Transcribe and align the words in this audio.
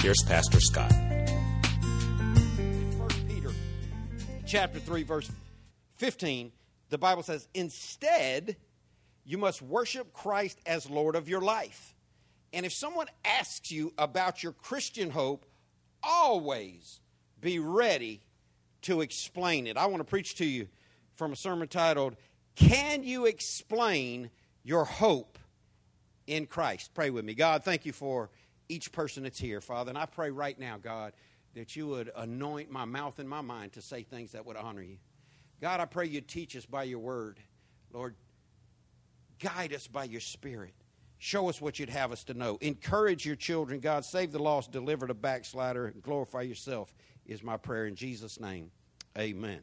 here's 0.00 0.22
Pastor 0.26 0.60
Scott. 0.60 0.92
First 2.98 3.28
Peter 3.28 3.50
chapter 4.46 4.78
3 4.78 5.02
verse 5.02 5.30
15 5.98 6.52
the 6.88 6.96
Bible 6.98 7.22
says 7.22 7.46
instead 7.52 8.56
you 9.24 9.36
must 9.36 9.60
worship 9.60 10.12
Christ 10.12 10.58
as 10.66 10.88
Lord 10.88 11.14
of 11.14 11.28
your 11.28 11.40
life. 11.40 11.94
And 12.52 12.66
if 12.66 12.72
someone 12.72 13.06
asks 13.24 13.70
you 13.70 13.92
about 13.96 14.42
your 14.42 14.52
Christian 14.52 15.10
hope, 15.10 15.46
always 16.02 17.00
be 17.40 17.58
ready 17.58 18.22
to 18.82 19.02
explain 19.02 19.66
it. 19.66 19.76
I 19.76 19.86
want 19.86 20.00
to 20.00 20.04
preach 20.04 20.36
to 20.36 20.44
you 20.44 20.68
from 21.14 21.32
a 21.32 21.36
sermon 21.36 21.68
titled 21.68 22.16
Can 22.56 23.04
you 23.04 23.26
explain 23.26 24.30
your 24.64 24.84
hope 24.84 25.38
in 26.26 26.46
Christ? 26.46 26.92
Pray 26.94 27.10
with 27.10 27.24
me. 27.24 27.34
God, 27.34 27.62
thank 27.62 27.84
you 27.84 27.92
for 27.92 28.30
each 28.70 28.92
person 28.92 29.24
that's 29.24 29.38
here, 29.38 29.60
Father. 29.60 29.90
And 29.90 29.98
I 29.98 30.06
pray 30.06 30.30
right 30.30 30.58
now, 30.58 30.78
God, 30.78 31.12
that 31.54 31.74
you 31.74 31.88
would 31.88 32.10
anoint 32.16 32.70
my 32.70 32.84
mouth 32.84 33.18
and 33.18 33.28
my 33.28 33.40
mind 33.40 33.72
to 33.72 33.82
say 33.82 34.02
things 34.02 34.32
that 34.32 34.46
would 34.46 34.56
honor 34.56 34.82
you. 34.82 34.98
God, 35.60 35.80
I 35.80 35.84
pray 35.84 36.06
you'd 36.06 36.28
teach 36.28 36.56
us 36.56 36.64
by 36.64 36.84
your 36.84 37.00
word. 37.00 37.38
Lord, 37.92 38.14
guide 39.42 39.74
us 39.74 39.86
by 39.86 40.04
your 40.04 40.20
spirit. 40.20 40.74
Show 41.18 41.50
us 41.50 41.60
what 41.60 41.78
you'd 41.78 41.90
have 41.90 42.12
us 42.12 42.24
to 42.24 42.34
know. 42.34 42.56
Encourage 42.62 43.26
your 43.26 43.36
children, 43.36 43.80
God. 43.80 44.04
Save 44.04 44.32
the 44.32 44.38
lost, 44.38 44.72
deliver 44.72 45.06
the 45.06 45.14
backslider, 45.14 45.86
and 45.86 46.02
glorify 46.02 46.42
yourself, 46.42 46.94
is 47.26 47.42
my 47.42 47.58
prayer 47.58 47.86
in 47.86 47.94
Jesus' 47.94 48.40
name. 48.40 48.70
Amen. 49.18 49.60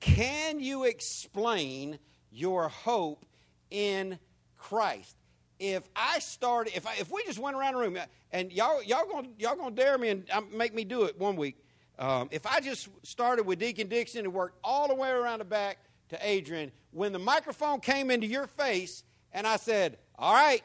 Can 0.00 0.58
you 0.58 0.84
explain 0.84 1.98
your 2.32 2.68
hope 2.68 3.24
in 3.70 4.18
Christ? 4.56 5.16
If 5.60 5.82
I 5.94 6.20
started, 6.20 6.74
if 6.74 6.86
I, 6.86 6.94
if 6.98 7.12
we 7.12 7.22
just 7.24 7.38
went 7.38 7.54
around 7.54 7.74
the 7.74 7.80
room, 7.80 7.98
and 8.32 8.50
y'all 8.50 8.82
y'all 8.82 9.04
gonna 9.04 9.28
y'all 9.38 9.56
gonna 9.56 9.74
dare 9.74 9.98
me 9.98 10.08
and 10.08 10.30
um, 10.30 10.46
make 10.56 10.74
me 10.74 10.84
do 10.84 11.04
it 11.04 11.18
one 11.18 11.36
week. 11.36 11.62
Um, 11.98 12.30
if 12.32 12.46
I 12.46 12.60
just 12.60 12.88
started 13.02 13.44
with 13.44 13.58
Deacon 13.58 13.88
Dixon 13.88 14.24
and 14.24 14.32
worked 14.32 14.58
all 14.64 14.88
the 14.88 14.94
way 14.94 15.10
around 15.10 15.40
the 15.40 15.44
back 15.44 15.76
to 16.08 16.18
Adrian, 16.26 16.72
when 16.92 17.12
the 17.12 17.18
microphone 17.18 17.80
came 17.80 18.10
into 18.10 18.26
your 18.26 18.46
face, 18.46 19.04
and 19.32 19.46
I 19.46 19.56
said, 19.56 19.98
"All 20.18 20.32
right, 20.32 20.62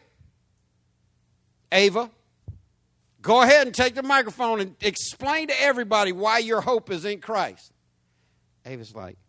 Ava, 1.73 2.09
go 3.21 3.41
ahead 3.41 3.67
and 3.67 3.75
take 3.75 3.95
the 3.95 4.03
microphone 4.03 4.61
and 4.61 4.75
explain 4.79 5.49
to 5.49 5.61
everybody 5.61 6.13
why 6.13 6.37
your 6.37 6.61
hope 6.61 6.89
is 6.89 7.03
in 7.03 7.19
Christ." 7.19 7.73
Ava's 8.65 8.95
like, 8.95 9.17
"I'm, 9.17 9.24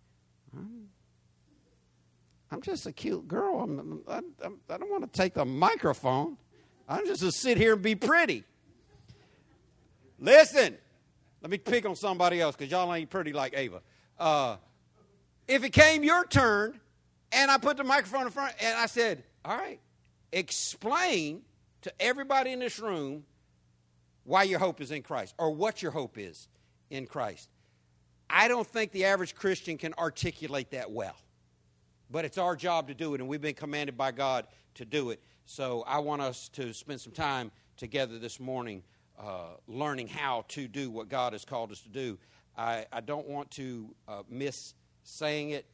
I'm 2.50 2.62
just 2.62 2.86
a 2.86 2.92
cute 2.92 3.26
girl. 3.26 3.60
I'm, 3.60 4.02
I, 4.08 4.20
I'm, 4.44 4.58
I 4.70 4.78
don't 4.78 4.90
want 4.90 5.10
to 5.12 5.18
take 5.18 5.34
the 5.34 5.44
microphone. 5.44 6.36
I'm 6.88 7.04
just 7.06 7.20
to 7.20 7.32
sit 7.32 7.58
here 7.58 7.74
and 7.74 7.82
be 7.82 7.94
pretty." 7.94 8.44
Listen, 10.18 10.76
let 11.42 11.50
me 11.50 11.58
pick 11.58 11.84
on 11.84 11.94
somebody 11.94 12.40
else 12.40 12.56
because 12.56 12.70
y'all 12.70 12.92
ain't 12.92 13.10
pretty 13.10 13.32
like 13.32 13.54
Ava. 13.56 13.82
Uh, 14.18 14.56
if 15.46 15.62
it 15.62 15.70
came 15.70 16.02
your 16.02 16.24
turn 16.24 16.80
and 17.32 17.50
I 17.50 17.58
put 17.58 17.76
the 17.76 17.84
microphone 17.84 18.22
in 18.22 18.30
front 18.30 18.54
and 18.60 18.76
I 18.76 18.86
said, 18.86 19.22
All 19.44 19.56
right, 19.56 19.78
explain 20.32 21.42
to 21.82 21.92
everybody 22.00 22.52
in 22.52 22.58
this 22.58 22.78
room 22.78 23.24
why 24.24 24.42
your 24.42 24.58
hope 24.58 24.80
is 24.80 24.90
in 24.90 25.02
Christ 25.02 25.34
or 25.38 25.50
what 25.52 25.82
your 25.82 25.92
hope 25.92 26.18
is 26.18 26.48
in 26.90 27.06
Christ. 27.06 27.48
I 28.28 28.48
don't 28.48 28.66
think 28.66 28.90
the 28.90 29.04
average 29.04 29.36
Christian 29.36 29.78
can 29.78 29.94
articulate 29.94 30.72
that 30.72 30.90
well, 30.90 31.14
but 32.10 32.24
it's 32.24 32.38
our 32.38 32.56
job 32.56 32.88
to 32.88 32.94
do 32.94 33.14
it, 33.14 33.20
and 33.20 33.28
we've 33.28 33.40
been 33.40 33.54
commanded 33.54 33.96
by 33.96 34.12
God 34.12 34.46
to 34.74 34.84
do 34.84 35.10
it. 35.10 35.20
So 35.44 35.84
I 35.86 35.98
want 35.98 36.22
us 36.22 36.48
to 36.50 36.72
spend 36.72 37.00
some 37.00 37.12
time 37.12 37.50
together 37.76 38.18
this 38.18 38.40
morning 38.40 38.82
uh, 39.18 39.54
learning 39.66 40.08
how 40.08 40.44
to 40.48 40.68
do 40.68 40.90
what 40.90 41.08
God 41.08 41.32
has 41.32 41.44
called 41.44 41.72
us 41.72 41.80
to 41.80 41.88
do. 41.88 42.18
I, 42.56 42.86
I 42.92 43.00
don't 43.00 43.28
want 43.28 43.50
to 43.52 43.94
uh, 44.08 44.22
miss 44.28 44.74
saying 45.04 45.50
it. 45.50 45.66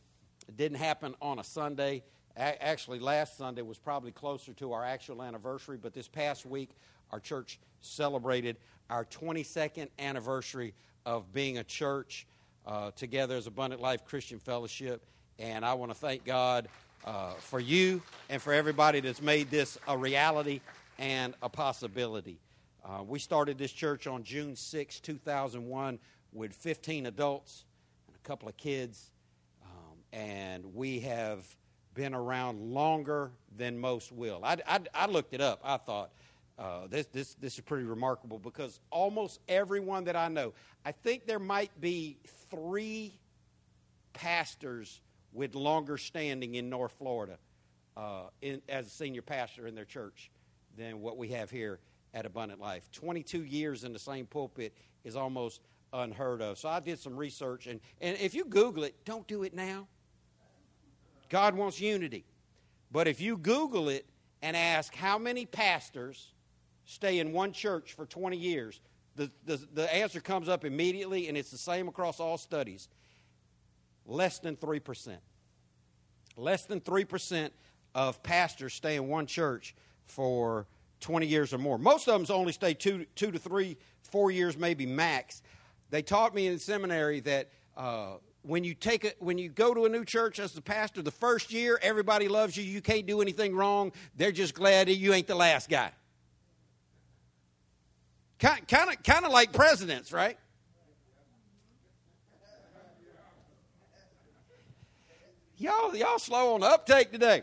It 0.48 0.56
didn't 0.56 0.78
happen 0.78 1.14
on 1.20 1.38
a 1.38 1.44
Sunday. 1.44 2.02
A- 2.36 2.62
actually, 2.62 2.98
last 2.98 3.36
Sunday 3.36 3.62
was 3.62 3.78
probably 3.78 4.12
closer 4.12 4.52
to 4.54 4.72
our 4.72 4.84
actual 4.84 5.22
anniversary, 5.22 5.76
but 5.76 5.92
this 5.92 6.08
past 6.08 6.46
week, 6.46 6.70
our 7.10 7.20
church 7.20 7.58
celebrated 7.80 8.56
our 8.90 9.04
22nd 9.04 9.88
anniversary 9.98 10.74
of 11.04 11.32
being 11.32 11.58
a 11.58 11.64
church 11.64 12.26
uh, 12.66 12.90
together 12.92 13.36
as 13.36 13.46
Abundant 13.46 13.82
Life 13.82 14.04
Christian 14.04 14.38
Fellowship. 14.38 15.04
And 15.42 15.64
I 15.64 15.74
want 15.74 15.90
to 15.90 15.98
thank 15.98 16.24
God 16.24 16.68
uh, 17.04 17.32
for 17.32 17.58
you 17.58 18.00
and 18.30 18.40
for 18.40 18.52
everybody 18.52 19.00
that's 19.00 19.20
made 19.20 19.50
this 19.50 19.76
a 19.88 19.98
reality 19.98 20.60
and 21.00 21.34
a 21.42 21.48
possibility. 21.48 22.38
Uh, 22.84 23.02
we 23.02 23.18
started 23.18 23.58
this 23.58 23.72
church 23.72 24.06
on 24.06 24.22
June 24.22 24.54
6, 24.54 25.00
2001, 25.00 25.98
with 26.32 26.54
15 26.54 27.06
adults 27.06 27.64
and 28.06 28.14
a 28.14 28.20
couple 28.20 28.48
of 28.48 28.56
kids. 28.56 29.10
Um, 29.64 29.98
and 30.12 30.76
we 30.76 31.00
have 31.00 31.44
been 31.94 32.14
around 32.14 32.60
longer 32.60 33.32
than 33.56 33.76
most 33.76 34.12
will. 34.12 34.42
I, 34.44 34.58
I, 34.64 34.78
I 34.94 35.06
looked 35.06 35.34
it 35.34 35.40
up. 35.40 35.60
I 35.64 35.76
thought, 35.76 36.12
uh, 36.56 36.86
this, 36.88 37.06
this, 37.06 37.34
this 37.34 37.54
is 37.54 37.60
pretty 37.62 37.84
remarkable 37.84 38.38
because 38.38 38.78
almost 38.92 39.40
everyone 39.48 40.04
that 40.04 40.14
I 40.14 40.28
know, 40.28 40.52
I 40.84 40.92
think 40.92 41.26
there 41.26 41.40
might 41.40 41.72
be 41.80 42.18
three 42.48 43.18
pastors 44.12 45.00
with 45.32 45.54
longer 45.54 45.96
standing 45.96 46.54
in 46.54 46.68
North 46.68 46.92
Florida 46.98 47.38
uh, 47.96 48.24
in, 48.40 48.60
as 48.68 48.86
a 48.86 48.90
senior 48.90 49.22
pastor 49.22 49.66
in 49.66 49.74
their 49.74 49.84
church 49.84 50.30
than 50.76 51.00
what 51.00 51.16
we 51.16 51.28
have 51.28 51.50
here 51.50 51.80
at 52.14 52.26
Abundant 52.26 52.60
Life. 52.60 52.90
22 52.92 53.44
years 53.44 53.84
in 53.84 53.92
the 53.92 53.98
same 53.98 54.26
pulpit 54.26 54.76
is 55.04 55.16
almost 55.16 55.60
unheard 55.92 56.42
of. 56.42 56.58
So 56.58 56.68
I 56.68 56.80
did 56.80 56.98
some 56.98 57.16
research, 57.16 57.66
and, 57.66 57.80
and 58.00 58.16
if 58.18 58.34
you 58.34 58.44
Google 58.44 58.84
it, 58.84 59.04
don't 59.04 59.26
do 59.26 59.42
it 59.42 59.54
now. 59.54 59.88
God 61.28 61.54
wants 61.54 61.80
unity. 61.80 62.24
But 62.90 63.08
if 63.08 63.20
you 63.20 63.38
Google 63.38 63.88
it 63.88 64.06
and 64.42 64.56
ask 64.56 64.94
how 64.94 65.18
many 65.18 65.46
pastors 65.46 66.34
stay 66.84 67.20
in 67.20 67.32
one 67.32 67.52
church 67.52 67.94
for 67.94 68.04
20 68.04 68.36
years, 68.36 68.80
the, 69.16 69.30
the, 69.44 69.60
the 69.74 69.94
answer 69.94 70.20
comes 70.20 70.48
up 70.48 70.64
immediately, 70.64 71.28
and 71.28 71.36
it's 71.36 71.50
the 71.50 71.58
same 71.58 71.88
across 71.88 72.20
all 72.20 72.38
studies 72.38 72.88
less 74.06 74.38
than 74.38 74.56
3%. 74.56 75.16
Less 76.36 76.64
than 76.64 76.80
3% 76.80 77.50
of 77.94 78.22
pastors 78.22 78.74
stay 78.74 78.96
in 78.96 79.08
one 79.08 79.26
church 79.26 79.74
for 80.06 80.66
20 81.00 81.26
years 81.26 81.52
or 81.52 81.58
more. 81.58 81.78
Most 81.78 82.08
of 82.08 82.26
them 82.26 82.36
only 82.36 82.52
stay 82.52 82.74
two, 82.74 83.06
two 83.14 83.30
to 83.30 83.38
three, 83.38 83.76
four 84.02 84.30
years, 84.30 84.56
maybe 84.56 84.86
max. 84.86 85.42
They 85.90 86.02
taught 86.02 86.34
me 86.34 86.46
in 86.46 86.58
seminary 86.58 87.20
that 87.20 87.50
uh, 87.76 88.14
when 88.42 88.64
you 88.64 88.74
take 88.74 89.04
it, 89.04 89.16
when 89.18 89.38
you 89.38 89.48
go 89.48 89.74
to 89.74 89.84
a 89.84 89.88
new 89.88 90.04
church 90.04 90.38
as 90.38 90.52
the 90.52 90.62
pastor, 90.62 91.02
the 91.02 91.10
first 91.10 91.52
year 91.52 91.78
everybody 91.82 92.28
loves 92.28 92.56
you. 92.56 92.64
You 92.64 92.80
can't 92.80 93.06
do 93.06 93.20
anything 93.20 93.54
wrong. 93.54 93.92
They're 94.16 94.32
just 94.32 94.54
glad 94.54 94.88
that 94.88 94.94
you 94.94 95.12
ain't 95.12 95.26
the 95.26 95.34
last 95.34 95.68
guy. 95.68 95.92
Kind 98.38 98.90
of, 98.90 99.02
kind 99.04 99.24
of 99.24 99.30
like 99.30 99.52
presidents, 99.52 100.12
right? 100.12 100.36
Y'all, 105.62 105.94
y'all 105.94 106.18
slow 106.18 106.54
on 106.54 106.60
the 106.60 106.66
uptake 106.66 107.12
today. 107.12 107.42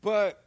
But 0.00 0.42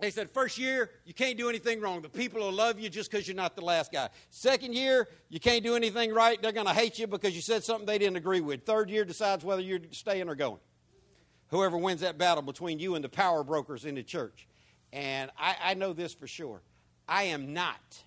they 0.00 0.10
said, 0.10 0.30
first 0.30 0.58
year, 0.58 0.90
you 1.06 1.14
can't 1.14 1.38
do 1.38 1.48
anything 1.48 1.80
wrong. 1.80 2.02
The 2.02 2.10
people 2.10 2.40
will 2.40 2.52
love 2.52 2.78
you 2.78 2.90
just 2.90 3.10
because 3.10 3.26
you're 3.26 3.36
not 3.36 3.56
the 3.56 3.64
last 3.64 3.90
guy. 3.90 4.10
Second 4.28 4.74
year, 4.74 5.08
you 5.30 5.40
can't 5.40 5.64
do 5.64 5.76
anything 5.76 6.12
right. 6.12 6.40
They're 6.42 6.52
going 6.52 6.66
to 6.66 6.74
hate 6.74 6.98
you 6.98 7.06
because 7.06 7.34
you 7.34 7.40
said 7.40 7.64
something 7.64 7.86
they 7.86 7.96
didn't 7.96 8.18
agree 8.18 8.42
with. 8.42 8.66
Third 8.66 8.90
year 8.90 9.06
decides 9.06 9.46
whether 9.46 9.62
you're 9.62 9.80
staying 9.92 10.28
or 10.28 10.34
going. 10.34 10.60
Whoever 11.48 11.78
wins 11.78 12.02
that 12.02 12.18
battle 12.18 12.42
between 12.42 12.78
you 12.78 12.96
and 12.96 13.02
the 13.02 13.08
power 13.08 13.42
brokers 13.42 13.86
in 13.86 13.94
the 13.94 14.02
church. 14.02 14.46
And 14.92 15.30
I, 15.38 15.56
I 15.62 15.74
know 15.74 15.94
this 15.94 16.12
for 16.12 16.26
sure. 16.26 16.60
I 17.08 17.24
am 17.24 17.54
not 17.54 18.04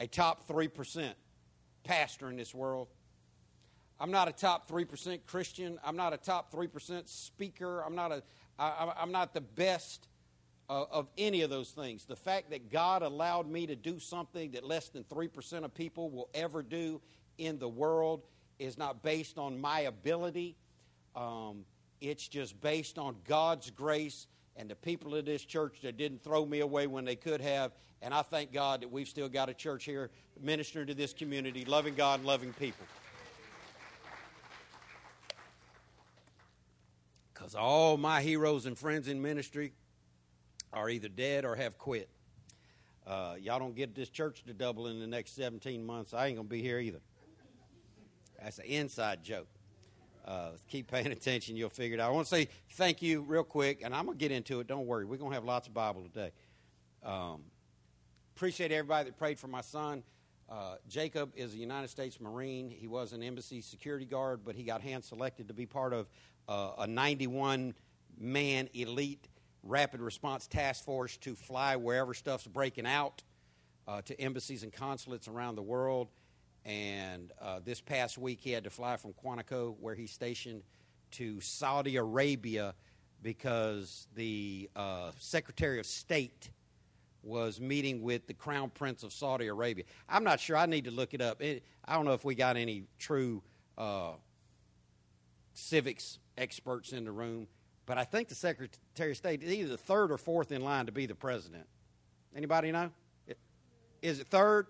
a 0.00 0.06
top 0.06 0.48
3% 0.48 1.12
pastor 1.84 2.30
in 2.30 2.36
this 2.36 2.54
world. 2.54 2.88
I'm 4.00 4.10
not 4.10 4.28
a 4.28 4.32
top 4.32 4.68
3% 4.68 5.20
Christian. 5.26 5.78
I'm 5.84 5.96
not 5.96 6.12
a 6.12 6.16
top 6.16 6.52
3% 6.52 7.08
speaker. 7.08 7.80
I'm 7.80 7.94
not, 7.94 8.12
a, 8.12 8.22
I, 8.58 8.92
I'm 8.98 9.12
not 9.12 9.34
the 9.34 9.40
best 9.40 10.08
of, 10.68 11.08
any 11.18 11.42
of 11.42 11.50
those 11.50 11.70
things. 11.70 12.04
The 12.04 12.16
fact 12.16 12.50
that 12.50 12.70
God 12.70 13.02
allowed 13.02 13.48
me 13.48 13.66
to 13.66 13.76
do 13.76 13.98
something 13.98 14.52
that 14.52 14.64
less 14.64 14.88
than 14.88 15.04
3% 15.04 15.64
of 15.64 15.74
people 15.74 16.10
will 16.10 16.28
ever 16.34 16.62
do 16.62 17.00
in 17.38 17.58
the 17.58 17.68
world 17.68 18.22
is 18.58 18.78
not 18.78 19.02
based 19.02 19.38
on 19.38 19.60
my 19.60 19.80
ability. 19.80 20.56
Um, 21.14 21.64
it's 22.00 22.26
just 22.26 22.60
based 22.60 22.98
on 22.98 23.16
God's 23.26 23.70
grace 23.70 24.26
and 24.56 24.70
the 24.70 24.76
people 24.76 25.14
of 25.14 25.24
this 25.24 25.44
church 25.44 25.80
that 25.82 25.96
didn't 25.96 26.22
throw 26.22 26.46
me 26.46 26.60
away 26.60 26.86
when 26.86 27.04
they 27.04 27.16
could 27.16 27.40
have. 27.40 27.72
And 28.02 28.14
I 28.14 28.22
thank 28.22 28.52
God 28.52 28.82
that 28.82 28.90
we've 28.90 29.08
still 29.08 29.28
got 29.28 29.48
a 29.48 29.54
church 29.54 29.84
here 29.84 30.10
ministering 30.40 30.86
to 30.86 30.94
this 30.94 31.12
community, 31.12 31.64
loving 31.64 31.94
God 31.94 32.20
and 32.20 32.26
loving 32.26 32.52
people. 32.52 32.86
Because 37.44 37.56
all 37.56 37.98
my 37.98 38.22
heroes 38.22 38.64
and 38.64 38.78
friends 38.78 39.06
in 39.06 39.20
ministry 39.20 39.74
are 40.72 40.88
either 40.88 41.08
dead 41.08 41.44
or 41.44 41.54
have 41.56 41.76
quit. 41.76 42.08
Uh, 43.06 43.34
y'all 43.38 43.58
don't 43.58 43.76
get 43.76 43.94
this 43.94 44.08
church 44.08 44.42
to 44.44 44.54
double 44.54 44.86
in 44.86 44.98
the 44.98 45.06
next 45.06 45.36
17 45.36 45.84
months. 45.84 46.14
I 46.14 46.28
ain't 46.28 46.36
going 46.36 46.48
to 46.48 46.50
be 46.50 46.62
here 46.62 46.78
either. 46.78 47.00
That's 48.42 48.60
an 48.60 48.64
inside 48.64 49.22
joke. 49.22 49.48
Uh, 50.24 50.52
keep 50.68 50.90
paying 50.90 51.06
attention, 51.12 51.54
you'll 51.54 51.68
figure 51.68 51.98
it 51.98 52.00
out. 52.00 52.08
I 52.08 52.14
want 52.14 52.26
to 52.28 52.34
say 52.34 52.48
thank 52.76 53.02
you 53.02 53.20
real 53.20 53.44
quick, 53.44 53.82
and 53.84 53.94
I'm 53.94 54.06
going 54.06 54.16
to 54.16 54.22
get 54.22 54.32
into 54.32 54.60
it. 54.60 54.66
Don't 54.66 54.86
worry. 54.86 55.04
We're 55.04 55.18
going 55.18 55.32
to 55.32 55.34
have 55.34 55.44
lots 55.44 55.66
of 55.66 55.74
Bible 55.74 56.02
today. 56.02 56.32
Um, 57.04 57.42
appreciate 58.34 58.72
everybody 58.72 59.10
that 59.10 59.18
prayed 59.18 59.38
for 59.38 59.48
my 59.48 59.60
son. 59.60 60.02
Uh, 60.48 60.76
Jacob 60.88 61.32
is 61.36 61.52
a 61.52 61.58
United 61.58 61.88
States 61.88 62.20
Marine. 62.20 62.70
He 62.70 62.86
was 62.86 63.12
an 63.12 63.22
embassy 63.22 63.60
security 63.60 64.06
guard, 64.06 64.40
but 64.46 64.54
he 64.54 64.62
got 64.62 64.80
hand 64.80 65.04
selected 65.04 65.48
to 65.48 65.54
be 65.54 65.66
part 65.66 65.92
of 65.92 66.08
uh, 66.48 66.72
a 66.78 66.86
91 66.86 67.74
man 68.18 68.68
elite 68.74 69.28
rapid 69.62 70.00
response 70.00 70.46
task 70.46 70.84
force 70.84 71.16
to 71.18 71.34
fly 71.34 71.76
wherever 71.76 72.14
stuff's 72.14 72.46
breaking 72.46 72.86
out 72.86 73.22
uh, 73.88 74.02
to 74.02 74.18
embassies 74.20 74.62
and 74.62 74.72
consulates 74.72 75.28
around 75.28 75.56
the 75.56 75.62
world. 75.62 76.08
And 76.64 77.32
uh, 77.40 77.60
this 77.64 77.80
past 77.80 78.16
week, 78.16 78.40
he 78.40 78.50
had 78.50 78.64
to 78.64 78.70
fly 78.70 78.96
from 78.96 79.12
Quantico, 79.12 79.74
where 79.80 79.94
he's 79.94 80.10
stationed, 80.10 80.62
to 81.12 81.40
Saudi 81.40 81.96
Arabia 81.96 82.74
because 83.22 84.06
the 84.14 84.70
uh, 84.74 85.10
Secretary 85.18 85.78
of 85.78 85.86
State 85.86 86.50
was 87.22 87.60
meeting 87.60 88.02
with 88.02 88.26
the 88.26 88.34
Crown 88.34 88.70
Prince 88.70 89.02
of 89.02 89.12
Saudi 89.12 89.46
Arabia. 89.46 89.84
I'm 90.08 90.24
not 90.24 90.40
sure. 90.40 90.56
I 90.56 90.66
need 90.66 90.84
to 90.84 90.90
look 90.90 91.14
it 91.14 91.22
up. 91.22 91.40
It, 91.40 91.64
I 91.84 91.94
don't 91.94 92.04
know 92.04 92.12
if 92.12 92.24
we 92.24 92.34
got 92.34 92.56
any 92.56 92.84
true 92.98 93.42
uh, 93.78 94.12
civics 95.54 96.18
experts 96.36 96.92
in 96.92 97.04
the 97.04 97.12
room, 97.12 97.46
but 97.86 97.98
I 97.98 98.04
think 98.04 98.28
the 98.28 98.34
Secretary 98.34 99.10
of 99.10 99.16
State 99.16 99.42
is 99.42 99.52
either 99.52 99.70
the 99.70 99.76
third 99.76 100.10
or 100.10 100.18
fourth 100.18 100.52
in 100.52 100.62
line 100.62 100.86
to 100.86 100.92
be 100.92 101.06
the 101.06 101.14
president. 101.14 101.66
Anybody 102.34 102.72
know? 102.72 102.90
Is 104.02 104.20
it 104.20 104.26
third? 104.26 104.66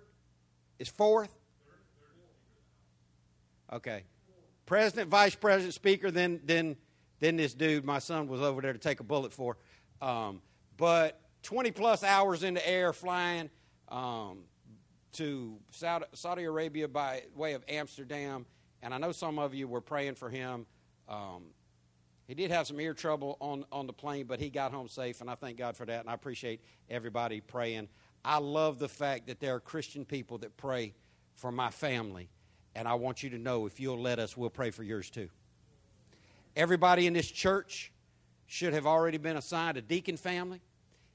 Is 0.79 0.89
fourth? 0.89 1.35
Okay. 3.73 4.05
President, 4.67 5.11
vice 5.11 5.35
president, 5.35 5.75
speaker, 5.75 6.11
then 6.11 6.41
then 6.45 6.77
then 7.21 7.37
this 7.37 7.55
dude 7.55 7.85
my 7.85 7.99
son 7.99 8.29
was 8.29 8.41
over 8.41 8.61
there 8.61 8.73
to 8.73 8.79
take 8.79 9.01
a 9.01 9.05
bullet 9.05 9.33
for. 9.33 9.57
Um, 10.01 10.41
but 10.77 11.21
20 11.43 11.71
plus 11.73 12.03
hours 12.03 12.43
in 12.43 12.55
the 12.55 12.69
air 12.69 12.93
flying 12.93 13.51
um, 13.89 14.45
to 15.13 15.59
Saudi, 15.71 16.05
Saudi, 16.15 16.45
Arabia 16.45 16.89
by 16.89 17.23
way 17.35 17.55
of 17.55 17.65
Amsterdam. 17.69 18.47
And 18.83 18.93
I 18.93 18.99
know 18.99 19.13
some 19.13 19.39
of 19.39 19.55
you 19.55 19.67
were 19.67 19.81
praying 19.81 20.15
for 20.15 20.29
him. 20.29 20.67
Um, 21.09 21.45
he 22.27 22.35
did 22.35 22.51
have 22.51 22.67
some 22.67 22.81
ear 22.81 22.95
trouble 22.95 23.37
on, 23.41 23.65
on 23.71 23.87
the 23.87 23.93
plane, 23.93 24.27
but 24.27 24.41
he 24.41 24.49
got 24.49 24.73
home 24.73 24.89
safe, 24.89 25.21
and 25.21 25.31
I 25.31 25.35
thank 25.35 25.59
God 25.59 25.77
for 25.77 25.85
that. 25.85 26.01
And 26.01 26.09
I 26.09 26.15
appreciate 26.15 26.61
everybody 26.89 27.41
praying. 27.41 27.89
I 28.25 28.39
love 28.39 28.79
the 28.79 28.89
fact 28.89 29.27
that 29.27 29.41
there 29.41 29.55
are 29.55 29.61
Christian 29.61 30.05
people 30.05 30.39
that 30.39 30.57
pray 30.57 30.95
for 31.35 31.53
my 31.53 31.71
family. 31.71 32.29
And 32.75 32.89
I 32.89 32.95
want 32.95 33.23
you 33.23 33.31
to 33.31 33.39
know 33.39 33.67
if 33.67 33.79
you'll 33.79 34.01
let 34.01 34.19
us, 34.19 34.37
we'll 34.37 34.51
pray 34.51 34.71
for 34.71 34.83
yours 34.83 35.11
too. 35.11 35.29
Everybody 36.57 37.07
in 37.07 37.13
this 37.13 37.31
church 37.31 37.93
should 38.47 38.73
have 38.73 38.87
already 38.87 39.19
been 39.19 39.37
assigned 39.37 39.77
a 39.77 39.83
deacon 39.83 40.17
family. 40.17 40.61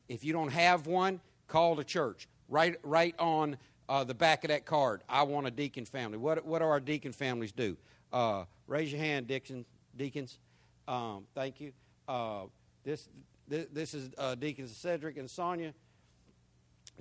If 0.07 0.23
you 0.23 0.33
don't 0.33 0.51
have 0.51 0.87
one, 0.87 1.21
call 1.47 1.75
the 1.75 1.83
church. 1.83 2.27
Write, 2.47 2.77
right 2.83 3.15
on 3.19 3.57
uh, 3.87 4.03
the 4.03 4.13
back 4.13 4.43
of 4.43 4.49
that 4.49 4.65
card, 4.65 5.01
I 5.09 5.23
want 5.23 5.47
a 5.47 5.51
deacon 5.51 5.85
family. 5.85 6.17
What, 6.17 6.45
what 6.45 6.59
do 6.59 6.65
our 6.65 6.79
deacon 6.79 7.11
families 7.11 7.51
do? 7.51 7.77
Uh, 8.11 8.45
raise 8.67 8.91
your 8.91 9.01
hand, 9.01 9.27
Dixon, 9.27 9.65
deacons. 9.95 10.37
Um, 10.87 11.25
thank 11.35 11.59
you. 11.59 11.73
Uh, 12.07 12.45
this, 12.83 13.07
this, 13.47 13.67
this 13.71 13.93
is 13.93 14.09
uh, 14.17 14.35
Deacons 14.35 14.75
Cedric 14.75 15.17
and 15.17 15.29
Sonia 15.29 15.73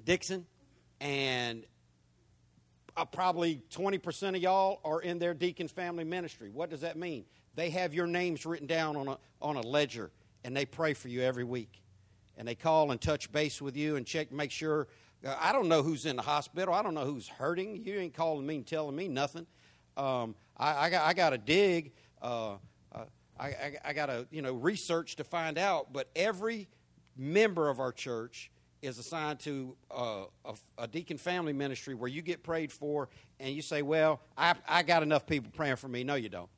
Dixon, 0.05 0.47
and 1.01 1.65
uh, 2.97 3.05
probably 3.05 3.63
20% 3.71 4.31
of 4.31 4.37
y'all 4.37 4.81
are 4.85 5.01
in 5.01 5.19
their 5.19 5.35
deacon 5.35 5.69
family 5.69 6.05
ministry. 6.05 6.51
What 6.51 6.71
does 6.71 6.81
that 6.83 6.97
mean? 6.97 7.25
They 7.55 7.71
have 7.71 7.95
your 7.95 8.07
names 8.07 8.45
written 8.45 8.67
down 8.67 8.97
on 8.97 9.09
a, 9.09 9.19
on 9.41 9.57
a 9.57 9.61
ledger, 9.61 10.11
and 10.45 10.57
they 10.57 10.67
pray 10.67 10.95
for 10.95 11.09
you 11.09 11.23
every 11.23 11.45
week. 11.45 11.83
And 12.37 12.47
they 12.47 12.55
call 12.55 12.91
and 12.91 13.01
touch 13.01 13.33
base 13.33 13.61
with 13.61 13.77
you 13.77 13.97
and 13.97 14.07
check, 14.07 14.31
make 14.31 14.51
sure. 14.51 14.87
Uh, 15.27 15.35
I 15.41 15.53
don't 15.53 15.69
know 15.69 15.83
who's 15.83 16.07
in 16.07 16.15
the 16.15 16.23
hospital. 16.23 16.73
I 16.73 16.83
don't 16.83 16.95
know 16.95 17.05
who's 17.05 17.27
hurting. 17.27 17.85
You 17.85 17.99
ain't 17.99 18.15
calling 18.15 18.47
me 18.47 18.57
and 18.57 18.67
telling 18.67 18.95
me 18.95 19.09
nothing. 19.09 19.47
Um, 19.97 20.37
I, 20.57 20.87
I, 20.87 20.91
got, 20.91 21.07
I 21.07 21.15
got 21.15 21.31
to 21.31 21.39
dig. 21.39 21.93
Uh, 22.23 22.57
I, 23.39 23.47
I, 23.47 23.77
I 23.87 23.93
got 23.93 24.07
to, 24.07 24.27
you 24.31 24.43
know, 24.43 24.55
research 24.55 25.17
to 25.17 25.25
find 25.25 25.59
out. 25.59 25.93
But 25.93 26.09
every 26.17 26.69
member 27.17 27.69
of 27.69 27.81
our 27.81 27.93
church 27.93 28.51
is 28.83 28.99
assigned 28.99 29.41
to 29.41 29.77
uh, 29.91 30.25
a, 30.45 30.55
a, 30.79 30.87
deacon 30.87 31.19
family 31.19 31.53
ministry 31.53 31.95
where 31.95 32.09
you 32.09 32.23
get 32.23 32.43
prayed 32.43 32.71
for 32.71 33.09
and 33.41 33.53
you 33.53 33.63
say, 33.63 33.83
Well, 33.83 34.21
I, 34.37 34.55
I 34.69 34.83
got 34.83 35.03
enough 35.03 35.27
people 35.27 35.51
praying 35.55 35.77
for 35.77 35.89
me. 35.89 36.05
No, 36.05 36.15
you 36.15 36.29
don't. 36.29 36.49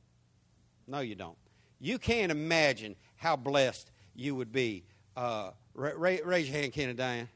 No, 0.87 1.01
you 1.01 1.15
don't. 1.15 1.37
You 1.79 1.99
can't 1.99 2.31
imagine 2.31 2.97
how 3.17 3.37
blessed 3.37 3.91
you 4.15 4.35
would 4.35 4.53
be. 4.53 4.85
Uh, 5.17 5.53
ra- 5.75 5.93
raise 5.97 6.49
your 6.49 6.59
hand, 6.59 6.73
Ken 6.73 6.91
and 6.91 6.99
Diane. 6.99 7.29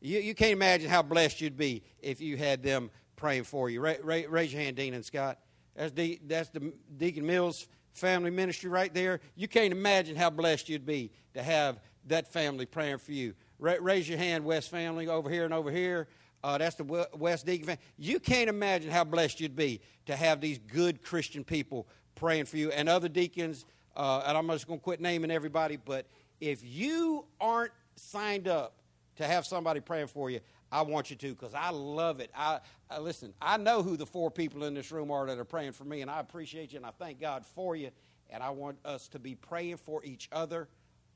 You, 0.00 0.20
you 0.20 0.34
can't 0.34 0.52
imagine 0.52 0.90
how 0.90 1.02
blessed 1.02 1.40
you'd 1.40 1.56
be 1.56 1.82
if 2.00 2.20
you 2.20 2.36
had 2.36 2.62
them 2.62 2.90
praying 3.16 3.44
for 3.44 3.70
you. 3.70 3.80
Ra- 3.80 3.94
ra- 4.02 4.22
raise 4.28 4.52
your 4.52 4.62
hand, 4.62 4.76
Dean 4.76 4.92
and 4.92 5.04
Scott. 5.04 5.38
That's, 5.74 5.92
the, 5.92 6.20
that's 6.26 6.50
the 6.50 6.72
Deacon 6.98 7.26
Mills 7.26 7.66
family 7.96 8.30
ministry 8.30 8.70
right 8.70 8.92
there. 8.92 9.20
You 9.34 9.48
can't 9.48 9.72
imagine 9.72 10.16
how 10.16 10.30
blessed 10.30 10.68
you'd 10.68 10.86
be 10.86 11.10
to 11.34 11.42
have 11.42 11.80
that 12.06 12.32
family 12.32 12.66
praying 12.66 12.98
for 12.98 13.12
you. 13.12 13.34
Ra- 13.58 13.76
raise 13.80 14.08
your 14.08 14.18
hand, 14.18 14.44
West 14.44 14.70
family, 14.70 15.08
over 15.08 15.30
here 15.30 15.44
and 15.44 15.54
over 15.54 15.70
here. 15.70 16.08
Uh, 16.44 16.58
that's 16.58 16.76
the 16.76 17.08
West 17.14 17.46
Deacon 17.46 17.66
family. 17.66 17.80
You 17.98 18.20
can't 18.20 18.48
imagine 18.48 18.90
how 18.90 19.04
blessed 19.04 19.40
you'd 19.40 19.56
be 19.56 19.80
to 20.06 20.14
have 20.14 20.40
these 20.40 20.58
good 20.58 21.02
Christian 21.02 21.42
people 21.42 21.88
praying 22.14 22.44
for 22.44 22.56
you 22.56 22.70
and 22.70 22.88
other 22.88 23.08
deacons. 23.08 23.64
Uh, 23.96 24.22
and 24.26 24.36
I'm 24.36 24.46
just 24.48 24.66
going 24.66 24.78
to 24.78 24.84
quit 24.84 25.00
naming 25.00 25.30
everybody, 25.30 25.76
but 25.76 26.06
if 26.40 26.62
you 26.62 27.24
aren't 27.40 27.72
signed 27.96 28.46
up 28.46 28.74
to 29.16 29.24
have 29.26 29.46
somebody 29.46 29.80
praying 29.80 30.08
for 30.08 30.30
you, 30.30 30.40
I 30.70 30.82
want 30.82 31.10
you 31.10 31.16
to 31.16 31.28
because 31.28 31.54
I 31.54 31.70
love 31.70 32.20
it. 32.20 32.30
I, 32.34 32.60
I, 32.90 32.98
listen. 32.98 33.32
I 33.40 33.56
know 33.56 33.82
who 33.82 33.96
the 33.96 34.06
four 34.06 34.30
people 34.30 34.64
in 34.64 34.74
this 34.74 34.90
room 34.90 35.10
are 35.10 35.26
that 35.26 35.38
are 35.38 35.44
praying 35.44 35.72
for 35.72 35.84
me, 35.84 36.00
and 36.02 36.10
I 36.10 36.20
appreciate 36.20 36.72
you 36.72 36.78
and 36.78 36.86
I 36.86 36.90
thank 36.98 37.20
God 37.20 37.44
for 37.44 37.76
you. 37.76 37.90
And 38.30 38.42
I 38.42 38.50
want 38.50 38.78
us 38.84 39.08
to 39.08 39.20
be 39.20 39.36
praying 39.36 39.76
for 39.76 40.04
each 40.04 40.28
other 40.32 40.68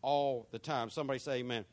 all 0.02 0.46
the 0.52 0.58
time. 0.58 0.90
Somebody 0.90 1.18
say 1.18 1.38
Amen. 1.38 1.64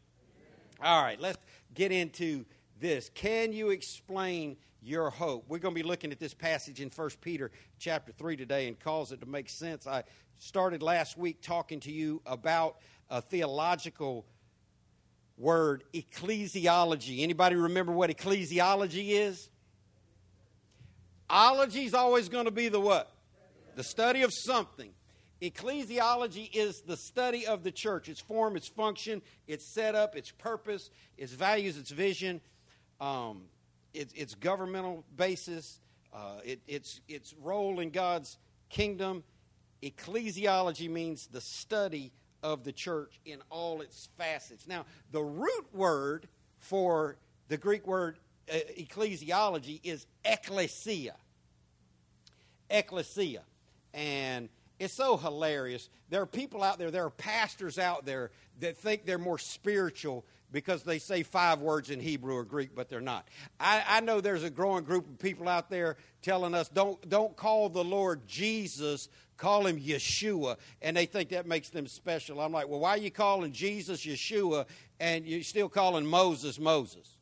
All 0.82 1.02
right, 1.02 1.20
let's 1.20 1.38
get 1.74 1.92
into 1.92 2.46
this. 2.80 3.10
Can 3.14 3.54
you 3.54 3.70
explain 3.70 4.58
your 4.82 5.10
hope? 5.10 5.46
We're 5.48 5.60
going 5.60 5.74
to 5.74 5.82
be 5.82 5.88
looking 5.88 6.12
at 6.12 6.20
this 6.20 6.34
passage 6.34 6.82
in 6.82 6.90
1 6.90 7.10
Peter 7.22 7.52
chapter 7.80 8.12
3 8.12 8.38
today 8.38 8.68
and 8.68 8.80
cause 8.80 9.12
it 9.12 9.20
to 9.22 9.26
make 9.26 9.50
sense. 9.50 9.88
I 9.88 10.04
started 10.38 10.84
last 10.84 11.18
week 11.18 11.42
talking 11.42 11.80
to 11.82 11.92
you 11.92 12.22
about 12.26 12.78
a 13.10 13.22
theological 13.22 14.26
word, 15.38 15.84
ecclesiology. 15.94 17.22
Anybody 17.22 17.56
remember 17.56 17.92
what 17.92 18.10
ecclesiology 18.10 19.10
is? 19.10 19.50
Ology 21.30 21.86
is 21.86 21.94
always 21.94 22.30
going 22.30 22.46
to 22.46 22.52
be 22.52 22.70
the 22.70 22.80
what? 22.80 23.12
The 23.76 23.84
study 23.84 24.24
of 24.24 24.32
something. 24.34 24.92
Ecclesiology 25.42 26.50
is 26.52 26.82
the 26.82 26.98
study 26.98 27.46
of 27.46 27.64
the 27.64 27.72
church, 27.72 28.10
its 28.10 28.20
form, 28.20 28.56
its 28.56 28.68
function, 28.68 29.22
its 29.48 29.72
setup, 29.72 30.16
its 30.16 30.32
purpose, 30.32 30.90
its 31.18 31.32
values, 31.32 31.78
its 31.78 31.92
vision, 31.92 32.42
um, 33.00 33.44
its, 33.94 34.14
its 34.14 34.34
governmental 34.34 35.04
basis, 35.16 35.80
uh, 36.12 36.40
it, 36.44 36.60
its, 36.68 37.02
its 37.08 37.36
role 37.44 37.80
in 37.80 37.92
God's 37.92 38.38
kingdom. 38.70 39.24
Ecclesiology 39.84 40.90
means 40.90 41.28
the 41.28 41.42
study 41.42 42.12
of 42.44 42.64
the 42.64 42.72
church 42.72 43.20
in 43.26 43.40
all 43.50 43.82
its 43.82 44.10
facets. 44.18 44.68
Now, 44.68 44.86
the 45.12 45.24
root 45.24 45.68
word 45.74 46.28
for 46.60 47.18
the 47.48 47.58
Greek 47.58 47.86
word 47.88 48.18
uh, 48.52 48.58
ecclesiology 48.78 49.80
is 49.84 50.06
ecclesia. 50.24 51.16
Ecclesia. 52.70 53.44
And 53.94 54.50
it's 54.80 54.94
so 54.94 55.18
hilarious. 55.18 55.90
There 56.10 56.22
are 56.22 56.28
people 56.28 56.64
out 56.64 56.78
there, 56.78 56.92
there 56.92 57.06
are 57.06 57.10
pastors 57.10 57.80
out 57.80 58.06
there 58.06 58.32
that 58.60 58.78
think 58.78 59.06
they're 59.06 59.18
more 59.18 59.40
spiritual 59.40 60.26
because 60.52 60.84
they 60.84 61.00
say 61.00 61.24
five 61.24 61.60
words 61.60 61.90
in 61.90 62.00
Hebrew 62.00 62.36
or 62.36 62.46
Greek, 62.46 62.74
but 62.74 62.90
they're 62.90 63.02
not. 63.02 63.28
I, 63.60 63.84
I 63.88 64.00
know 64.00 64.22
there's 64.22 64.44
a 64.44 64.50
growing 64.50 64.84
group 64.86 65.08
of 65.10 65.20
people 65.20 65.50
out 65.50 65.70
there 65.70 65.98
telling 66.22 66.54
us 66.54 66.70
don't, 66.70 67.10
don't 67.10 67.36
call 67.36 67.70
the 67.70 67.84
Lord 67.84 68.28
Jesus, 68.28 69.10
call 69.38 69.66
him 69.66 69.80
Yeshua, 69.80 70.58
and 70.82 70.98
they 70.98 71.06
think 71.06 71.30
that 71.30 71.46
makes 71.46 71.70
them 71.70 71.88
special. 71.88 72.42
I'm 72.42 72.52
like, 72.52 72.68
well, 72.68 72.80
why 72.80 72.92
are 72.92 72.98
you 72.98 73.12
calling 73.12 73.52
Jesus 73.52 74.06
Yeshua 74.06 74.66
and 75.00 75.26
you're 75.26 75.44
still 75.44 75.70
calling 75.70 76.06
Moses 76.06 76.60
Moses? 76.60 77.18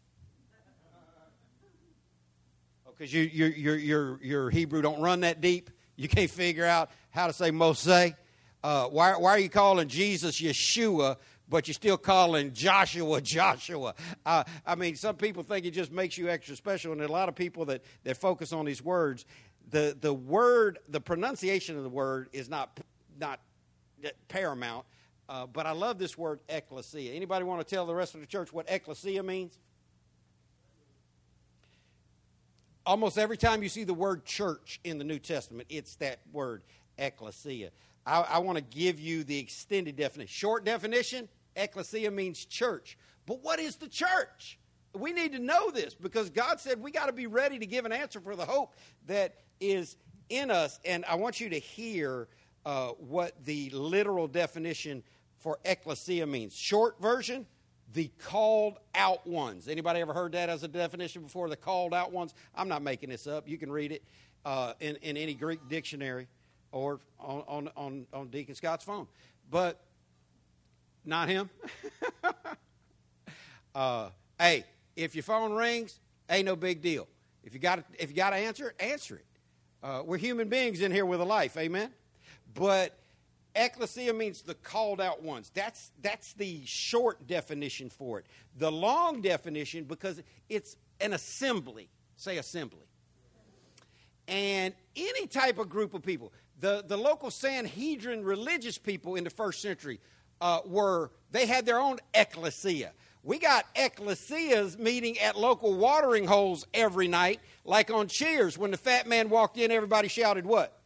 Because 2.97 3.13
you, 3.13 3.23
your, 3.23 3.49
your, 3.49 3.75
your, 3.75 4.19
your 4.23 4.49
Hebrew 4.49 4.81
don't 4.81 5.01
run 5.01 5.19
that 5.21 5.41
deep. 5.41 5.69
You 5.97 6.07
can't 6.07 6.29
figure 6.29 6.65
out 6.65 6.89
how 7.09 7.27
to 7.27 7.33
say 7.33 7.51
Mose. 7.51 7.87
Uh, 7.87 8.85
why, 8.85 9.17
why 9.17 9.31
are 9.31 9.39
you 9.39 9.49
calling 9.49 9.89
Jesus 9.89 10.39
Yeshua, 10.41 11.17
but 11.49 11.67
you're 11.67 11.73
still 11.73 11.97
calling 11.97 12.53
Joshua 12.53 13.19
Joshua? 13.19 13.95
Uh, 14.25 14.43
I 14.65 14.75
mean, 14.75 14.95
some 14.95 15.17
people 15.17 15.43
think 15.43 15.65
it 15.65 15.71
just 15.71 15.91
makes 15.91 16.17
you 16.17 16.29
extra 16.29 16.55
special, 16.55 16.93
and 16.93 17.01
a 17.01 17.11
lot 17.11 17.27
of 17.27 17.35
people 17.35 17.65
that, 17.65 17.83
that 18.05 18.15
focus 18.17 18.53
on 18.53 18.65
these 18.65 18.81
words, 18.81 19.25
the, 19.69 19.97
the 19.99 20.13
word, 20.13 20.79
the 20.89 21.01
pronunciation 21.01 21.77
of 21.77 21.83
the 21.83 21.89
word 21.89 22.29
is 22.33 22.49
not, 22.49 22.79
not 23.19 23.39
paramount. 24.27 24.85
Uh, 25.27 25.47
but 25.47 25.65
I 25.65 25.71
love 25.71 25.97
this 25.97 26.17
word 26.17 26.39
ecclesia. 26.49 27.13
Anybody 27.13 27.45
want 27.45 27.65
to 27.65 27.75
tell 27.75 27.85
the 27.85 27.95
rest 27.95 28.13
of 28.13 28.21
the 28.21 28.27
church 28.27 28.53
what 28.53 28.69
ecclesia 28.69 29.23
means? 29.23 29.57
Almost 32.85 33.17
every 33.17 33.37
time 33.37 33.63
you 33.63 33.69
see 33.69 33.83
the 33.83 33.95
word 33.95 34.25
church 34.25 34.79
in 34.83 34.99
the 34.99 35.03
New 35.03 35.17
Testament, 35.17 35.67
it's 35.71 35.95
that 35.95 36.19
word 36.31 36.61
ecclesia. 36.99 37.71
I, 38.05 38.21
I 38.21 38.37
want 38.39 38.57
to 38.59 38.63
give 38.63 38.99
you 38.99 39.23
the 39.23 39.39
extended 39.39 39.95
definition. 39.95 40.27
Short 40.31 40.63
definition 40.63 41.27
ecclesia 41.55 42.11
means 42.11 42.45
church. 42.45 42.97
But 43.25 43.41
what 43.41 43.59
is 43.59 43.77
the 43.77 43.87
church? 43.87 44.59
We 44.95 45.13
need 45.13 45.33
to 45.33 45.39
know 45.39 45.71
this 45.71 45.93
because 45.93 46.29
God 46.29 46.59
said 46.59 46.81
we 46.81 46.91
got 46.91 47.07
to 47.07 47.13
be 47.13 47.27
ready 47.27 47.59
to 47.59 47.65
give 47.65 47.85
an 47.85 47.91
answer 47.91 48.19
for 48.19 48.35
the 48.35 48.45
hope 48.45 48.75
that 49.07 49.35
is 49.59 49.97
in 50.29 50.51
us. 50.51 50.79
And 50.85 51.05
I 51.05 51.15
want 51.15 51.39
you 51.39 51.49
to 51.49 51.59
hear 51.59 52.27
uh, 52.65 52.89
what 52.89 53.33
the 53.45 53.69
literal 53.71 54.27
definition 54.27 55.03
for 55.39 55.59
ecclesia 55.65 56.25
means. 56.25 56.55
Short 56.55 56.99
version 56.99 57.45
the 57.93 58.11
called 58.19 58.77
out 58.93 59.25
ones. 59.25 59.67
Anybody 59.67 60.01
ever 60.01 60.13
heard 60.13 60.33
that 60.33 60.49
as 60.49 60.63
a 60.63 60.67
definition 60.67 61.23
before? 61.23 61.49
The 61.49 61.55
called 61.55 61.93
out 61.93 62.11
ones. 62.11 62.33
I'm 62.53 62.67
not 62.67 62.81
making 62.81 63.09
this 63.09 63.25
up. 63.25 63.47
You 63.47 63.57
can 63.57 63.71
read 63.71 63.91
it 63.91 64.03
uh, 64.43 64.73
in, 64.79 64.97
in 64.97 65.17
any 65.17 65.33
Greek 65.33 65.67
dictionary 65.69 66.27
or 66.71 66.99
on, 67.19 67.43
on, 67.47 67.69
on, 67.77 68.07
on 68.13 68.27
Deacon 68.27 68.55
Scott's 68.55 68.83
phone. 68.83 69.07
But 69.49 69.79
not 71.05 71.29
him. 71.29 71.49
uh, 73.75 74.09
hey, 74.39 74.65
if 74.95 75.15
your 75.15 75.23
phone 75.23 75.53
rings, 75.53 75.99
ain't 76.29 76.45
no 76.45 76.55
big 76.55 76.81
deal. 76.81 77.07
If 77.43 77.53
you 77.53 77.59
got 77.59 77.83
if 77.99 78.09
you 78.09 78.15
got 78.15 78.31
to 78.31 78.37
answer 78.37 78.69
it, 78.69 78.75
answer 78.81 79.17
it. 79.17 79.25
Uh, 79.83 80.01
we're 80.03 80.17
human 80.17 80.49
beings 80.49 80.81
in 80.81 80.91
here 80.91 81.05
with 81.05 81.21
a 81.21 81.25
life, 81.25 81.57
amen. 81.57 81.91
But 82.53 82.97
ecclesia 83.55 84.13
means 84.13 84.41
the 84.41 84.55
called 84.55 84.99
out 84.99 85.21
ones. 85.21 85.51
That's 85.53 85.91
that's 86.01 86.33
the 86.33 86.61
short 86.65 87.27
definition 87.27 87.89
for 87.89 88.19
it. 88.19 88.25
The 88.57 88.71
long 88.71 89.21
definition 89.21 89.83
because 89.83 90.21
it's 90.49 90.75
an 90.99 91.13
assembly. 91.13 91.89
Say 92.15 92.37
assembly. 92.37 92.87
And 94.27 94.73
any 94.95 95.27
type 95.27 95.59
of 95.59 95.69
group 95.69 95.93
of 95.93 96.01
people 96.01 96.31
the, 96.59 96.83
the 96.87 96.97
local 96.97 97.31
Sanhedrin 97.31 98.23
religious 98.23 98.77
people 98.77 99.15
in 99.15 99.23
the 99.23 99.29
first 99.29 99.61
century 99.61 99.99
uh, 100.41 100.61
were, 100.65 101.11
they 101.31 101.45
had 101.45 101.65
their 101.65 101.79
own 101.79 101.97
ecclesia. 102.13 102.91
We 103.25 103.39
got 103.39 103.65
ecclesias 103.73 104.77
meeting 104.77 105.17
at 105.17 105.35
local 105.35 105.73
watering 105.73 106.27
holes 106.27 106.67
every 106.75 107.07
night, 107.07 107.41
like 107.63 107.89
on 107.89 108.07
Cheers. 108.07 108.55
When 108.55 108.69
the 108.69 108.77
fat 108.77 109.07
man 109.07 109.29
walked 109.29 109.57
in, 109.57 109.71
everybody 109.71 110.07
shouted, 110.07 110.45
What? 110.45 110.79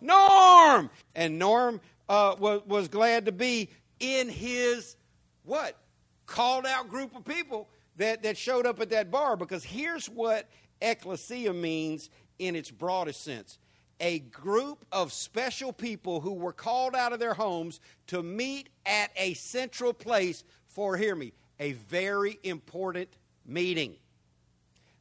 Norm! 0.00 0.88
And 1.14 1.38
Norm 1.38 1.82
uh, 2.08 2.36
was, 2.38 2.62
was 2.66 2.88
glad 2.88 3.26
to 3.26 3.32
be 3.32 3.68
in 4.00 4.30
his, 4.30 4.96
what? 5.44 5.76
Called 6.24 6.64
out 6.64 6.88
group 6.88 7.14
of 7.14 7.26
people 7.26 7.68
that, 7.96 8.22
that 8.22 8.38
showed 8.38 8.66
up 8.66 8.80
at 8.80 8.88
that 8.90 9.10
bar 9.10 9.36
because 9.36 9.62
here's 9.62 10.06
what 10.06 10.48
ecclesia 10.80 11.52
means 11.52 12.08
in 12.38 12.56
its 12.56 12.70
broadest 12.70 13.22
sense 13.22 13.58
a 14.00 14.20
group 14.20 14.86
of 14.92 15.12
special 15.12 15.72
people 15.72 16.20
who 16.20 16.32
were 16.32 16.52
called 16.52 16.94
out 16.94 17.12
of 17.12 17.18
their 17.18 17.34
homes 17.34 17.80
to 18.06 18.22
meet 18.22 18.68
at 18.86 19.10
a 19.16 19.34
central 19.34 19.92
place 19.92 20.44
for, 20.68 20.96
hear 20.96 21.16
me, 21.16 21.32
a 21.60 21.72
very 21.72 22.38
important 22.42 23.08
meeting. 23.46 23.96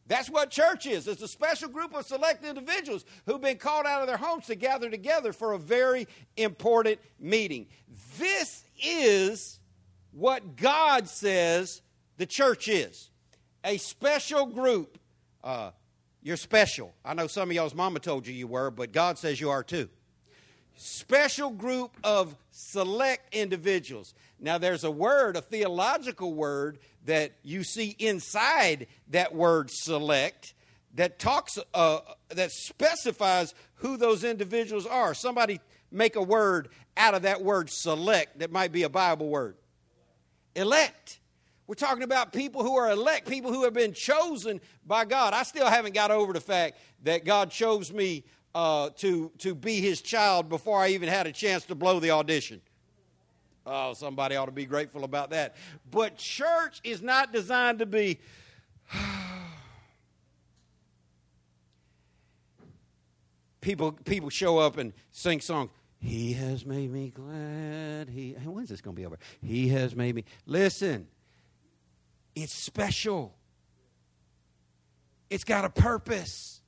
That's 0.07 0.29
what 0.29 0.49
church 0.49 0.85
is. 0.85 1.07
It's 1.07 1.21
a 1.21 1.27
special 1.27 1.67
group 1.67 1.93
of 1.93 2.05
select 2.05 2.45
individuals 2.45 3.03
who've 3.25 3.41
been 3.41 3.57
called 3.57 3.85
out 3.85 4.01
of 4.01 4.07
their 4.07 4.17
homes 4.17 4.45
to 4.47 4.55
gather 4.55 4.89
together 4.89 5.33
for 5.33 5.53
a 5.53 5.59
very 5.59 6.07
important 6.37 6.99
meeting. 7.19 7.67
This 8.17 8.63
is 8.81 9.59
what 10.11 10.55
God 10.55 11.09
says 11.09 11.81
the 12.17 12.25
church 12.25 12.67
is 12.67 13.09
a 13.63 13.77
special 13.77 14.45
group. 14.45 14.97
Uh, 15.43 15.71
you're 16.23 16.37
special. 16.37 16.93
I 17.05 17.13
know 17.13 17.27
some 17.27 17.49
of 17.49 17.55
y'all's 17.55 17.75
mama 17.75 17.99
told 17.99 18.27
you 18.27 18.33
you 18.33 18.47
were, 18.47 18.71
but 18.71 18.91
God 18.91 19.17
says 19.17 19.39
you 19.39 19.49
are 19.49 19.63
too. 19.63 19.89
Special 20.75 21.49
group 21.49 21.97
of 22.03 22.35
select 22.51 23.33
individuals. 23.33 24.13
Now, 24.39 24.58
there's 24.58 24.84
a 24.84 24.91
word, 24.91 25.36
a 25.36 25.41
theological 25.41 26.34
word, 26.34 26.79
that 27.06 27.34
you 27.44 27.63
see 27.63 27.96
inside 27.98 28.88
that 29.10 29.34
word 29.34 29.72
select 29.72 30.53
that 30.96 31.20
talks, 31.20 31.58
uh, 31.74 32.00
that 32.29 32.51
specifies 32.51 33.53
who 33.75 33.98
those 33.98 34.24
individuals 34.24 34.86
are. 34.86 35.13
Somebody 35.13 35.60
make 35.91 36.15
a 36.15 36.22
word 36.22 36.70
out 36.96 37.13
of 37.13 37.22
that 37.24 37.41
word 37.44 37.70
select 37.70 38.39
that 38.39 38.51
might 38.51 38.72
be 38.72 38.84
a 38.84 38.89
Bible 38.89 39.29
word. 39.29 39.56
Elect. 40.56 41.20
We're 41.67 41.75
talking 41.75 42.03
about 42.03 42.32
people 42.32 42.63
who 42.63 42.75
are 42.77 42.89
elect, 42.89 43.27
people 43.27 43.53
who 43.53 43.63
have 43.63 43.74
been 43.74 43.94
chosen 43.94 44.62
by 44.86 45.06
God. 45.06 45.34
I 45.34 45.44
still 45.44 45.67
haven't 45.67 45.94
got 45.94 46.12
over 46.12 46.34
the 46.34 46.41
fact 46.41 46.77
that 47.03 47.25
God 47.25 47.51
chose 47.51 47.91
me 47.91 48.24
uh, 48.56 48.89
to, 48.98 49.32
to 49.39 49.53
be 49.53 49.82
his 49.82 50.01
child 50.01 50.50
before 50.50 50.79
I 50.79 50.89
even 50.89 51.10
had 51.10 51.27
a 51.27 51.32
chance 51.32 51.65
to 51.65 51.75
blow 51.75 52.00
the 52.00 52.12
audition. 52.12 52.62
Oh, 53.67 53.93
somebody 53.93 54.38
ought 54.38 54.45
to 54.45 54.51
be 54.51 54.65
grateful 54.65 55.03
about 55.03 55.31
that. 55.31 55.57
But 55.91 56.17
church 56.17 56.79
is 56.83 57.01
not 57.01 57.33
designed 57.33 57.79
to 57.79 57.86
be. 57.86 58.19
people, 63.62 63.91
people 63.91 64.29
show 64.29 64.57
up 64.57 64.77
and 64.77 64.93
sing 65.12 65.41
songs. 65.41 65.69
He 66.00 66.31
has 66.33 66.65
made 66.65 66.91
me 66.91 67.09
glad. 67.09 68.09
He, 68.09 68.33
when's 68.45 68.69
this 68.69 68.79
going 68.79 68.95
to 68.95 69.00
be 69.01 69.05
over? 69.05 69.19
He 69.41 69.67
has 69.69 69.95
made 69.95 70.15
me. 70.15 70.24
Listen, 70.45 71.07
it's 72.36 72.53
special, 72.53 73.36
it's 75.29 75.43
got 75.43 75.65
a 75.65 75.69
purpose. 75.69 76.62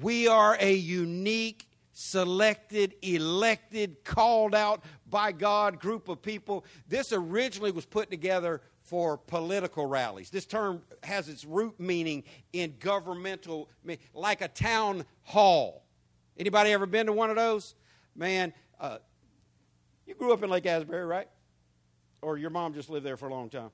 We 0.00 0.28
are 0.28 0.56
a 0.60 0.72
unique, 0.72 1.67
selected, 1.98 2.94
elected, 3.02 4.04
called 4.04 4.54
out 4.54 4.84
by 5.10 5.32
God 5.32 5.80
group 5.80 6.08
of 6.08 6.22
people. 6.22 6.64
This 6.86 7.12
originally 7.12 7.72
was 7.72 7.84
put 7.84 8.08
together 8.08 8.60
for 8.82 9.18
political 9.18 9.84
rallies. 9.84 10.30
This 10.30 10.46
term 10.46 10.82
has 11.02 11.28
its 11.28 11.44
root 11.44 11.74
meaning 11.80 12.22
in 12.52 12.74
governmental, 12.78 13.68
like 14.14 14.42
a 14.42 14.48
town 14.48 15.04
hall. 15.24 15.82
Anybody 16.38 16.70
ever 16.70 16.86
been 16.86 17.06
to 17.06 17.12
one 17.12 17.30
of 17.30 17.36
those? 17.36 17.74
Man, 18.14 18.54
uh, 18.78 18.98
you 20.06 20.14
grew 20.14 20.32
up 20.32 20.40
in 20.44 20.50
Lake 20.50 20.66
Asbury, 20.66 21.04
right? 21.04 21.28
Or 22.22 22.38
your 22.38 22.50
mom 22.50 22.74
just 22.74 22.90
lived 22.90 23.04
there 23.04 23.16
for 23.16 23.26
a 23.26 23.34
long 23.34 23.50
time? 23.50 23.70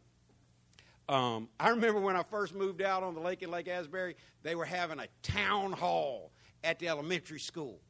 Um, 1.10 1.50
I 1.60 1.68
remember 1.68 2.00
when 2.00 2.16
I 2.16 2.22
first 2.22 2.54
moved 2.54 2.80
out 2.80 3.02
on 3.02 3.12
the 3.12 3.20
lake 3.20 3.42
in 3.42 3.50
Lake 3.50 3.68
Asbury, 3.68 4.16
they 4.42 4.54
were 4.54 4.64
having 4.64 4.98
a 4.98 5.08
town 5.22 5.72
hall 5.72 6.32
at 6.64 6.78
the 6.78 6.88
elementary 6.88 7.38
school. 7.38 7.80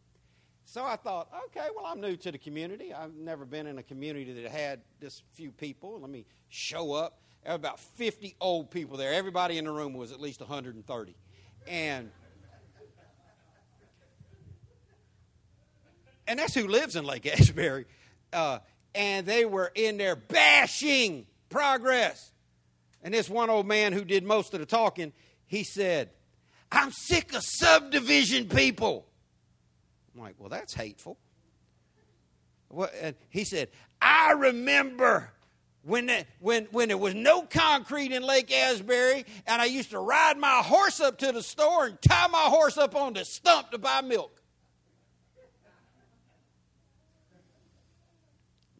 So 0.65 0.85
I 0.85 0.97
thought, 0.97 1.29
okay, 1.47 1.69
well, 1.77 1.87
I'm 1.87 2.01
new 2.01 2.17
to 2.17 2.33
the 2.33 2.39
community. 2.39 2.93
I've 2.93 3.15
never 3.15 3.45
been 3.45 3.67
in 3.67 3.79
a 3.79 3.83
community 3.83 4.33
that 4.43 4.51
had 4.51 4.81
this 4.99 5.23
few 5.33 5.53
people. 5.53 6.01
Let 6.01 6.11
me 6.11 6.25
show 6.49 6.93
up. 6.93 7.21
There 7.43 7.53
were 7.53 7.57
about 7.57 7.79
50 7.79 8.37
old 8.41 8.71
people 8.71 8.97
there. 8.97 9.13
Everybody 9.13 9.59
in 9.59 9.67
the 9.67 9.71
room 9.71 9.93
was 9.93 10.11
at 10.13 10.21
least 10.21 10.41
130. 10.41 11.15
And 11.69 12.11
and 16.27 16.39
that's 16.39 16.55
who 16.55 16.67
lives 16.67 16.97
in 16.97 17.05
Lake 17.05 17.27
Asbury. 17.41 17.85
Uh, 18.33 18.59
and 18.95 19.27
they 19.27 19.45
were 19.45 19.71
in 19.75 19.99
there 19.99 20.17
bashing 20.17 21.27
progress. 21.51 22.33
And 23.03 23.13
this 23.13 23.29
one 23.29 23.51
old 23.51 23.67
man 23.67 23.93
who 23.93 24.05
did 24.05 24.25
most 24.25 24.55
of 24.55 24.61
the 24.61 24.67
talking, 24.67 25.13
he 25.47 25.63
said, 25.63 26.11
I'm 26.73 26.91
sick 26.91 27.35
of 27.35 27.43
subdivision 27.43 28.49
people. 28.49 29.07
I'm 30.15 30.23
like, 30.23 30.35
well, 30.39 30.49
that's 30.49 30.75
hateful. 30.75 31.19
Well, 32.71 32.91
and 33.01 33.15
he 33.31 33.45
said, 33.45 33.69
I 34.01 34.33
remember 34.33 35.31
when, 35.83 36.11
when, 36.41 36.67
when 36.71 36.89
there 36.89 36.99
was 36.99 37.15
no 37.15 37.43
concrete 37.43 38.13
in 38.13 38.23
Lake 38.23 38.53
Asbury, 38.53 39.25
and 39.47 39.61
I 39.61 39.67
used 39.67 39.91
to 39.91 39.99
ride 39.99 40.39
my 40.39 40.63
horse 40.63 41.01
up 41.01 41.19
to 41.19 41.33
the 41.33 41.43
store 41.43 41.87
and 41.87 42.01
tie 42.01 42.29
my 42.29 42.39
horse 42.39 42.79
up 42.79 42.95
on 42.95 43.13
the 43.13 43.25
stump 43.25 43.71
to 43.73 43.79
buy 43.79 44.01
milk. 44.01 44.41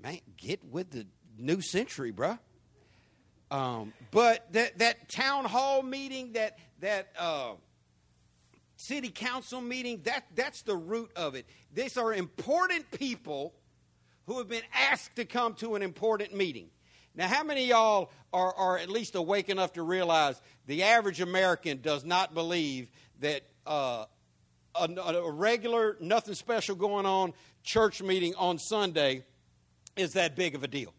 Man, 0.03 0.21
get 0.37 0.65
with 0.65 0.91
the 0.91 1.07
new 1.39 1.61
century, 1.61 2.13
bruh. 2.13 2.39
Um, 3.51 3.93
but 4.11 4.53
that, 4.53 4.79
that 4.79 5.09
town 5.09 5.45
hall 5.45 5.83
meeting, 5.83 6.33
that, 6.33 6.59
that 6.81 7.09
uh, 7.19 7.53
city 8.87 9.11
council 9.11 9.61
meeting, 9.61 10.01
that, 10.05 10.25
that's 10.35 10.63
the 10.63 10.77
root 10.77 11.11
of 11.17 11.35
it. 11.35 11.47
These 11.73 11.97
are 11.97 12.13
important 12.13 12.91
people 12.91 13.55
who 14.27 14.39
have 14.39 14.49
been 14.49 14.63
asked 14.73 15.17
to 15.17 15.25
come 15.25 15.55
to 15.55 15.75
an 15.75 15.83
important 15.83 16.35
meeting. 16.35 16.69
Now, 17.15 17.29
how 17.29 17.45
many 17.45 17.67
y'all 17.67 18.11
are, 18.33 18.55
are 18.55 18.79
at 18.79 18.91
least 18.91 19.15
awake 19.15 19.49
enough 19.49 19.75
to 19.75 19.83
realize 19.83 20.41
the 20.67 20.83
average 20.83 21.21
American 21.21 21.81
does 21.81 22.05
not 22.05 22.35
believe 22.35 22.91
that 23.21 23.43
uh, 23.67 24.07
a, 24.75 24.89
a 24.89 25.31
regular, 25.31 25.97
nothing 26.01 26.35
special 26.35 26.75
going 26.75 27.07
on 27.07 27.33
church 27.63 28.03
meeting 28.03 28.35
on 28.37 28.59
Sunday 28.59 29.25
is 29.97 30.15
that 30.15 30.35
big 30.35 30.55
of 30.55 30.65
a 30.65 30.69
deal? 30.69 30.93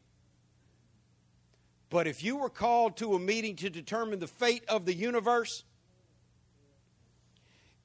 But 1.90 2.08
if 2.08 2.24
you 2.24 2.38
were 2.38 2.50
called 2.50 2.98
to 2.98 3.14
a 3.14 3.20
meeting 3.20 3.56
to 3.58 3.70
determine 3.70 4.20
the 4.20 4.28
fate 4.28 4.64
of 4.68 4.86
the 4.86 4.94
universe, 4.94 5.64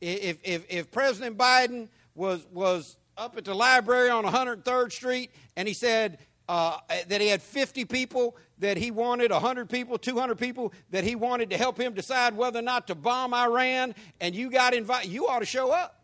if, 0.01 0.39
if, 0.43 0.65
if 0.69 0.91
President 0.91 1.37
Biden 1.37 1.89
was, 2.15 2.47
was 2.53 2.97
up 3.17 3.37
at 3.37 3.45
the 3.45 3.55
library 3.55 4.11
on 4.11 4.25
103rd 4.25 4.93
Street 4.93 5.31
and 5.57 5.69
he 5.69 5.75
said, 5.75 6.19
uh, 6.49 6.79
that 7.07 7.21
he 7.21 7.29
had 7.29 7.41
50 7.41 7.85
people 7.85 8.37
that 8.59 8.77
he 8.77 8.91
wanted, 8.91 9.31
100 9.31 9.71
people, 9.71 9.97
200 9.99 10.37
people 10.37 10.73
that 10.91 11.05
he 11.05 11.15
wanted 11.15 11.51
to 11.51 11.57
help 11.57 11.79
him 11.79 11.95
decide 11.95 12.37
whether 12.37 12.59
or 12.59 12.63
not 12.63 12.89
to 12.89 12.97
bomb 12.97 13.33
Iran, 13.33 13.95
and 14.21 14.35
you 14.35 14.51
got 14.51 14.75
invited, 14.75 15.13
you 15.13 15.29
ought 15.29 15.39
to 15.39 15.47
show 15.47 15.71
up. 15.71 16.03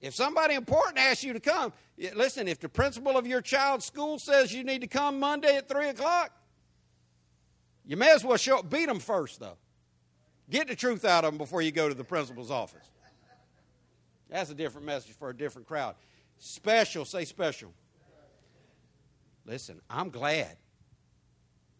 If 0.00 0.14
somebody 0.14 0.54
important 0.54 0.98
asks 0.98 1.24
you 1.24 1.32
to 1.32 1.40
come, 1.40 1.72
listen, 2.14 2.46
if 2.46 2.60
the 2.60 2.68
principal 2.68 3.16
of 3.16 3.26
your 3.26 3.40
child's 3.40 3.84
school 3.84 4.20
says 4.20 4.54
you 4.54 4.62
need 4.62 4.82
to 4.82 4.86
come 4.86 5.18
Monday 5.18 5.56
at 5.56 5.68
3 5.68 5.88
o'clock, 5.88 6.30
you 7.84 7.96
may 7.96 8.12
as 8.12 8.22
well 8.22 8.36
show 8.36 8.58
up. 8.58 8.70
Beat 8.70 8.86
them 8.86 9.00
first, 9.00 9.40
though. 9.40 9.56
Get 10.50 10.68
the 10.68 10.76
truth 10.76 11.04
out 11.04 11.24
of 11.24 11.32
them 11.32 11.38
before 11.38 11.62
you 11.62 11.72
go 11.72 11.88
to 11.88 11.94
the 11.94 12.04
principal's 12.04 12.50
office. 12.50 12.90
That's 14.28 14.50
a 14.50 14.54
different 14.54 14.86
message 14.86 15.14
for 15.14 15.30
a 15.30 15.36
different 15.36 15.66
crowd. 15.66 15.94
Special, 16.38 17.04
say 17.04 17.24
special. 17.24 17.72
Listen, 19.46 19.80
I'm 19.88 20.10
glad. 20.10 20.56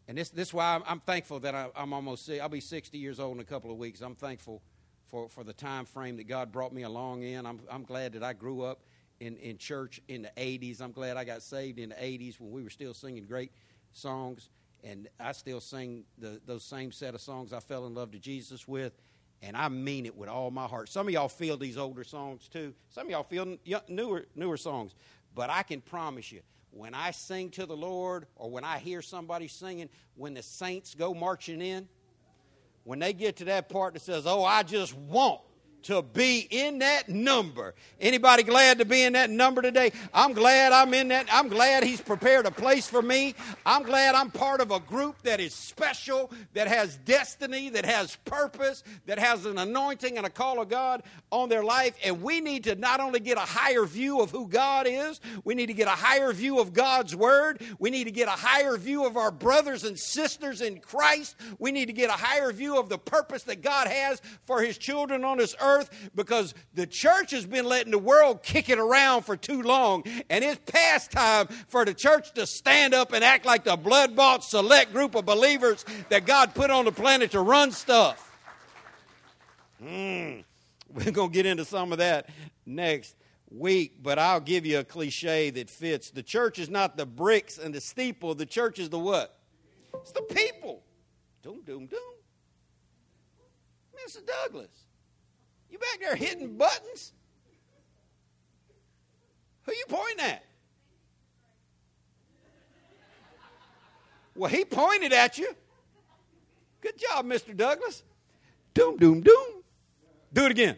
And 0.07 0.19
this, 0.19 0.29
this 0.29 0.49
is 0.49 0.55
why 0.55 0.75
I'm, 0.75 0.83
I'm 0.87 1.01
thankful 1.01 1.41
that 1.41 1.55
I, 1.55 1.69
am 1.77 1.93
almost, 1.93 2.31
I'll 2.31 2.49
be 2.49 2.61
60 2.61 2.99
years 2.99 3.19
old 3.19 3.37
in 3.37 3.41
a 3.41 3.45
couple 3.45 3.71
of 3.71 3.79
weeks. 3.79 4.03
I'm 4.03 4.15
thankful 4.15 4.63
for, 5.07 5.29
for 5.29 5.45
the 5.45 5.53
time 5.53 5.87
frame 5.87 6.17
that 6.19 6.29
God 6.29 6.53
brought 6.53 6.73
me 6.73 6.83
along 6.83 7.23
in. 7.23 7.47
I'm, 7.47 7.61
I'm 7.71 7.85
glad 7.85 8.13
that 8.13 8.23
I 8.23 8.35
grew 8.35 8.63
up 8.63 8.83
in, 9.21 9.37
in 9.39 9.57
church 9.57 10.01
in 10.09 10.23
the 10.23 10.33
80s. 10.37 10.81
I'm 10.81 10.93
glad 10.93 11.17
I 11.17 11.25
got 11.25 11.43
saved 11.43 11.79
in 11.79 11.91
the 11.91 11.95
80s 11.95 12.39
when 12.39 12.51
we 12.51 12.63
were 12.63 12.71
still 12.71 12.93
singing 12.93 13.25
great 13.25 13.53
songs. 13.93 14.51
And 14.85 15.09
I 15.19 15.33
still 15.33 15.61
sing 15.61 16.05
the, 16.19 16.41
those 16.47 16.63
same 16.63 16.93
set 16.93 17.15
of 17.15 17.23
songs 17.23 17.53
I 17.53 17.61
fell 17.61 17.87
in 17.87 17.95
love 17.95 18.13
to 18.13 18.19
Jesus 18.19 18.69
with. 18.69 18.93
And 19.43 19.57
I 19.57 19.69
mean 19.69 20.07
it 20.07 20.17
with 20.17 20.29
all 20.29 20.51
my 20.51 20.67
heart. 20.67 20.89
Some 20.89 21.09
of 21.09 21.13
y'all 21.13 21.29
feel 21.29 21.57
these 21.57 21.77
older 21.77 22.05
songs 22.05 22.49
too. 22.49 22.75
Some 22.91 23.07
of 23.07 23.11
y'all 23.11 23.23
feel 23.23 23.57
newer, 23.89 24.27
newer 24.37 24.57
songs. 24.57 24.95
But 25.35 25.51
I 25.51 25.63
can 25.63 25.81
promise 25.81 26.31
you, 26.31 26.41
when 26.71 26.95
I 26.95 27.11
sing 27.11 27.51
to 27.51 27.67
the 27.67 27.77
Lord 27.77 28.27
or 28.37 28.51
when 28.51 28.65
I 28.65 28.79
hear 28.79 29.03
somebody 29.03 29.49
singing, 29.49 29.89
when 30.15 30.35
the 30.35 30.43
saints 30.43 30.95
go 30.95 31.15
marching 31.15 31.61
in, 31.61 31.89
when 32.85 32.99
they 32.99 33.13
get 33.13 33.37
to 33.37 33.47
that 33.47 33.69
part 33.69 33.95
that 33.95 34.03
says, 34.03 34.27
Oh, 34.27 34.45
I 34.45 34.63
just 34.63 34.95
want 34.95 35.41
to 35.85 36.03
be 36.03 36.47
in 36.51 36.79
that 36.79 37.09
number. 37.09 37.75
Anybody 38.01 38.43
glad 38.43 38.79
to 38.79 38.85
be 38.85 39.03
in 39.03 39.13
that 39.13 39.31
number 39.31 39.63
today? 39.63 39.93
I'm 40.13 40.33
glad 40.33 40.73
I'm 40.73 40.93
in 40.95 41.09
that. 41.09 41.27
I'm 41.31 41.49
glad 41.49 41.85
he's 41.85 42.01
prepared 42.01 42.47
a 42.47 42.51
place 42.51 42.89
for 42.89 43.03
me. 43.03 43.35
I'm 43.67 43.83
glad 43.83 44.15
I'm 44.15 44.31
part 44.31 44.61
of 44.61 44.71
a 44.71 44.81
group 44.81 45.23
that 45.23 45.41
is 45.41 45.55
special, 45.55 46.31
that 46.55 46.69
has 46.69 46.97
destiny, 46.99 47.69
that 47.71 47.85
has 47.85 48.17
purpose, 48.25 48.83
that 49.07 49.19
has 49.19 49.45
an 49.45 49.59
anointing 49.59 50.17
and 50.17 50.27
a 50.27 50.31
call 50.31 50.61
of 50.61 50.69
God 50.69 51.03
on 51.31 51.49
their 51.49 51.63
life. 51.63 51.95
And 52.05 52.23
we 52.23 52.41
need 52.41 52.65
to 52.65 52.75
not 52.77 53.01
only 53.01 53.21
get 53.21 53.37
a 53.37 53.41
higher 53.41 53.85
view 53.85 54.21
of 54.21 54.31
who 54.31 54.49
God 54.49 54.87
is, 54.89 55.21
we 55.45 55.55
need 55.55 55.67
to 55.67 55.75
get 55.75 55.87
a 55.87 55.91
higher 55.91 56.33
view 56.33 56.61
of 56.61 56.73
God's 56.73 57.15
word. 57.15 57.61
We 57.79 57.91
need 57.91 58.05
to 58.05 58.11
get 58.11 58.29
a 58.29 58.33
higher 58.33 58.77
view 58.79 59.07
of 59.07 59.17
our 59.19 59.31
brothers 59.31 59.85
and 59.85 59.99
sisters 59.99 60.63
in 60.63 60.81
Christ. 60.81 61.37
We 61.59 61.73
need 61.73 61.87
to 61.87 61.93
get 61.93 62.09
a 62.09 62.15
higher 62.15 62.53
view 62.53 62.79
of 62.79 62.89
the 62.89 62.99
purpose 62.99 63.43
that 63.45 63.61
God 63.61 63.87
has 63.87 64.23
for 64.47 64.63
his 64.63 64.79
children 64.79 65.25
on 65.25 65.39
this 65.39 65.55
earth 65.61 65.74
because 66.15 66.55
the 66.75 66.87
church 66.87 67.31
has 67.31 67.47
been 67.47 67.67
letting 67.67 67.91
the 67.91 67.99
world 67.99 68.43
kick 68.43 68.69
it 68.69 68.79
around 68.79 69.23
for 69.23 69.37
too 69.37 69.63
long. 69.63 70.05
And 70.31 70.45
it's 70.45 70.61
past 70.71 71.11
time 71.11 71.47
for 71.69 71.85
the 71.85 71.95
church 71.95 72.33
to 72.35 72.47
stand 72.47 72.95
up 72.95 73.13
and 73.13 73.25
act 73.25 73.45
like 73.45 73.65
the 73.65 73.77
blood 73.77 74.15
bought 74.15 74.45
select 74.45 74.93
group 74.93 75.15
of 75.15 75.25
believers 75.25 75.85
that 76.09 76.27
God 76.27 76.55
put 76.55 76.71
on 76.71 76.85
the 76.85 76.93
planet 76.93 77.31
to 77.33 77.41
run 77.41 77.73
stuff. 77.73 78.31
Mm. 79.83 80.45
We're 80.93 81.11
going 81.11 81.31
to 81.31 81.35
get 81.35 81.47
into 81.47 81.65
some 81.65 81.93
of 81.93 81.99
that 81.99 82.29
next 82.65 83.17
week, 83.51 84.03
but 84.03 84.19
I'll 84.19 84.41
give 84.41 84.67
you 84.67 84.79
a 84.79 84.85
cliche 84.85 85.51
that 85.51 85.71
fits. 85.71 86.11
The 86.11 86.23
church 86.23 86.59
is 86.59 86.69
not 86.69 86.97
the 86.97 87.07
bricks 87.07 87.59
and 87.59 87.75
the 87.75 87.81
steeple, 87.81 88.35
the 88.35 88.47
church 88.47 88.79
is 88.79 88.91
the 88.91 88.99
what? 88.99 89.37
It's 89.95 90.13
the 90.13 90.23
people. 90.23 90.83
Doom, 91.43 91.61
doom, 91.65 91.87
doom. 91.87 92.01
Mr. 94.07 94.25
Douglas. 94.27 94.71
You 95.75 95.81
back 95.81 95.99
there 95.99 96.15
hitting 96.15 96.57
buttons? 96.57 97.13
Who 99.65 99.73
you 99.73 99.85
pointing 99.89 100.25
at? 100.25 100.45
Well, 104.37 104.49
he 104.49 104.65
pointed 104.65 105.13
at 105.13 105.37
you. 105.37 105.53
Good 106.81 106.97
job, 106.97 107.27
Mr. 107.27 107.57
Douglas. 107.57 108.05
Doom, 108.73 108.99
doom, 108.99 109.21
doom. 109.21 109.65
Do 110.33 110.45
it 110.45 110.53
again. 110.53 110.77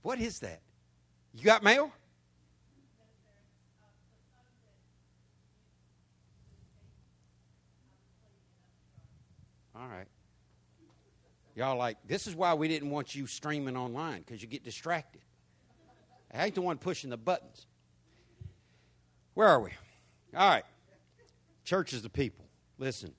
What 0.00 0.18
is 0.20 0.38
that? 0.38 0.62
You 1.34 1.44
got 1.44 1.62
mail? 1.62 1.92
All 9.84 9.90
right. 9.90 10.06
Y'all 11.54 11.76
like, 11.76 11.98
this 12.06 12.26
is 12.26 12.34
why 12.34 12.54
we 12.54 12.68
didn't 12.68 12.90
want 12.90 13.14
you 13.14 13.26
streaming 13.26 13.76
online, 13.76 14.20
because 14.20 14.40
you 14.40 14.48
get 14.48 14.64
distracted. 14.64 15.20
I 16.32 16.46
ain't 16.46 16.54
the 16.54 16.62
one 16.62 16.78
pushing 16.78 17.10
the 17.10 17.16
buttons. 17.16 17.66
Where 19.34 19.46
are 19.46 19.60
we? 19.60 19.70
All 20.34 20.48
right. 20.48 20.64
Church 21.64 21.92
is 21.92 22.02
the 22.02 22.08
people. 22.08 22.44
Listen. 22.78 23.12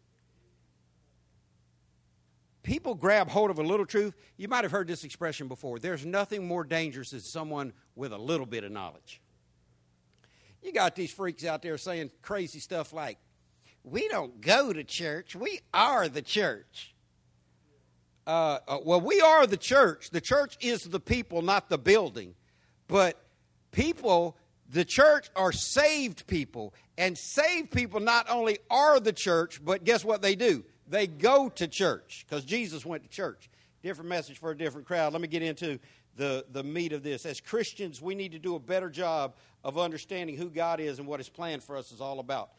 People 2.63 2.95
grab 2.95 3.30
hold 3.30 3.51
of 3.51 3.60
a 3.60 3.63
little 3.63 3.86
truth. 3.86 4.15
You 4.36 4.47
might 4.47 4.63
have 4.63 4.71
heard 4.71 4.88
this 4.88 5.04
expression 5.04 5.47
before. 5.47 5.78
There's 5.78 6.06
nothing 6.06 6.47
more 6.47 6.63
dangerous 6.63 7.12
than 7.12 7.19
someone 7.19 7.73
with 7.95 8.12
a 8.12 8.17
little 8.17 8.47
bit 8.47 8.63
of 8.63 8.71
knowledge. 8.71 9.21
You 10.63 10.73
got 10.73 10.95
these 10.95 11.12
freaks 11.12 11.45
out 11.45 11.62
there 11.62 11.78
saying 11.78 12.10
crazy 12.23 12.60
stuff 12.60 12.91
like, 12.91 13.19
we 13.86 14.08
don't 14.08 14.41
go 14.41 14.74
to 14.74 14.84
church, 14.84 15.36
we 15.36 15.62
are 15.74 16.10
the 16.10 16.21
church. 16.21 16.93
Uh, 18.28 18.58
uh, 18.67 18.80
well, 18.84 19.00
we 19.00 19.21
are 19.21 19.45
the 19.45 19.58
church. 19.58 20.10
The 20.10 20.21
church 20.21 20.58
is 20.60 20.82
the 20.84 21.00
people, 21.00 21.43
not 21.43 21.69
the 21.69 21.78
building. 21.78 22.34
But 22.88 23.21
people, 23.71 24.36
the 24.67 24.84
church 24.84 25.30
are 25.36 25.52
saved 25.52 26.26
people. 26.26 26.74
And 26.98 27.15
saved 27.15 27.69
people 27.69 28.00
not 28.00 28.28
only 28.30 28.58
are 28.71 29.00
the 29.00 29.13
church, 29.13 29.63
but 29.63 29.84
guess 29.84 30.04
what 30.04 30.24
they 30.24 30.36
do? 30.36 30.63
They 30.88 31.06
go 31.06 31.50
to 31.50 31.67
church 31.67 32.26
because 32.28 32.43
Jesus 32.43 32.86
went 32.86 33.04
to 33.04 33.10
church. 33.10 33.50
Different 33.84 34.10
message 34.10 34.39
for 34.39 34.50
a 34.50 34.58
different 34.58 34.88
crowd. 34.88 35.13
Let 35.13 35.21
me 35.21 35.28
get 35.28 35.43
into 35.43 35.80
the, 36.15 36.45
the 36.52 36.63
meat 36.63 36.93
of 36.93 37.04
this. 37.04 37.26
As 37.26 37.39
Christians, 37.39 38.02
we 38.02 38.15
need 38.15 38.32
to 38.32 38.39
do 38.39 38.56
a 38.56 38.60
better 38.60 38.89
job 38.89 39.36
of 39.63 39.78
understanding 39.78 40.38
who 40.38 40.50
God 40.50 40.80
is 40.80 40.98
and 40.98 41.08
what 41.08 41.19
His 41.19 41.30
plan 41.30 41.60
for 41.60 41.78
us 41.78 41.91
is 41.91 42.02
all 42.02 42.19
about. 42.19 42.50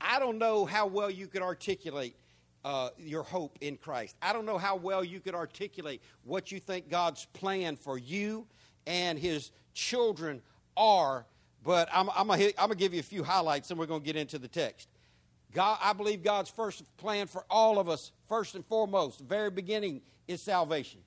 I 0.00 0.18
don't 0.18 0.38
know 0.38 0.64
how 0.64 0.86
well 0.86 1.10
you 1.10 1.26
could 1.26 1.42
articulate 1.42 2.16
uh, 2.64 2.90
your 2.98 3.22
hope 3.22 3.58
in 3.60 3.76
Christ. 3.76 4.16
I 4.22 4.32
don't 4.32 4.46
know 4.46 4.58
how 4.58 4.76
well 4.76 5.04
you 5.04 5.20
could 5.20 5.34
articulate 5.34 6.02
what 6.24 6.50
you 6.50 6.60
think 6.60 6.88
God's 6.88 7.26
plan 7.26 7.76
for 7.76 7.98
you 7.98 8.46
and 8.86 9.18
His 9.18 9.50
children 9.74 10.40
are, 10.76 11.26
but 11.62 11.88
I'm, 11.92 12.08
I'm 12.16 12.26
going 12.26 12.52
to 12.52 12.74
give 12.76 12.94
you 12.94 13.00
a 13.00 13.04
few 13.04 13.22
highlights 13.22 13.70
and 13.70 13.78
we're 13.78 13.86
going 13.86 14.00
to 14.00 14.06
get 14.06 14.16
into 14.16 14.38
the 14.38 14.48
text. 14.48 14.88
God, 15.52 15.78
I 15.80 15.92
believe 15.92 16.22
God's 16.22 16.50
first 16.50 16.84
plan 16.96 17.26
for 17.26 17.44
all 17.48 17.78
of 17.78 17.88
us, 17.88 18.12
first 18.28 18.54
and 18.54 18.66
foremost, 18.66 19.18
the 19.18 19.24
very 19.24 19.50
beginning, 19.50 20.00
is 20.26 20.42
salvation. 20.42 21.00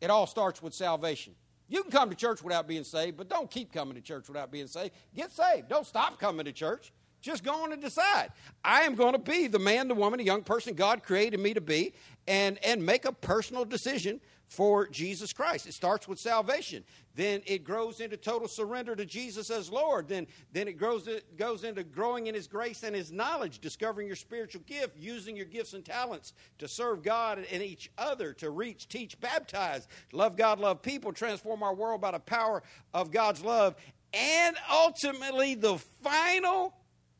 It 0.00 0.10
all 0.10 0.26
starts 0.26 0.62
with 0.62 0.74
salvation. 0.74 1.34
You 1.68 1.82
can 1.82 1.90
come 1.90 2.10
to 2.10 2.16
church 2.16 2.42
without 2.42 2.68
being 2.68 2.84
saved, 2.84 3.16
but 3.16 3.28
don't 3.28 3.50
keep 3.50 3.72
coming 3.72 3.94
to 3.94 4.00
church 4.00 4.28
without 4.28 4.50
being 4.50 4.66
saved. 4.66 4.92
Get 5.14 5.32
saved. 5.32 5.68
Don't 5.68 5.86
stop 5.86 6.18
coming 6.18 6.44
to 6.44 6.52
church. 6.52 6.92
Just 7.20 7.42
go 7.42 7.62
on 7.62 7.72
and 7.72 7.80
decide. 7.80 8.32
I 8.62 8.82
am 8.82 8.94
going 8.94 9.14
to 9.14 9.18
be 9.18 9.46
the 9.46 9.58
man, 9.58 9.88
the 9.88 9.94
woman, 9.94 10.18
the 10.18 10.24
young 10.24 10.42
person 10.42 10.74
God 10.74 11.02
created 11.02 11.40
me 11.40 11.54
to 11.54 11.60
be, 11.62 11.94
and, 12.28 12.62
and 12.62 12.84
make 12.84 13.06
a 13.06 13.12
personal 13.12 13.64
decision 13.64 14.20
for 14.46 14.86
Jesus 14.88 15.32
Christ. 15.32 15.66
It 15.66 15.74
starts 15.74 16.06
with 16.06 16.18
salvation. 16.18 16.84
Then 17.14 17.42
it 17.46 17.64
grows 17.64 18.00
into 18.00 18.16
total 18.16 18.48
surrender 18.48 18.96
to 18.96 19.04
Jesus 19.04 19.50
as 19.50 19.70
Lord. 19.70 20.08
Then, 20.08 20.26
then 20.52 20.68
it 20.68 20.74
grows, 20.74 21.06
it 21.06 21.36
goes 21.36 21.64
into 21.64 21.84
growing 21.84 22.26
in 22.26 22.34
His 22.34 22.46
grace 22.46 22.82
and 22.82 22.94
His 22.94 23.12
knowledge, 23.12 23.60
discovering 23.60 24.06
your 24.06 24.16
spiritual 24.16 24.62
gift, 24.66 24.96
using 24.96 25.36
your 25.36 25.46
gifts 25.46 25.74
and 25.74 25.84
talents 25.84 26.32
to 26.58 26.68
serve 26.68 27.02
God 27.02 27.44
and 27.50 27.62
each 27.62 27.90
other, 27.98 28.32
to 28.34 28.50
reach, 28.50 28.88
teach, 28.88 29.18
baptize, 29.20 29.88
love 30.12 30.36
God, 30.36 30.58
love 30.58 30.82
people, 30.82 31.12
transform 31.12 31.62
our 31.62 31.74
world 31.74 32.00
by 32.00 32.10
the 32.10 32.20
power 32.20 32.62
of 32.92 33.10
God's 33.10 33.44
love. 33.44 33.76
And 34.12 34.56
ultimately, 34.70 35.54
the 35.54 35.78
final 36.02 36.74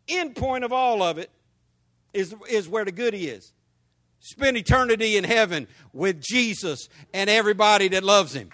end 0.08 0.36
point 0.36 0.64
of 0.64 0.72
all 0.72 1.02
of 1.02 1.18
it 1.18 1.30
is, 2.12 2.34
is 2.48 2.68
where 2.68 2.84
the 2.84 2.92
goody 2.92 3.26
is. 3.26 3.52
Spend 4.24 4.56
eternity 4.56 5.18
in 5.18 5.24
heaven 5.24 5.68
with 5.92 6.18
Jesus 6.18 6.88
and 7.12 7.28
everybody 7.28 7.88
that 7.88 8.02
loves 8.02 8.34
him. 8.34 8.48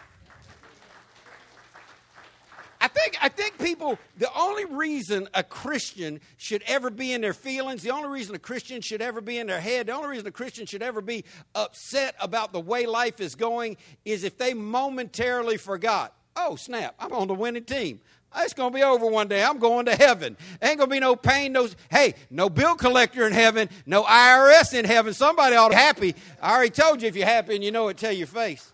I 2.80 2.88
think, 2.88 3.16
I 3.22 3.28
think 3.28 3.56
people, 3.56 3.96
the 4.18 4.28
only 4.37 4.64
reason 4.64 5.28
a 5.33 5.44
Christian 5.44 6.18
should 6.38 6.64
ever 6.66 6.90
be 6.90 7.12
in 7.12 7.20
their 7.20 7.33
feelings, 7.33 7.83
the 7.83 7.90
only 7.90 8.09
reason 8.09 8.35
a 8.35 8.40
Christian 8.40 8.80
should 8.80 9.00
ever 9.00 9.20
be 9.20 9.38
in 9.38 9.46
their 9.46 9.61
head, 9.61 9.87
the 9.87 9.92
only 9.92 10.09
reason 10.09 10.26
a 10.26 10.33
Christian 10.33 10.66
should 10.66 10.83
ever 10.83 11.00
be 11.00 11.24
upset 11.54 12.16
about 12.20 12.52
the 12.52 12.61
way 12.61 12.87
life 12.87 13.20
is 13.20 13.37
going 13.37 13.76
is 14.04 14.24
if 14.24 14.38
they 14.38 14.54
momentarily 14.54 15.56
forgot, 15.56 16.16
oh, 16.35 16.56
snap, 16.56 16.96
I'm 16.98 17.12
on 17.12 17.28
the 17.28 17.35
winning 17.35 17.62
team. 17.62 18.00
It's 18.38 18.55
going 18.55 18.73
to 18.73 18.79
be 18.79 18.83
over 18.83 19.07
one 19.07 19.29
day. 19.29 19.43
I'm 19.43 19.59
going 19.59 19.87
to 19.87 19.95
heaven. 19.97 20.37
Ain't 20.62 20.79
going 20.79 20.88
to 20.88 20.95
be 20.95 21.01
no 21.01 21.16
pain. 21.16 21.53
No, 21.53 21.69
hey, 21.90 22.14
no 22.31 22.49
bill 22.49 22.77
collector 22.77 23.27
in 23.27 23.33
heaven. 23.33 23.69
No 23.87 24.05
IRS 24.05 24.73
in 24.73 24.85
heaven. 24.85 25.12
Somebody 25.14 25.57
ought 25.57 25.69
to 25.69 25.75
be 25.75 25.81
happy. 25.81 26.14
I 26.40 26.55
already 26.55 26.71
told 26.71 27.03
you 27.03 27.09
if 27.09 27.16
you're 27.16 27.27
happy 27.27 27.57
and 27.57 27.64
you 27.64 27.73
know 27.73 27.88
it, 27.88 27.97
tell 27.97 28.12
your 28.12 28.27
face. 28.29 28.73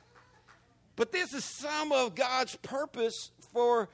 But 0.94 1.12
this 1.12 1.32
is 1.32 1.44
some 1.44 1.92
of 1.92 2.14
God's 2.14 2.56
purpose 2.56 3.30
for 3.52 3.88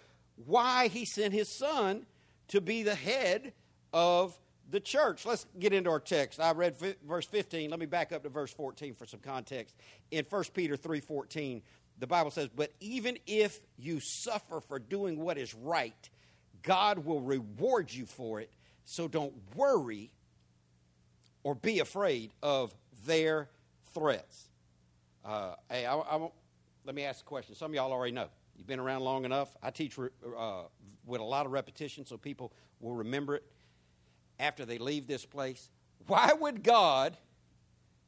why 0.46 0.88
He 0.88 1.04
sent 1.04 1.32
His 1.32 1.48
Son 1.48 2.06
to 2.48 2.60
be 2.60 2.82
the 2.82 2.94
head 2.94 3.52
of 3.92 4.38
the 4.70 4.80
church. 4.80 5.24
Let's 5.26 5.46
get 5.58 5.72
into 5.72 5.90
our 5.90 6.00
text. 6.00 6.40
I 6.40 6.52
read 6.52 6.74
verse 7.06 7.26
15. 7.26 7.70
Let 7.70 7.78
me 7.78 7.86
back 7.86 8.12
up 8.12 8.22
to 8.24 8.28
verse 8.28 8.52
14 8.52 8.94
for 8.94 9.06
some 9.06 9.20
context. 9.20 9.76
In 10.10 10.24
1 10.28 10.44
Peter 10.54 10.76
3:14, 10.76 11.62
the 12.02 12.08
Bible 12.08 12.32
says, 12.32 12.48
But 12.48 12.72
even 12.80 13.16
if 13.28 13.60
you 13.78 14.00
suffer 14.00 14.60
for 14.60 14.80
doing 14.80 15.20
what 15.20 15.38
is 15.38 15.54
right, 15.54 16.10
God 16.64 17.04
will 17.04 17.20
reward 17.20 17.94
you 17.94 18.06
for 18.06 18.40
it. 18.40 18.50
So 18.84 19.06
don't 19.06 19.32
worry 19.54 20.10
or 21.44 21.54
be 21.54 21.78
afraid 21.78 22.32
of 22.42 22.74
their 23.06 23.48
threats. 23.94 24.48
Uh, 25.24 25.54
hey, 25.70 25.86
I, 25.86 25.94
I, 25.94 26.28
let 26.84 26.96
me 26.96 27.04
ask 27.04 27.20
a 27.20 27.24
question. 27.24 27.54
Some 27.54 27.70
of 27.70 27.76
y'all 27.76 27.92
already 27.92 28.12
know. 28.12 28.26
You've 28.56 28.66
been 28.66 28.80
around 28.80 29.02
long 29.02 29.24
enough. 29.24 29.56
I 29.62 29.70
teach 29.70 29.96
uh, 29.96 30.62
with 31.06 31.20
a 31.20 31.24
lot 31.24 31.46
of 31.46 31.52
repetition 31.52 32.04
so 32.04 32.16
people 32.16 32.52
will 32.80 32.96
remember 32.96 33.36
it 33.36 33.44
after 34.40 34.64
they 34.64 34.78
leave 34.78 35.06
this 35.06 35.24
place. 35.24 35.70
Why 36.08 36.32
would 36.32 36.64
God 36.64 37.16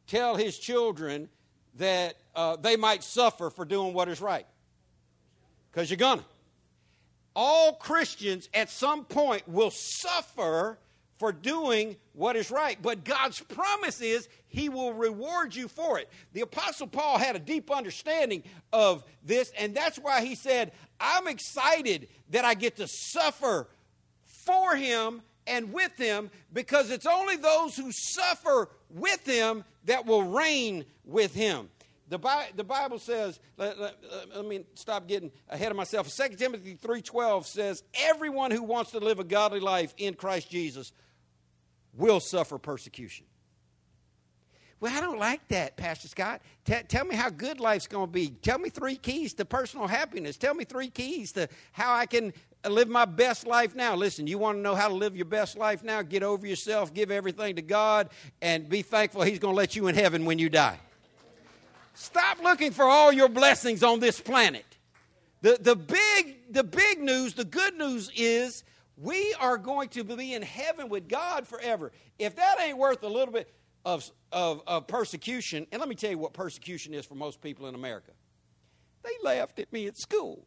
tell 0.08 0.34
his 0.34 0.58
children 0.58 1.28
that 1.76 2.14
uh, 2.34 2.56
they 2.56 2.76
might 2.76 3.02
suffer 3.02 3.50
for 3.50 3.64
doing 3.64 3.94
what 3.94 4.08
is 4.08 4.20
right. 4.20 4.46
Because 5.70 5.90
you're 5.90 5.96
to. 5.96 6.24
All 7.36 7.72
Christians 7.72 8.48
at 8.54 8.70
some 8.70 9.04
point 9.04 9.48
will 9.48 9.72
suffer 9.72 10.78
for 11.18 11.32
doing 11.32 11.96
what 12.12 12.36
is 12.36 12.50
right. 12.50 12.78
But 12.80 13.04
God's 13.04 13.40
promise 13.40 14.00
is 14.00 14.28
He 14.46 14.68
will 14.68 14.92
reward 14.92 15.54
you 15.54 15.68
for 15.68 15.98
it. 15.98 16.08
The 16.32 16.42
Apostle 16.42 16.86
Paul 16.86 17.18
had 17.18 17.34
a 17.34 17.40
deep 17.40 17.70
understanding 17.70 18.44
of 18.72 19.04
this, 19.24 19.50
and 19.58 19.74
that's 19.74 19.98
why 19.98 20.24
he 20.24 20.34
said, 20.34 20.72
I'm 21.00 21.26
excited 21.26 22.08
that 22.30 22.44
I 22.44 22.54
get 22.54 22.76
to 22.76 22.86
suffer 22.88 23.68
for 24.44 24.76
Him 24.76 25.22
and 25.46 25.72
with 25.72 25.96
Him 25.96 26.30
because 26.52 26.90
it's 26.90 27.06
only 27.06 27.36
those 27.36 27.76
who 27.76 27.90
suffer 27.90 28.68
with 28.90 29.26
Him 29.26 29.64
that 29.84 30.06
will 30.06 30.22
reign 30.22 30.84
with 31.04 31.34
him. 31.34 31.68
The, 32.08 32.18
Bi- 32.18 32.50
the 32.54 32.64
Bible 32.64 32.98
says, 32.98 33.40
let, 33.56 33.78
let, 33.78 33.96
let, 34.34 34.44
me 34.44 34.64
stop 34.74 35.08
getting 35.08 35.30
ahead 35.48 35.70
of 35.70 35.76
myself. 35.76 36.14
2 36.14 36.36
Timothy 36.36 36.76
3.12 36.76 37.46
says, 37.46 37.82
everyone 37.94 38.50
who 38.50 38.62
wants 38.62 38.90
to 38.90 38.98
live 38.98 39.18
a 39.18 39.24
godly 39.24 39.60
life 39.60 39.94
in 39.96 40.14
Christ 40.14 40.50
Jesus 40.50 40.92
will 41.94 42.20
suffer 42.20 42.58
persecution. 42.58 43.26
Well, 44.80 44.94
I 44.94 45.00
don't 45.00 45.18
like 45.18 45.48
that, 45.48 45.78
Pastor 45.78 46.08
Scott. 46.08 46.42
T- 46.66 46.74
tell 46.88 47.06
me 47.06 47.16
how 47.16 47.30
good 47.30 47.58
life's 47.58 47.86
going 47.86 48.06
to 48.06 48.12
be. 48.12 48.28
Tell 48.42 48.58
me 48.58 48.68
three 48.68 48.96
keys 48.96 49.32
to 49.34 49.46
personal 49.46 49.86
happiness. 49.86 50.36
Tell 50.36 50.52
me 50.52 50.64
three 50.64 50.90
keys 50.90 51.32
to 51.32 51.48
how 51.72 51.94
I 51.94 52.04
can 52.04 52.34
live 52.68 52.88
my 52.88 53.04
best 53.04 53.46
life 53.46 53.74
now. 53.74 53.94
Listen, 53.94 54.26
you 54.26 54.38
want 54.38 54.58
to 54.58 54.62
know 54.62 54.74
how 54.74 54.88
to 54.88 54.94
live 54.94 55.16
your 55.16 55.26
best 55.26 55.56
life 55.56 55.82
now? 55.82 56.02
Get 56.02 56.22
over 56.22 56.46
yourself, 56.46 56.94
give 56.94 57.10
everything 57.10 57.56
to 57.56 57.62
God, 57.62 58.10
and 58.40 58.68
be 58.68 58.82
thankful 58.82 59.22
He's 59.22 59.38
going 59.38 59.52
to 59.52 59.56
let 59.56 59.76
you 59.76 59.86
in 59.86 59.94
heaven 59.94 60.24
when 60.24 60.38
you 60.38 60.48
die. 60.48 60.78
Stop 61.94 62.42
looking 62.42 62.72
for 62.72 62.84
all 62.84 63.12
your 63.12 63.28
blessings 63.28 63.82
on 63.82 64.00
this 64.00 64.20
planet. 64.20 64.64
The, 65.42 65.58
the, 65.60 65.76
big, 65.76 66.52
the 66.52 66.64
big 66.64 67.00
news, 67.00 67.34
the 67.34 67.44
good 67.44 67.76
news 67.76 68.10
is 68.16 68.64
we 68.96 69.34
are 69.40 69.58
going 69.58 69.90
to 69.90 70.04
be 70.04 70.34
in 70.34 70.42
heaven 70.42 70.88
with 70.88 71.08
God 71.08 71.46
forever. 71.46 71.92
If 72.18 72.36
that 72.36 72.56
ain't 72.60 72.78
worth 72.78 73.02
a 73.02 73.08
little 73.08 73.32
bit 73.32 73.52
of, 73.84 74.10
of, 74.32 74.62
of 74.66 74.86
persecution, 74.86 75.66
and 75.70 75.80
let 75.80 75.88
me 75.88 75.94
tell 75.94 76.10
you 76.10 76.18
what 76.18 76.32
persecution 76.32 76.94
is 76.94 77.04
for 77.04 77.14
most 77.14 77.40
people 77.40 77.66
in 77.66 77.74
America. 77.74 78.12
They 79.02 79.10
laughed 79.22 79.58
at 79.58 79.72
me 79.72 79.86
at 79.86 79.98
school. 79.98 80.46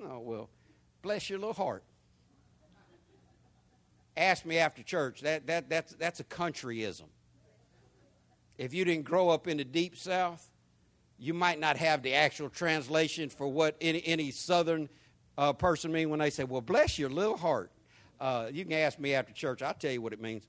Oh, 0.00 0.20
well, 0.20 0.50
Bless 1.02 1.28
your 1.28 1.38
little 1.38 1.54
heart. 1.54 1.82
Ask 4.16 4.44
me 4.44 4.58
after 4.58 4.82
church. 4.82 5.22
That, 5.22 5.46
that, 5.48 5.68
that's, 5.68 5.94
that's 5.94 6.20
a 6.20 6.24
countryism. 6.24 7.04
If 8.58 8.72
you 8.72 8.84
didn't 8.84 9.04
grow 9.04 9.30
up 9.30 9.48
in 9.48 9.56
the 9.56 9.64
deep 9.64 9.96
south, 9.96 10.48
you 11.18 11.34
might 11.34 11.58
not 11.58 11.76
have 11.76 12.02
the 12.02 12.14
actual 12.14 12.48
translation 12.48 13.28
for 13.28 13.48
what 13.48 13.76
any, 13.80 14.02
any 14.06 14.30
southern 14.30 14.88
uh, 15.38 15.52
person 15.52 15.92
mean 15.92 16.10
when 16.10 16.20
they 16.20 16.30
say, 16.30 16.44
well, 16.44 16.60
bless 16.60 16.98
your 16.98 17.10
little 17.10 17.36
heart. 17.36 17.70
Uh, 18.20 18.48
you 18.52 18.64
can 18.64 18.74
ask 18.74 18.98
me 18.98 19.14
after 19.14 19.32
church. 19.32 19.62
I'll 19.62 19.74
tell 19.74 19.90
you 19.90 20.02
what 20.02 20.12
it 20.12 20.20
means. 20.20 20.44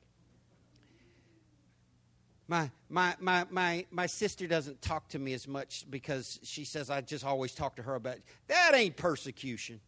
My, 2.48 2.70
my, 2.90 3.16
my, 3.20 3.46
my, 3.50 3.86
my 3.90 4.06
sister 4.06 4.46
doesn't 4.48 4.82
talk 4.82 5.08
to 5.10 5.20
me 5.20 5.34
as 5.34 5.48
much 5.48 5.86
because 5.90 6.40
she 6.44 6.66
says 6.66 6.90
I 6.90 7.02
just 7.02 7.24
always 7.24 7.54
talk 7.54 7.78
to 7.78 7.84
her 7.84 7.96
about 7.96 8.18
it. 8.18 8.24
That 8.48 8.74
ain't 8.76 8.98
persecution. 8.98 9.80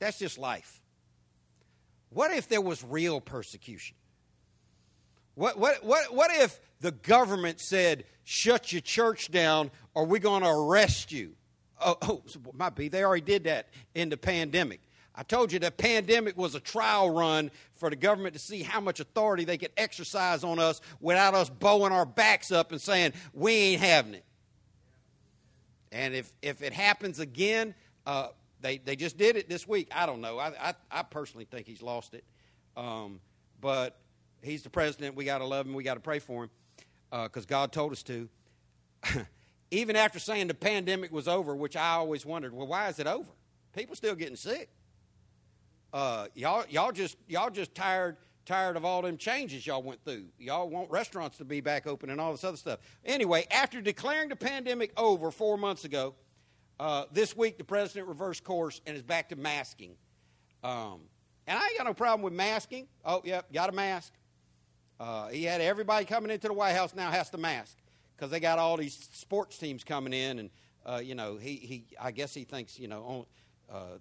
That's 0.00 0.18
just 0.18 0.38
life. 0.38 0.80
What 2.08 2.32
if 2.32 2.48
there 2.48 2.60
was 2.60 2.82
real 2.82 3.20
persecution? 3.20 3.96
What, 5.34 5.58
what, 5.58 5.84
what, 5.84 6.12
what 6.12 6.30
if 6.32 6.58
the 6.80 6.90
government 6.90 7.60
said, 7.60 8.04
shut 8.24 8.72
your 8.72 8.80
church 8.80 9.30
down 9.30 9.70
or 9.94 10.04
we're 10.04 10.18
going 10.18 10.42
to 10.42 10.48
arrest 10.48 11.12
you? 11.12 11.34
Oh, 11.80 11.96
oh, 12.02 12.22
might 12.52 12.74
be. 12.74 12.88
They 12.88 13.04
already 13.04 13.24
did 13.24 13.44
that 13.44 13.68
in 13.94 14.08
the 14.08 14.16
pandemic. 14.16 14.80
I 15.14 15.22
told 15.22 15.52
you 15.52 15.58
the 15.58 15.70
pandemic 15.70 16.36
was 16.36 16.54
a 16.54 16.60
trial 16.60 17.10
run 17.10 17.50
for 17.74 17.90
the 17.90 17.96
government 17.96 18.34
to 18.34 18.38
see 18.38 18.62
how 18.62 18.80
much 18.80 19.00
authority 19.00 19.44
they 19.44 19.58
could 19.58 19.72
exercise 19.76 20.44
on 20.44 20.58
us 20.58 20.80
without 21.00 21.34
us 21.34 21.48
bowing 21.48 21.92
our 21.92 22.06
backs 22.06 22.50
up 22.50 22.72
and 22.72 22.80
saying, 22.80 23.12
we 23.32 23.52
ain't 23.52 23.82
having 23.82 24.14
it. 24.14 24.24
And 25.92 26.14
if, 26.14 26.32
if 26.42 26.62
it 26.62 26.72
happens 26.72 27.18
again, 27.18 27.74
uh, 28.06 28.28
they, 28.60 28.78
they 28.78 28.96
just 28.96 29.16
did 29.16 29.36
it 29.36 29.48
this 29.48 29.66
week. 29.66 29.88
I 29.94 30.06
don't 30.06 30.20
know. 30.20 30.38
I, 30.38 30.52
I, 30.60 30.74
I 30.90 31.02
personally 31.02 31.44
think 31.44 31.66
he's 31.66 31.82
lost 31.82 32.14
it. 32.14 32.24
Um, 32.76 33.20
but 33.60 33.98
he's 34.42 34.62
the 34.62 34.70
president. 34.70 35.16
We 35.16 35.24
got 35.24 35.38
to 35.38 35.44
love 35.44 35.66
him. 35.66 35.74
We 35.74 35.82
got 35.82 35.94
to 35.94 36.00
pray 36.00 36.18
for 36.18 36.44
him 36.44 36.50
because 37.10 37.44
uh, 37.44 37.48
God 37.48 37.72
told 37.72 37.92
us 37.92 38.02
to. 38.04 38.28
Even 39.70 39.94
after 39.94 40.18
saying 40.18 40.48
the 40.48 40.54
pandemic 40.54 41.12
was 41.12 41.28
over, 41.28 41.54
which 41.54 41.76
I 41.76 41.92
always 41.92 42.26
wondered, 42.26 42.52
well, 42.52 42.66
why 42.66 42.88
is 42.88 42.98
it 42.98 43.06
over? 43.06 43.30
People 43.72 43.94
still 43.94 44.16
getting 44.16 44.36
sick. 44.36 44.68
Uh, 45.92 46.26
y'all, 46.34 46.64
y'all 46.68 46.92
just 46.92 47.16
y'all 47.28 47.50
just 47.50 47.74
tired 47.74 48.16
tired 48.46 48.76
of 48.76 48.84
all 48.84 49.02
them 49.02 49.16
changes 49.16 49.66
y'all 49.66 49.82
went 49.82 50.02
through. 50.04 50.24
Y'all 50.38 50.68
want 50.68 50.90
restaurants 50.90 51.38
to 51.38 51.44
be 51.44 51.60
back 51.60 51.86
open 51.86 52.10
and 52.10 52.20
all 52.20 52.32
this 52.32 52.42
other 52.42 52.56
stuff. 52.56 52.80
Anyway, 53.04 53.46
after 53.50 53.80
declaring 53.80 54.28
the 54.28 54.36
pandemic 54.36 54.92
over 54.96 55.30
four 55.30 55.56
months 55.56 55.84
ago, 55.84 56.14
uh, 56.80 57.04
this 57.12 57.36
week, 57.36 57.58
the 57.58 57.64
president 57.64 58.08
reversed 58.08 58.42
course 58.42 58.80
and 58.86 58.96
is 58.96 59.02
back 59.02 59.28
to 59.28 59.36
masking. 59.36 59.96
Um, 60.64 61.02
and 61.46 61.58
I 61.58 61.62
ain't 61.66 61.76
got 61.76 61.86
no 61.86 61.92
problem 61.92 62.22
with 62.22 62.32
masking. 62.32 62.88
Oh, 63.04 63.20
yep, 63.22 63.52
got 63.52 63.68
a 63.68 63.72
mask. 63.72 64.14
Uh, 64.98 65.28
he 65.28 65.44
had 65.44 65.60
everybody 65.60 66.06
coming 66.06 66.30
into 66.30 66.48
the 66.48 66.54
White 66.54 66.72
House 66.72 66.94
now 66.94 67.10
has 67.10 67.28
to 67.30 67.38
mask 67.38 67.76
because 68.16 68.30
they 68.30 68.40
got 68.40 68.58
all 68.58 68.78
these 68.78 68.94
sports 69.12 69.58
teams 69.58 69.84
coming 69.84 70.14
in, 70.14 70.38
and 70.38 70.50
uh, 70.86 71.02
you 71.04 71.14
know 71.14 71.36
he, 71.36 71.56
he 71.56 71.84
I 72.00 72.12
guess 72.12 72.32
he 72.32 72.44
thinks 72.44 72.78
you 72.78 72.88
know 72.88 73.26
uh, 73.70 73.98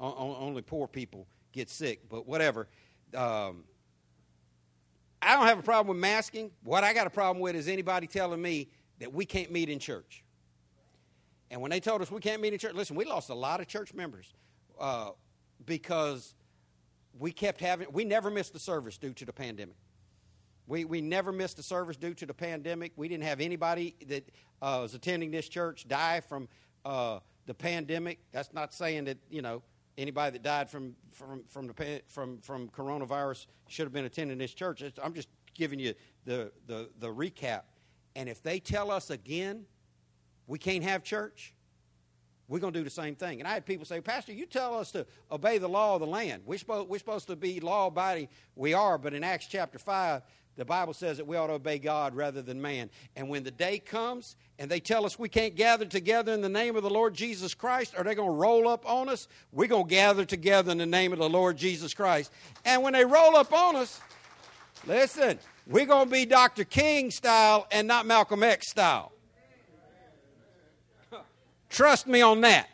on, 0.00 0.36
only 0.38 0.62
poor 0.62 0.88
people 0.88 1.26
get 1.52 1.68
sick, 1.68 2.08
but 2.08 2.26
whatever. 2.26 2.68
Um, 3.14 3.64
I 5.20 5.36
don't 5.36 5.46
have 5.46 5.58
a 5.58 5.62
problem 5.62 5.94
with 5.94 6.00
masking. 6.00 6.52
What 6.62 6.84
I 6.84 6.94
got 6.94 7.06
a 7.06 7.10
problem 7.10 7.42
with 7.42 7.54
is 7.54 7.68
anybody 7.68 8.06
telling 8.06 8.40
me 8.40 8.70
that 8.98 9.12
we 9.12 9.26
can't 9.26 9.52
meet 9.52 9.68
in 9.68 9.78
church. 9.78 10.23
And 11.54 11.62
when 11.62 11.70
they 11.70 11.78
told 11.78 12.02
us 12.02 12.10
we 12.10 12.20
can't 12.20 12.42
meet 12.42 12.52
in 12.52 12.58
church, 12.58 12.74
listen, 12.74 12.96
we 12.96 13.04
lost 13.04 13.30
a 13.30 13.34
lot 13.34 13.60
of 13.60 13.68
church 13.68 13.94
members 13.94 14.34
uh, 14.80 15.10
because 15.64 16.34
we 17.16 17.30
kept 17.30 17.60
having, 17.60 17.86
we 17.92 18.04
never 18.04 18.28
missed 18.28 18.54
the 18.54 18.58
service 18.58 18.98
due 18.98 19.12
to 19.12 19.24
the 19.24 19.32
pandemic. 19.32 19.76
We, 20.66 20.84
we 20.84 21.00
never 21.00 21.30
missed 21.30 21.56
a 21.60 21.62
service 21.62 21.96
due 21.96 22.12
to 22.14 22.26
the 22.26 22.34
pandemic. 22.34 22.90
We 22.96 23.06
didn't 23.06 23.22
have 23.22 23.40
anybody 23.40 23.94
that 24.08 24.28
uh, 24.60 24.80
was 24.82 24.94
attending 24.94 25.30
this 25.30 25.48
church 25.48 25.86
die 25.86 26.22
from 26.22 26.48
uh, 26.84 27.20
the 27.46 27.54
pandemic. 27.54 28.18
That's 28.32 28.52
not 28.52 28.74
saying 28.74 29.04
that, 29.04 29.18
you 29.30 29.40
know, 29.40 29.62
anybody 29.96 30.32
that 30.32 30.42
died 30.42 30.68
from, 30.68 30.96
from, 31.12 31.44
from, 31.46 31.68
the, 31.68 32.02
from, 32.08 32.40
from 32.40 32.68
coronavirus 32.70 33.46
should 33.68 33.84
have 33.84 33.92
been 33.92 34.06
attending 34.06 34.38
this 34.38 34.54
church. 34.54 34.82
I'm 35.00 35.14
just 35.14 35.28
giving 35.54 35.78
you 35.78 35.94
the, 36.24 36.50
the, 36.66 36.90
the 36.98 37.14
recap. 37.14 37.62
And 38.16 38.28
if 38.28 38.42
they 38.42 38.58
tell 38.58 38.90
us 38.90 39.10
again 39.10 39.66
we 40.46 40.58
can't 40.58 40.84
have 40.84 41.02
church, 41.02 41.54
we're 42.48 42.58
going 42.58 42.72
to 42.72 42.78
do 42.78 42.84
the 42.84 42.90
same 42.90 43.14
thing. 43.14 43.40
And 43.40 43.48
I 43.48 43.54
had 43.54 43.64
people 43.64 43.86
say, 43.86 44.00
Pastor, 44.00 44.32
you 44.32 44.44
tell 44.46 44.78
us 44.78 44.92
to 44.92 45.06
obey 45.32 45.58
the 45.58 45.68
law 45.68 45.94
of 45.94 46.00
the 46.00 46.06
land. 46.06 46.42
We're 46.44 46.58
supposed, 46.58 46.88
we're 46.88 46.98
supposed 46.98 47.26
to 47.28 47.36
be 47.36 47.60
law 47.60 47.86
abiding. 47.86 48.28
We 48.54 48.74
are, 48.74 48.98
but 48.98 49.14
in 49.14 49.24
Acts 49.24 49.46
chapter 49.46 49.78
5, 49.78 50.22
the 50.56 50.64
Bible 50.64 50.92
says 50.92 51.16
that 51.16 51.26
we 51.26 51.36
ought 51.36 51.48
to 51.48 51.54
obey 51.54 51.78
God 51.78 52.14
rather 52.14 52.42
than 52.42 52.60
man. 52.60 52.90
And 53.16 53.28
when 53.28 53.42
the 53.42 53.50
day 53.50 53.78
comes 53.78 54.36
and 54.58 54.70
they 54.70 54.78
tell 54.78 55.04
us 55.04 55.18
we 55.18 55.28
can't 55.28 55.56
gather 55.56 55.84
together 55.84 56.32
in 56.32 56.42
the 56.42 56.48
name 56.48 56.76
of 56.76 56.82
the 56.82 56.90
Lord 56.90 57.14
Jesus 57.14 57.54
Christ, 57.54 57.94
are 57.96 58.04
they 58.04 58.14
going 58.14 58.30
to 58.30 58.36
roll 58.36 58.68
up 58.68 58.88
on 58.88 59.08
us? 59.08 59.26
We're 59.50 59.66
going 59.66 59.88
to 59.88 59.90
gather 59.90 60.24
together 60.24 60.70
in 60.70 60.78
the 60.78 60.86
name 60.86 61.12
of 61.12 61.18
the 61.18 61.28
Lord 61.28 61.56
Jesus 61.56 61.94
Christ. 61.94 62.30
And 62.64 62.82
when 62.82 62.92
they 62.92 63.04
roll 63.04 63.36
up 63.36 63.52
on 63.52 63.74
us, 63.74 64.00
listen, 64.86 65.38
we're 65.66 65.86
going 65.86 66.06
to 66.06 66.12
be 66.12 66.24
Dr. 66.24 66.64
King 66.64 67.10
style 67.10 67.66
and 67.72 67.88
not 67.88 68.06
Malcolm 68.06 68.42
X 68.42 68.70
style. 68.70 69.13
Trust 71.74 72.06
me 72.06 72.22
on 72.22 72.42
that. 72.42 72.68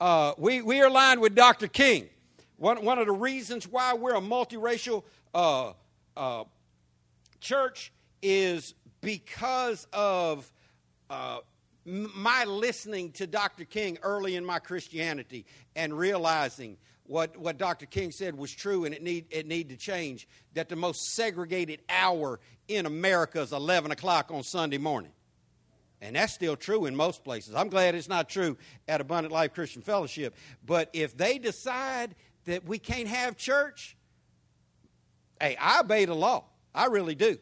Uh, 0.00 0.32
we, 0.38 0.62
we 0.62 0.80
are 0.80 0.86
aligned 0.86 1.20
with 1.20 1.34
Dr. 1.34 1.68
King. 1.68 2.08
One, 2.56 2.82
one 2.82 2.98
of 2.98 3.04
the 3.04 3.12
reasons 3.12 3.68
why 3.68 3.92
we're 3.92 4.14
a 4.14 4.22
multiracial 4.22 5.04
uh, 5.34 5.74
uh, 6.16 6.44
church 7.40 7.92
is 8.22 8.72
because 9.02 9.86
of 9.92 10.50
uh, 11.10 11.40
my 11.84 12.44
listening 12.44 13.12
to 13.12 13.26
Dr. 13.26 13.66
King 13.66 13.98
early 14.02 14.36
in 14.36 14.46
my 14.46 14.60
Christianity 14.60 15.44
and 15.76 15.92
realizing 15.92 16.78
what, 17.04 17.36
what 17.36 17.58
Dr. 17.58 17.84
King 17.84 18.12
said 18.12 18.34
was 18.34 18.50
true 18.50 18.86
and 18.86 18.94
it 18.94 19.02
need, 19.02 19.26
it 19.28 19.46
need 19.46 19.68
to 19.68 19.76
change. 19.76 20.26
That 20.54 20.70
the 20.70 20.76
most 20.76 21.12
segregated 21.12 21.82
hour 21.90 22.40
in 22.66 22.86
America 22.86 23.42
is 23.42 23.52
11 23.52 23.90
o'clock 23.90 24.30
on 24.30 24.42
Sunday 24.42 24.78
morning. 24.78 25.12
And 26.02 26.16
that's 26.16 26.32
still 26.32 26.56
true 26.56 26.86
in 26.86 26.96
most 26.96 27.22
places. 27.22 27.54
I'm 27.54 27.68
glad 27.68 27.94
it's 27.94 28.08
not 28.08 28.28
true 28.28 28.58
at 28.88 29.00
Abundant 29.00 29.32
Life 29.32 29.54
Christian 29.54 29.82
Fellowship. 29.82 30.34
But 30.66 30.90
if 30.92 31.16
they 31.16 31.38
decide 31.38 32.16
that 32.44 32.64
we 32.64 32.80
can't 32.80 33.06
have 33.06 33.36
church, 33.36 33.96
hey, 35.40 35.56
I 35.60 35.78
obey 35.78 36.04
the 36.04 36.14
law. 36.14 36.46
I 36.74 36.86
really 36.86 37.14
do. 37.14 37.38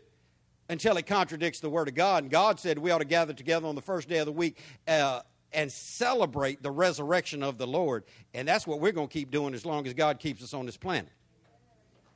Until 0.69 0.99
it 0.99 1.07
contradicts 1.07 1.61
the 1.61 1.71
Word 1.71 1.89
of 1.89 1.95
God. 1.95 2.25
And 2.25 2.31
God 2.31 2.61
said 2.61 2.79
we 2.79 2.91
ought 2.91 2.99
to 2.99 3.07
gather 3.07 3.33
together 3.33 3.67
on 3.67 3.77
the 3.77 3.83
first 3.83 4.11
day 4.11 4.19
of 4.19 4.27
the 4.27 4.33
week 4.33 4.59
uh, 4.87 5.23
and 5.53 5.73
celebrate 5.73 6.63
the 6.63 6.71
resurrection 6.71 7.43
of 7.43 7.57
the 7.57 7.67
Lord. 7.67 8.05
And 8.35 8.47
that's 8.47 8.67
what 8.67 8.79
we're 8.79 8.93
going 8.93 9.09
to 9.09 9.13
keep 9.13 9.31
doing 9.31 9.55
as 9.55 9.65
long 9.65 9.87
as 9.87 9.95
God 9.95 10.19
keeps 10.19 10.45
us 10.45 10.53
on 10.53 10.67
this 10.67 10.77
planet. 10.77 11.11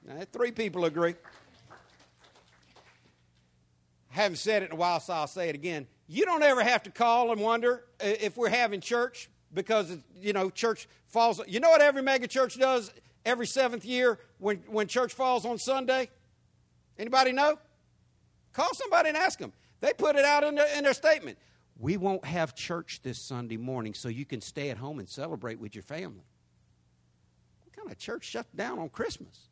Now, 0.06 0.20
three 0.30 0.52
people 0.52 0.84
agree. 0.84 1.14
I 4.12 4.14
haven't 4.14 4.36
said 4.36 4.62
it 4.62 4.66
in 4.66 4.72
a 4.72 4.76
while, 4.76 5.00
so 5.00 5.14
I'll 5.14 5.26
say 5.26 5.48
it 5.48 5.54
again. 5.54 5.86
You 6.06 6.24
don't 6.24 6.42
ever 6.42 6.62
have 6.62 6.82
to 6.84 6.90
call 6.90 7.32
and 7.32 7.40
wonder 7.40 7.84
if 8.00 8.36
we're 8.36 8.50
having 8.50 8.80
church 8.80 9.30
because, 9.52 9.96
you 10.20 10.32
know, 10.32 10.50
church 10.50 10.88
falls. 11.06 11.40
You 11.46 11.60
know 11.60 11.70
what 11.70 11.80
every 11.80 12.02
mega 12.02 12.26
church 12.26 12.58
does 12.58 12.92
every 13.24 13.46
seventh 13.46 13.84
year 13.84 14.18
when, 14.38 14.58
when 14.66 14.86
church 14.86 15.14
falls 15.14 15.46
on 15.46 15.58
Sunday? 15.58 16.10
Anybody 16.98 17.32
know? 17.32 17.58
Call 18.52 18.72
somebody 18.74 19.08
and 19.08 19.18
ask 19.18 19.38
them. 19.38 19.52
They 19.80 19.92
put 19.92 20.16
it 20.16 20.24
out 20.24 20.44
in 20.44 20.54
their, 20.54 20.76
in 20.76 20.84
their 20.84 20.94
statement. 20.94 21.38
We 21.78 21.96
won't 21.96 22.24
have 22.24 22.54
church 22.54 23.00
this 23.02 23.18
Sunday 23.18 23.56
morning, 23.56 23.94
so 23.94 24.08
you 24.08 24.24
can 24.24 24.40
stay 24.40 24.70
at 24.70 24.78
home 24.78 25.00
and 25.00 25.08
celebrate 25.08 25.58
with 25.58 25.74
your 25.74 25.82
family. 25.82 26.24
What 27.64 27.76
kind 27.76 27.90
of 27.90 27.98
church 27.98 28.24
shut 28.24 28.46
down 28.54 28.78
on 28.78 28.90
Christmas? 28.90 29.48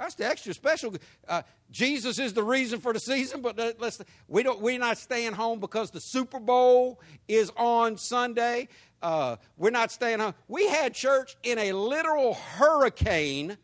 That's 0.00 0.14
the 0.14 0.26
extra 0.26 0.54
special. 0.54 0.94
Uh, 1.28 1.42
Jesus 1.70 2.18
is 2.18 2.32
the 2.32 2.42
reason 2.42 2.80
for 2.80 2.94
the 2.94 2.98
season, 2.98 3.42
but 3.42 3.58
let's 3.78 4.00
we 4.28 4.42
don't 4.42 4.58
we're 4.58 4.78
not 4.78 4.96
staying 4.96 5.34
home 5.34 5.60
because 5.60 5.90
the 5.90 6.00
Super 6.00 6.40
Bowl 6.40 7.02
is 7.28 7.52
on 7.54 7.98
Sunday. 7.98 8.68
Uh, 9.02 9.36
we're 9.58 9.68
not 9.68 9.92
staying 9.92 10.20
home. 10.20 10.32
We 10.48 10.66
had 10.68 10.94
church 10.94 11.36
in 11.42 11.58
a 11.58 11.74
literal 11.74 12.32
hurricane 12.32 13.58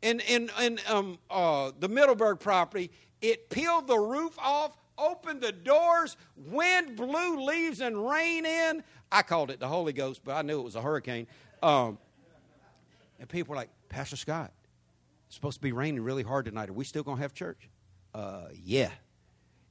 in 0.00 0.20
in 0.20 0.48
in 0.62 0.78
um, 0.88 1.18
uh, 1.28 1.72
the 1.76 1.88
Middleburg 1.88 2.38
property. 2.38 2.92
It 3.20 3.50
peeled 3.50 3.88
the 3.88 3.98
roof 3.98 4.38
off, 4.38 4.78
opened 4.96 5.40
the 5.40 5.50
doors, 5.50 6.16
wind 6.36 6.94
blew 6.94 7.44
leaves 7.44 7.80
and 7.80 8.08
rain 8.08 8.46
in. 8.46 8.84
I 9.10 9.22
called 9.22 9.50
it 9.50 9.58
the 9.58 9.66
Holy 9.66 9.92
Ghost, 9.92 10.20
but 10.24 10.36
I 10.36 10.42
knew 10.42 10.60
it 10.60 10.64
was 10.64 10.76
a 10.76 10.82
hurricane. 10.82 11.26
Um, 11.64 11.98
and 13.18 13.28
people 13.28 13.50
were 13.50 13.56
like, 13.56 13.70
Pastor 13.88 14.14
Scott, 14.14 14.52
it's 15.28 15.34
supposed 15.34 15.58
to 15.58 15.62
be 15.62 15.72
raining 15.72 16.02
really 16.02 16.22
hard 16.22 16.46
tonight. 16.46 16.70
Are 16.70 16.72
we 16.72 16.86
still 16.86 17.02
going 17.02 17.18
to 17.18 17.22
have 17.22 17.34
church? 17.34 17.68
Uh, 18.14 18.46
yeah. 18.54 18.88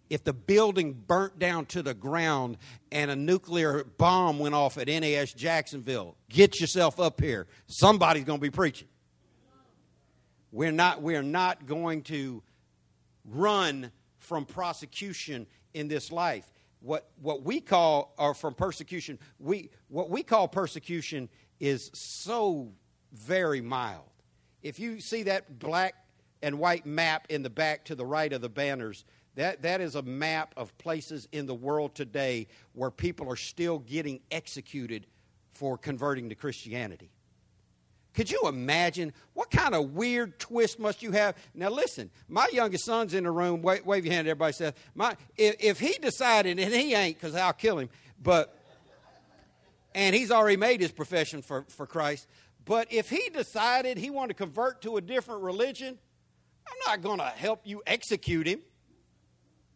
If 0.07 0.23
the 0.23 0.31
building 0.31 0.93
burnt 0.93 1.39
down 1.39 1.65
to 1.67 1.81
the 1.81 1.95
ground 1.95 2.57
and 2.91 3.09
a 3.09 3.15
nuclear 3.15 3.83
bomb 3.83 4.37
went 4.37 4.53
off 4.53 4.77
at 4.77 4.87
NAS 4.87 5.33
Jacksonville, 5.33 6.15
get 6.29 6.61
yourself 6.61 6.99
up 6.99 7.19
here. 7.19 7.47
Somebody's 7.65 8.23
going 8.23 8.37
to 8.37 8.41
be 8.41 8.51
preaching. 8.51 8.87
We're 10.51 10.71
not, 10.71 11.01
we're 11.01 11.23
not 11.23 11.65
going 11.65 12.03
to 12.03 12.43
run 13.25 13.91
from 14.19 14.45
prosecution 14.45 15.47
in 15.73 15.87
this 15.87 16.11
life. 16.11 16.45
What, 16.81 17.09
what 17.19 17.41
we 17.41 17.61
call, 17.61 18.13
or 18.19 18.35
from 18.35 18.53
persecution, 18.53 19.17
we, 19.39 19.71
what 19.87 20.11
we 20.11 20.21
call 20.21 20.47
persecution 20.47 21.29
is 21.59 21.89
so 21.95 22.73
very 23.11 23.61
mild 23.61 24.03
if 24.63 24.79
you 24.79 24.99
see 24.99 25.23
that 25.23 25.59
black 25.59 25.95
and 26.41 26.59
white 26.59 26.85
map 26.85 27.27
in 27.29 27.43
the 27.43 27.49
back 27.49 27.85
to 27.85 27.95
the 27.95 28.05
right 28.05 28.31
of 28.31 28.41
the 28.41 28.49
banners, 28.49 29.05
that, 29.35 29.61
that 29.61 29.81
is 29.81 29.95
a 29.95 30.01
map 30.01 30.53
of 30.57 30.75
places 30.77 31.27
in 31.31 31.45
the 31.45 31.53
world 31.53 31.93
today 31.93 32.47
where 32.73 32.89
people 32.89 33.29
are 33.31 33.35
still 33.35 33.79
getting 33.79 34.19
executed 34.31 35.05
for 35.51 35.77
converting 35.77 36.29
to 36.29 36.35
Christianity. 36.35 37.11
Could 38.17 38.31
you 38.31 38.41
imagine 38.47 39.13
what 39.35 39.51
kind 39.51 39.75
of 39.75 39.91
weird 39.93 40.39
twist 40.39 40.79
must 40.79 41.03
you 41.03 41.11
have? 41.11 41.35
Now, 41.53 41.69
listen, 41.69 42.09
my 42.27 42.49
youngest 42.51 42.83
son's 42.83 43.13
in 43.13 43.25
the 43.25 43.31
room. 43.31 43.61
Wave, 43.61 43.85
wave 43.85 44.05
your 44.05 44.13
hand, 44.15 44.27
everybody 44.27 44.53
says. 44.53 44.73
My, 44.95 45.15
if, 45.37 45.55
if 45.59 45.79
he 45.79 45.93
decided, 46.01 46.57
and 46.57 46.73
he 46.73 46.95
ain't 46.95 47.19
because 47.19 47.35
I'll 47.35 47.53
kill 47.53 47.77
him, 47.77 47.89
but, 48.19 48.59
and 49.93 50.15
he's 50.15 50.31
already 50.31 50.57
made 50.57 50.81
his 50.81 50.91
profession 50.91 51.43
for, 51.43 51.65
for 51.69 51.85
Christ, 51.85 52.27
but 52.67 52.91
if 52.91 53.09
he 53.09 53.29
decided 53.29 53.97
he 53.97 54.09
wanted 54.09 54.29
to 54.29 54.43
convert 54.43 54.81
to 54.81 54.97
a 54.97 55.01
different 55.01 55.41
religion, 55.41 55.97
I'm 56.67 56.91
not 56.91 57.01
going 57.01 57.19
to 57.19 57.25
help 57.25 57.61
you 57.63 57.81
execute 57.87 58.45
him. 58.45 58.59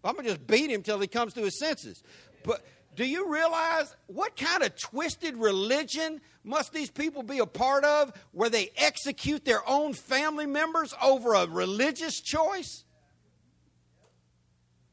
I'm 0.03 0.13
going 0.13 0.25
to 0.25 0.31
just 0.31 0.45
beat 0.45 0.69
him 0.69 0.83
till 0.83 0.99
he 0.99 1.07
comes 1.07 1.33
to 1.33 1.41
his 1.41 1.57
senses. 1.57 2.03
But 2.43 2.65
do 2.95 3.05
you 3.05 3.31
realize 3.31 3.95
what 4.07 4.35
kind 4.35 4.63
of 4.63 4.77
twisted 4.77 5.37
religion 5.37 6.19
must 6.43 6.73
these 6.73 6.91
people 6.91 7.23
be 7.23 7.39
a 7.39 7.45
part 7.45 7.85
of 7.85 8.11
where 8.33 8.49
they 8.49 8.71
execute 8.75 9.45
their 9.45 9.67
own 9.69 9.93
family 9.93 10.45
members 10.45 10.93
over 11.01 11.33
a 11.33 11.47
religious 11.47 12.19
choice? 12.19 12.83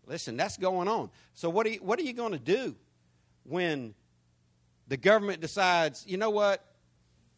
Listen, 0.06 0.36
that's 0.36 0.56
going 0.56 0.86
on. 0.86 1.10
So, 1.34 1.50
what 1.50 1.66
are 1.66 1.70
you, 1.70 1.80
what 1.80 1.98
are 1.98 2.02
you 2.02 2.12
going 2.12 2.32
to 2.32 2.38
do 2.38 2.76
when 3.42 3.94
the 4.86 4.96
government 4.96 5.40
decides, 5.40 6.06
you 6.06 6.16
know 6.16 6.30
what, 6.30 6.64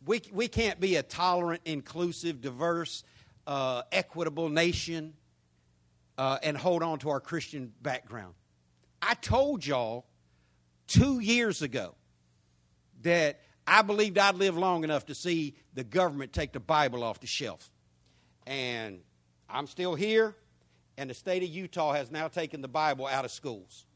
we, 0.05 0.23
we 0.33 0.49
can't 0.49 0.81
be 0.81 0.97
a 0.97 1.03
tolerant, 1.03 1.63
inclusive, 1.65 2.41
diverse, 2.41 3.05
uh, 3.47 3.83
equitable 3.93 4.49
nation 4.49 5.15
uh, 6.19 6.39
and 6.43 6.57
hold 6.57 6.83
on 6.83 6.99
to 7.01 7.11
our 7.11 7.21
Christian 7.21 7.73
background. 7.83 8.35
I 9.03 9.15
told 9.15 9.65
y'all 9.65 10.07
two 10.87 11.21
years 11.21 11.63
ago 11.63 11.95
that 13.03 13.41
I 13.67 13.83
believed 13.83 14.19
I'd 14.19 14.35
live 14.35 14.57
long 14.57 14.85
enough 14.85 15.07
to 15.07 15.15
see 15.15 15.55
the 15.75 15.85
government 15.85 16.33
take 16.33 16.53
the 16.53 16.61
Bible 16.61 17.03
off 17.03 17.21
the 17.21 17.27
shelf. 17.27 17.71
And 18.47 19.01
I'm 19.49 19.67
still 19.67 19.95
here, 19.95 20.37
and 20.99 21.09
the 21.09 21.15
state 21.15 21.43
of 21.43 21.49
Utah 21.49 21.93
has 21.93 22.11
now 22.11 22.29
taken 22.29 22.63
the 22.63 22.69
Bible 22.69 23.07
out 23.07 23.25
of 23.25 23.31
schools 23.31 23.87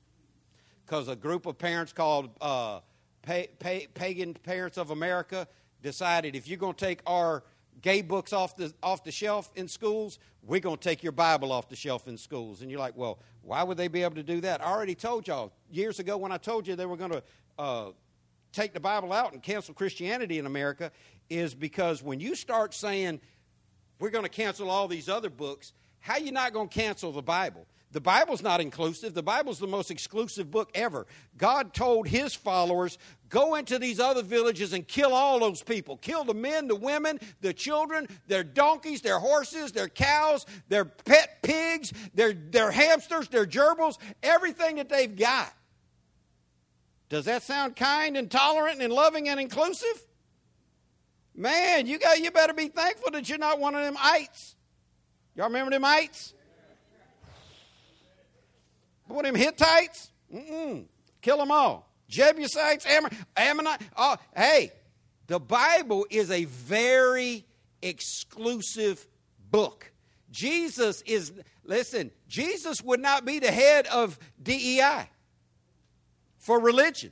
because 0.85 1.09
a 1.09 1.17
group 1.17 1.47
of 1.47 1.59
parents 1.59 1.93
called 1.93 2.31
uh, 2.41 2.81
pa- 3.23 3.49
pa- 3.59 3.87
Pagan 3.95 4.35
Parents 4.35 4.79
of 4.79 4.91
America 4.91 5.49
decided 5.85 6.35
if 6.35 6.49
you're 6.49 6.59
going 6.59 6.75
to 6.75 6.85
take 6.85 7.01
our 7.07 7.45
gay 7.81 8.03
books 8.03 8.33
off 8.33 8.57
the 8.57 8.73
off 8.83 9.05
the 9.05 9.13
shelf 9.13 9.53
in 9.55 9.69
schools, 9.69 10.19
we're 10.43 10.59
going 10.59 10.79
to 10.79 10.83
take 10.83 11.05
your 11.05 11.13
Bible 11.13 11.53
off 11.53 11.69
the 11.69 11.77
shelf 11.77 12.09
in 12.09 12.17
schools. 12.19 12.63
And 12.63 12.71
you're 12.71 12.81
like, 12.81 12.97
well, 12.97 13.21
why 13.43 13.63
would 13.63 13.77
they 13.77 13.89
be 13.89 14.03
able 14.03 14.17
to 14.17 14.23
do 14.25 14.41
that? 14.41 14.61
I 14.61 14.73
already 14.73 14.97
told 14.97 15.29
y'all 15.29 15.53
years 15.71 16.01
ago 16.01 16.17
when 16.17 16.33
I 16.33 16.39
told 16.39 16.67
you 16.67 16.75
they 16.75 16.87
were 16.87 16.97
going 16.97 17.13
to 17.13 17.23
uh, 17.59 17.91
take 18.53 18.73
the 18.73 18.81
Bible 18.81 19.13
out 19.13 19.33
and 19.33 19.43
cancel 19.43 19.75
Christianity 19.75 20.39
in 20.39 20.47
America, 20.47 20.91
is 21.29 21.55
because 21.55 22.03
when 22.03 22.19
you 22.19 22.35
start 22.35 22.75
saying 22.75 23.21
we're 24.01 24.11
going 24.11 24.25
to 24.25 24.31
cancel 24.31 24.71
all 24.71 24.89
these 24.89 25.09
other 25.09 25.31
books, 25.31 25.73
how 26.01 26.17
you 26.17 26.33
not 26.33 26.53
going 26.53 26.69
to 26.69 26.75
cancel 26.75 27.13
the 27.13 27.23
Bible? 27.23 27.67
The 27.95 28.01
Bible's 28.01 28.43
not 28.43 28.61
inclusive. 28.61 29.15
The 29.15 29.23
Bible's 29.23 29.61
the 29.61 29.69
most 29.69 29.91
exclusive 29.91 30.51
book 30.51 30.69
ever. 30.75 31.07
God 31.37 31.73
told 31.73 32.09
his 32.09 32.35
followers, 32.35 32.99
go 33.35 33.57
into 33.57 33.81
these 33.81 33.99
other 33.99 34.23
villages 34.23 34.73
and 34.73 34.87
kill 34.87 35.13
all 35.13 35.41
those 35.41 35.61
people. 35.61 35.97
Kill 35.97 36.23
the 36.23 36.35
men, 36.35 36.69
the 36.69 36.77
women, 36.77 37.19
the 37.41 37.53
children, 37.53 38.07
their 38.29 38.45
donkeys, 38.45 39.03
their 39.03 39.19
horses, 39.19 39.73
their 39.73 39.89
cows, 39.89 40.47
their 40.69 40.85
pet 40.85 41.43
pigs, 41.43 41.93
their, 42.15 42.33
their 42.33 42.71
hamsters, 42.71 43.27
their 43.27 43.45
gerbils, 43.45 43.99
everything 44.23 44.77
that 44.77 44.89
they've 44.89 45.17
got. 45.17 45.53
Does 47.09 47.25
that 47.25 47.43
sound 47.43 47.75
kind 47.75 48.17
and 48.17 48.31
tolerant 48.31 48.81
and 48.81 48.93
loving 48.93 49.29
and 49.29 49.41
inclusive? 49.41 50.07
Man, 51.35 51.89
you 51.89 51.99
got 51.99 52.21
you 52.21 52.31
better 52.31 52.55
be 52.55 52.69
thankful 52.69 53.11
that 53.11 53.29
you're 53.29 53.39
not 53.39 53.59
one 53.59 53.75
of 53.75 53.83
them 53.83 53.97
ites. 54.01 54.55
Y'all 55.35 55.47
remember 55.47 55.73
them 55.73 55.85
ites? 55.85 56.35
What 59.09 59.25
them 59.25 59.35
Hittites? 59.35 60.13
Mm-mm. 60.33 60.87
Kill 61.21 61.39
them 61.39 61.51
all. 61.51 61.94
Jebusites, 62.15 62.87
Ammon, 62.87 63.11
Ammonite. 63.37 63.81
Oh, 63.97 64.17
hey, 64.37 64.71
the 65.27 65.41
Bible 65.41 66.07
is 66.11 66.31
a 66.31 66.45
very 66.45 67.45
exclusive 67.83 69.05
book. 69.51 69.91
Jesus 70.31 71.03
is, 71.03 71.33
listen, 71.65 72.13
Jesus 72.29 72.81
would 72.83 73.01
not 73.01 73.25
be 73.25 73.41
the 73.41 73.51
head 73.51 73.89
of 73.89 74.17
DEI 74.41 75.09
for 76.39 76.61
religion. 76.61 77.11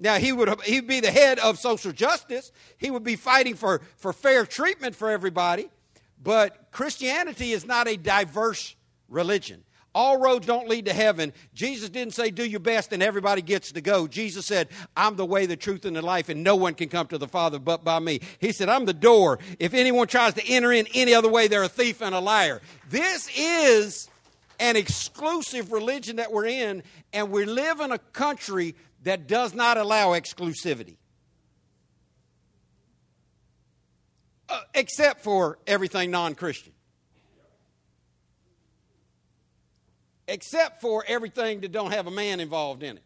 Now, 0.00 0.16
he 0.16 0.32
would 0.32 0.60
he'd 0.62 0.88
be 0.88 0.98
the 0.98 1.10
head 1.12 1.38
of 1.38 1.58
social 1.58 1.92
justice. 1.92 2.50
He 2.76 2.90
would 2.90 3.04
be 3.04 3.16
fighting 3.16 3.54
for, 3.54 3.82
for 3.96 4.12
fair 4.12 4.46
treatment 4.46 4.96
for 4.96 5.10
everybody. 5.10 5.68
But 6.20 6.72
Christianity 6.72 7.52
is 7.52 7.64
not 7.64 7.86
a 7.86 7.96
diverse 7.96 8.74
religion. 9.08 9.62
All 9.92 10.18
roads 10.18 10.46
don't 10.46 10.68
lead 10.68 10.86
to 10.86 10.92
heaven. 10.92 11.32
Jesus 11.52 11.88
didn't 11.88 12.14
say, 12.14 12.30
do 12.30 12.44
your 12.44 12.60
best 12.60 12.92
and 12.92 13.02
everybody 13.02 13.42
gets 13.42 13.72
to 13.72 13.80
go. 13.80 14.06
Jesus 14.06 14.46
said, 14.46 14.68
I'm 14.96 15.16
the 15.16 15.26
way, 15.26 15.46
the 15.46 15.56
truth, 15.56 15.84
and 15.84 15.96
the 15.96 16.02
life, 16.02 16.28
and 16.28 16.44
no 16.44 16.54
one 16.54 16.74
can 16.74 16.88
come 16.88 17.08
to 17.08 17.18
the 17.18 17.26
Father 17.26 17.58
but 17.58 17.82
by 17.82 17.98
me. 17.98 18.20
He 18.38 18.52
said, 18.52 18.68
I'm 18.68 18.84
the 18.84 18.94
door. 18.94 19.40
If 19.58 19.74
anyone 19.74 20.06
tries 20.06 20.34
to 20.34 20.46
enter 20.46 20.72
in 20.72 20.86
any 20.94 21.12
other 21.12 21.28
way, 21.28 21.48
they're 21.48 21.64
a 21.64 21.68
thief 21.68 22.02
and 22.02 22.14
a 22.14 22.20
liar. 22.20 22.60
This 22.88 23.28
is 23.36 24.08
an 24.60 24.76
exclusive 24.76 25.72
religion 25.72 26.16
that 26.16 26.30
we're 26.30 26.46
in, 26.46 26.84
and 27.12 27.30
we 27.30 27.44
live 27.44 27.80
in 27.80 27.90
a 27.90 27.98
country 27.98 28.76
that 29.02 29.26
does 29.26 29.54
not 29.54 29.76
allow 29.76 30.10
exclusivity. 30.10 30.96
Uh, 34.48 34.60
except 34.74 35.22
for 35.22 35.58
everything 35.66 36.10
non 36.10 36.34
Christian. 36.34 36.72
Except 40.30 40.80
for 40.80 41.04
everything 41.06 41.60
that 41.60 41.72
don't 41.72 41.92
have 41.92 42.06
a 42.06 42.10
man 42.10 42.40
involved 42.40 42.82
in 42.82 42.96
it. 42.96 43.02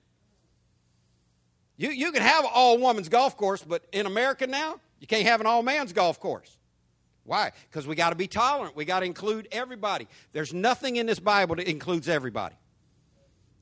You, 1.76 1.90
you 1.90 2.12
can 2.12 2.22
have 2.22 2.44
an 2.44 2.50
all 2.54 2.78
woman's 2.78 3.08
golf 3.08 3.36
course, 3.36 3.62
but 3.62 3.84
in 3.92 4.06
America 4.06 4.46
now, 4.46 4.78
you 5.00 5.06
can't 5.06 5.26
have 5.26 5.40
an 5.40 5.46
all 5.46 5.62
man's 5.62 5.92
golf 5.92 6.20
course. 6.20 6.56
Why? 7.24 7.52
Because 7.68 7.86
we 7.86 7.96
got 7.96 8.10
to 8.10 8.16
be 8.16 8.28
tolerant. 8.28 8.76
We 8.76 8.84
got 8.84 9.00
to 9.00 9.06
include 9.06 9.48
everybody. 9.50 10.06
There's 10.32 10.54
nothing 10.54 10.96
in 10.96 11.06
this 11.06 11.18
Bible 11.18 11.56
that 11.56 11.68
includes 11.68 12.08
everybody. 12.08 12.54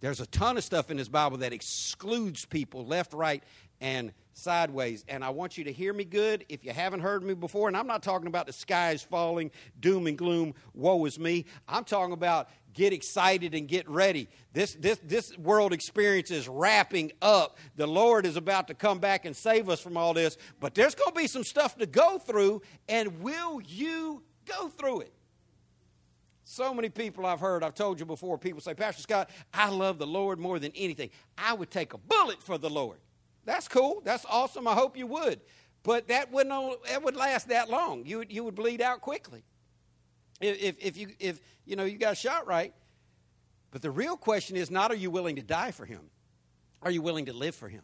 There's 0.01 0.21
a 0.21 0.27
ton 0.27 0.57
of 0.57 0.65
stuff 0.65 0.91
in 0.91 0.97
this 0.97 1.09
Bible 1.09 1.39
that 1.39 1.53
excludes 1.53 2.45
people 2.45 2.85
left, 2.85 3.15
right, 3.15 3.43
and 3.81 4.13
sideways. 4.33 5.05
And 5.09 5.25
I 5.25 5.31
want 5.31 5.57
you 5.57 5.65
to 5.65 5.73
hear 5.73 5.93
me 5.93 6.05
good 6.05 6.45
if 6.49 6.65
you 6.65 6.73
haven't 6.73 7.01
heard 7.01 7.23
me 7.23 7.35
before. 7.35 7.69
And 7.69 7.77
I'm 7.77 7.87
not 7.87 8.03
talking 8.03 8.27
about 8.27 8.47
the 8.47 8.53
skies 8.53 9.03
falling, 9.03 9.51
doom 9.79 10.07
and 10.07 10.19
gloom, 10.19 10.55
woe 10.75 11.05
is 11.05 11.19
me. 11.19 11.45
I'm 11.69 11.85
talking 11.85 12.13
about 12.13 12.49
get 12.75 12.93
excited 12.93 13.55
and 13.55 13.69
get 13.69 13.89
ready. 13.89 14.29
This, 14.53 14.75
this, 14.75 14.99
this 15.03 15.37
world 15.39 15.73
experience 15.73 16.31
is 16.31 16.49
wrapping 16.49 17.13
up. 17.21 17.59
The 17.77 17.87
Lord 17.87 18.27
is 18.27 18.37
about 18.37 18.69
to 18.69 18.75
come 18.75 18.99
back 18.99 19.25
and 19.25 19.37
save 19.37 19.69
us 19.69 19.81
from 19.81 19.97
all 19.97 20.15
this, 20.15 20.37
but 20.61 20.75
there's 20.75 20.95
going 20.95 21.13
to 21.13 21.19
be 21.19 21.27
some 21.27 21.45
stuff 21.45 21.77
to 21.79 21.87
go 21.87 22.19
through, 22.19 22.63
and 22.89 23.21
will 23.21 23.61
you 23.63 24.23
go 24.47 24.69
through 24.69 25.01
it? 25.03 25.13
So 26.45 26.75
many 26.75 26.89
people 26.89 27.25
I've 27.25 27.41
heard, 27.41 27.63
I've 27.63 27.75
told 27.75 28.01
you 28.01 28.05
before, 28.05 28.37
people 28.37 28.61
say, 28.61 28.75
Pastor 28.75 29.03
Scott, 29.03 29.31
I 29.55 29.71
love 29.71 29.99
the 29.99 30.07
Lord 30.07 30.39
more 30.39 30.59
than 30.59 30.73
anything. 30.75 31.11
I 31.39 31.55
would 31.55 31.71
take 31.71 31.95
a 31.95 31.99
bullet 31.99 32.43
for 32.43 32.59
the 32.59 32.69
Lord. 32.69 32.99
That's 33.45 33.69
cool. 33.69 34.03
That's 34.05 34.27
awesome. 34.29 34.69
I 34.69 34.75
hope 34.75 34.97
you 34.97 35.07
would. 35.07 35.41
But 35.83 36.09
that 36.09 36.31
wouldn't 36.31 36.85
that 36.87 37.03
would 37.03 37.17
last 37.17 37.49
that 37.49 37.69
long. 37.69 38.07
You, 38.07 38.25
you 38.29 38.45
would 38.45 38.55
bleed 38.55 38.81
out 38.81 39.01
quickly 39.01 39.43
if, 40.43 40.77
if, 40.79 40.97
you, 40.97 41.09
if 41.19 41.41
you 41.65 41.77
know 41.77 41.85
you 41.85 41.99
got 41.99 42.17
shot 42.17 42.47
right. 42.47 42.75
But 43.71 43.83
the 43.83 43.91
real 43.91 44.17
question 44.17 44.57
is 44.57 44.71
not 44.71 44.91
are 44.91 44.97
you 44.97 45.11
willing 45.11 45.37
to 45.37 45.43
die 45.43 45.71
for 45.71 45.85
him? 45.85 46.01
Are 46.83 46.91
you 46.91 47.03
willing 47.03 47.27
to 47.27 47.33
live 47.33 47.55
for 47.55 47.69
him? 47.69 47.83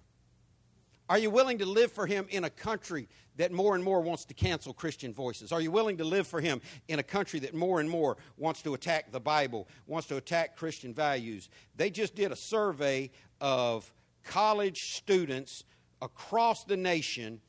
Are 1.09 1.19
you 1.19 1.31
willing 1.31 1.59
to 1.59 1.67
live 1.67 1.91
for 1.91 2.07
him 2.07 2.27
in 2.29 2.45
a 2.45 2.51
country 2.51 3.09
that 3.37 3.51
more 3.51 3.75
and 3.75 3.83
more 3.83 4.03
wants 4.03 4.27
to 4.27 4.35
cancel 4.35 4.75
Christian 4.75 5.15
voices? 5.15 5.53
Are 5.53 5.61
you 5.61 5.71
willing 5.71 5.97
to 5.99 6.05
live 6.05 6.27
for 6.27 6.41
him 6.41 6.61
in 6.87 6.99
a 6.99 7.03
country 7.03 7.41
that 7.41 7.55
more 7.55 7.81
and 7.81 7.89
more 7.89 8.19
wants 8.37 8.61
to 8.63 8.75
attack 8.75 9.11
the 9.11 9.21
Bible, 9.21 9.69
wants 9.87 10.07
to 10.09 10.17
attack 10.17 10.57
Christian 10.57 10.93
values? 10.93 11.49
They 11.77 11.89
just 11.89 12.15
did 12.15 12.31
a 12.31 12.37
survey 12.37 13.11
of 13.41 13.91
college 14.23 14.77
students 14.97 15.65
across 16.03 16.65
the 16.65 16.77
nation, 16.77 17.41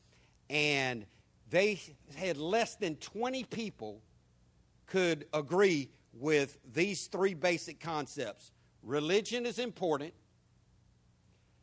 and 0.48 1.04
they 1.50 1.80
had 2.16 2.38
less 2.38 2.76
than 2.76 2.96
20 2.96 3.44
people 3.44 4.00
could 4.90 5.24
agree 5.32 5.88
with 6.12 6.58
these 6.74 7.06
three 7.06 7.34
basic 7.34 7.80
concepts 7.80 8.52
religion 8.82 9.46
is 9.46 9.58
important, 9.58 10.12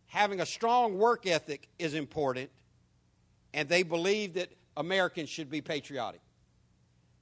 having 0.07 0.39
a 0.39 0.45
strong 0.45 0.97
work 0.97 1.25
ethic 1.25 1.67
is 1.79 1.93
important, 1.93 2.49
and 3.53 3.67
they 3.67 3.83
believe 3.83 4.35
that 4.35 4.49
Americans 4.75 5.29
should 5.29 5.49
be 5.49 5.61
patriotic. 5.61 6.21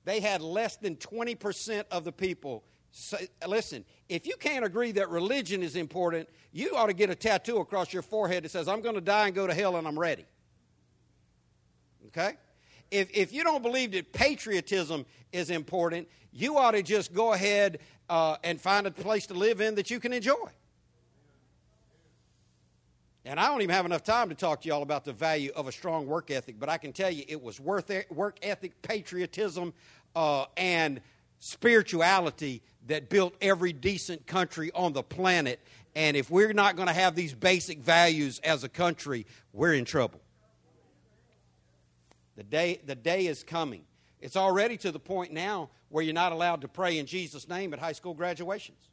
They 0.04 0.20
had 0.20 0.42
less 0.42 0.76
than 0.76 0.98
20% 0.98 1.86
of 1.92 2.04
the 2.04 2.12
people 2.12 2.64
say, 2.92 3.28
listen, 3.48 3.84
if 4.08 4.28
you 4.28 4.36
can't 4.38 4.64
agree 4.64 4.92
that 4.94 5.10
religion 5.10 5.64
is 5.64 5.76
important, 5.76 6.30
you 6.52 6.76
ought 6.76 6.88
to 6.88 6.94
get 6.94 7.10
a 7.10 7.16
tattoo 7.16 7.58
across 7.58 7.92
your 7.92 8.04
forehead 8.04 8.44
that 8.44 8.52
says, 8.52 8.68
I'm 8.68 8.82
going 8.82 8.96
to 8.96 9.02
die 9.02 9.28
and 9.28 9.36
go 9.36 9.48
to 9.48 9.54
hell 9.54 9.76
and 9.78 9.88
I'm 9.88 9.98
ready. 9.98 10.26
Okay? 12.08 12.36
If, 12.92 13.10
if 13.14 13.34
you 13.34 13.44
don't 13.44 13.62
believe 13.62 13.92
that 13.92 14.14
patriotism 14.14 15.06
is 15.32 15.50
important, 15.50 16.08
you 16.32 16.58
ought 16.58 16.72
to 16.72 16.84
just 16.84 17.14
go 17.14 17.34
ahead 17.34 17.80
uh, 18.10 18.38
and 18.44 18.60
find 18.60 18.88
a 18.88 18.92
place 18.92 19.28
to 19.28 19.34
live 19.34 19.62
in 19.62 19.76
that 19.76 19.90
you 19.90 20.00
can 20.00 20.14
enjoy. 20.14 20.50
And 23.28 23.40
I 23.40 23.48
don't 23.48 23.62
even 23.64 23.74
have 23.74 23.88
enough 23.88 24.04
time 24.04 24.30
to 24.30 24.36
talk 24.36 24.62
to 24.62 24.68
y'all 24.68 24.84
about 24.84 25.04
the 25.04 25.14
value 25.14 25.52
of 25.56 25.68
a 25.68 25.72
strong 25.72 26.06
work 26.06 26.30
ethic, 26.30 26.60
but 26.60 26.70
I 26.70 26.78
can 26.78 26.94
tell 26.94 27.10
you 27.10 27.24
it 27.28 27.42
was 27.42 27.60
worth 27.60 27.92
work 28.12 28.38
ethic, 28.44 28.80
patriotism, 28.84 29.74
uh, 30.16 30.46
and 30.56 31.02
spirituality 31.40 32.62
that 32.88 33.10
built 33.10 33.34
every 33.42 33.74
decent 33.74 34.28
country 34.28 34.72
on 34.76 34.94
the 34.94 35.02
planet. 35.02 35.60
And 35.96 36.16
if 36.16 36.30
we're 36.30 36.54
not 36.54 36.76
going 36.76 36.88
to 36.88 36.94
have 36.94 37.16
these 37.16 37.34
basic 37.34 37.80
values 37.80 38.40
as 38.44 38.64
a 38.64 38.70
country, 38.70 39.26
we're 39.54 39.74
in 39.74 39.86
trouble. 39.86 40.22
The 42.36 42.44
day, 42.44 42.82
the 42.86 42.96
day 42.96 43.28
is 43.28 43.44
coming. 43.44 43.84
It's 44.20 44.36
already 44.36 44.78
to 44.78 44.92
the 44.92 45.00
point 45.00 45.32
now 45.32 45.70
where 45.90 46.04
you're 46.04 46.14
not 46.14 46.32
allowed 46.32 46.62
to 46.62 46.68
pray 46.68 46.98
in 46.98 47.06
Jesus' 47.06 47.48
name 47.48 47.74
at 47.74 47.80
high 47.80 47.92
school 47.92 48.14
graduations. 48.14 48.90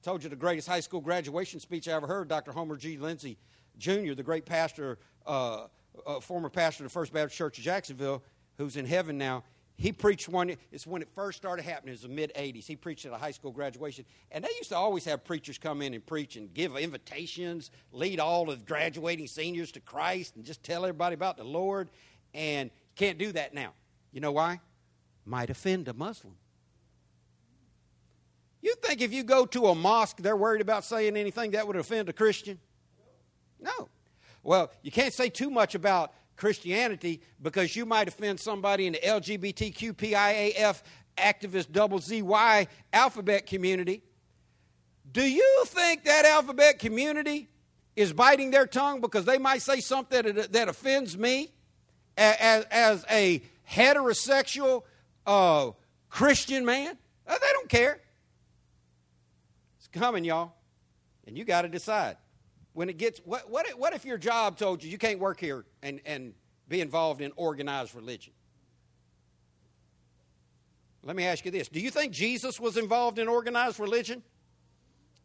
I 0.00 0.04
told 0.04 0.22
you 0.22 0.30
the 0.30 0.36
greatest 0.36 0.68
high 0.68 0.80
school 0.80 1.00
graduation 1.00 1.60
speech 1.60 1.88
I 1.88 1.92
ever 1.92 2.06
heard, 2.06 2.28
Dr. 2.28 2.52
Homer 2.52 2.76
G. 2.76 2.96
Lindsay 2.96 3.38
Jr., 3.78 4.14
the 4.14 4.22
great 4.22 4.46
pastor, 4.46 4.98
uh, 5.26 5.66
uh, 6.06 6.20
former 6.20 6.48
pastor 6.48 6.84
of 6.84 6.90
the 6.90 6.92
First 6.92 7.12
Baptist 7.12 7.36
Church 7.36 7.58
of 7.58 7.64
Jacksonville, 7.64 8.22
who's 8.58 8.76
in 8.76 8.86
heaven 8.86 9.18
now. 9.18 9.44
He 9.76 9.90
preached 9.92 10.28
one, 10.28 10.54
it's 10.70 10.86
when 10.86 11.02
it 11.02 11.08
first 11.14 11.38
started 11.38 11.64
happening, 11.64 11.88
it 11.88 11.94
was 11.94 12.02
the 12.02 12.08
mid 12.08 12.32
80s. 12.34 12.66
He 12.66 12.76
preached 12.76 13.04
at 13.06 13.12
a 13.12 13.16
high 13.16 13.30
school 13.30 13.50
graduation. 13.50 14.04
And 14.30 14.44
they 14.44 14.50
used 14.58 14.68
to 14.68 14.76
always 14.76 15.04
have 15.06 15.24
preachers 15.24 15.58
come 15.58 15.82
in 15.82 15.94
and 15.94 16.04
preach 16.04 16.36
and 16.36 16.52
give 16.52 16.76
invitations, 16.76 17.70
lead 17.90 18.20
all 18.20 18.46
the 18.46 18.56
graduating 18.56 19.26
seniors 19.26 19.72
to 19.72 19.80
Christ, 19.80 20.36
and 20.36 20.44
just 20.44 20.62
tell 20.62 20.84
everybody 20.84 21.14
about 21.14 21.36
the 21.36 21.44
Lord. 21.44 21.90
And 22.34 22.70
can't 22.96 23.18
do 23.18 23.32
that 23.32 23.54
now. 23.54 23.72
You 24.12 24.20
know 24.20 24.32
why? 24.32 24.60
Might 25.24 25.50
offend 25.50 25.88
a 25.88 25.94
Muslim. 25.94 26.34
You 28.60 28.74
think 28.76 29.00
if 29.00 29.12
you 29.12 29.24
go 29.24 29.44
to 29.46 29.66
a 29.66 29.74
mosque, 29.74 30.18
they're 30.18 30.36
worried 30.36 30.60
about 30.60 30.84
saying 30.84 31.16
anything 31.16 31.52
that 31.52 31.66
would 31.66 31.76
offend 31.76 32.08
a 32.08 32.12
Christian? 32.12 32.60
No. 33.58 33.88
Well, 34.44 34.70
you 34.82 34.90
can't 34.90 35.12
say 35.12 35.28
too 35.28 35.50
much 35.50 35.74
about 35.74 36.12
Christianity 36.42 37.20
because 37.40 37.76
you 37.76 37.86
might 37.86 38.08
offend 38.08 38.40
somebody 38.40 38.88
in 38.88 38.94
the 38.94 38.98
LGBTQPIAF 38.98 40.82
activist 41.16 41.70
double 41.70 42.00
ZY 42.00 42.66
alphabet 42.92 43.46
community. 43.46 44.02
Do 45.12 45.22
you 45.22 45.62
think 45.66 46.02
that 46.02 46.24
alphabet 46.24 46.80
community 46.80 47.48
is 47.94 48.12
biting 48.12 48.50
their 48.50 48.66
tongue 48.66 49.00
because 49.00 49.24
they 49.24 49.38
might 49.38 49.62
say 49.62 49.78
something 49.78 50.34
that, 50.34 50.52
that 50.52 50.68
offends 50.68 51.16
me 51.16 51.52
as, 52.18 52.64
as 52.72 53.04
a 53.08 53.40
heterosexual 53.70 54.82
uh, 55.24 55.70
Christian 56.08 56.64
man? 56.64 56.98
Uh, 57.24 57.38
they 57.40 57.52
don't 57.52 57.68
care. 57.68 58.00
It's 59.78 59.86
coming, 59.86 60.24
y'all. 60.24 60.54
And 61.24 61.38
you 61.38 61.44
got 61.44 61.62
to 61.62 61.68
decide. 61.68 62.16
When 62.74 62.88
it 62.88 62.96
gets, 62.96 63.20
what, 63.24 63.50
what, 63.50 63.66
what 63.78 63.92
if 63.92 64.04
your 64.04 64.18
job 64.18 64.56
told 64.56 64.82
you 64.82 64.90
you 64.90 64.98
can't 64.98 65.18
work 65.18 65.38
here 65.38 65.64
and, 65.82 66.00
and 66.06 66.32
be 66.68 66.80
involved 66.80 67.20
in 67.20 67.32
organized 67.36 67.94
religion? 67.94 68.32
Let 71.04 71.16
me 71.16 71.24
ask 71.24 71.44
you 71.44 71.50
this 71.50 71.68
Do 71.68 71.80
you 71.80 71.90
think 71.90 72.12
Jesus 72.12 72.60
was 72.60 72.76
involved 72.76 73.18
in 73.18 73.28
organized 73.28 73.78
religion? 73.78 74.22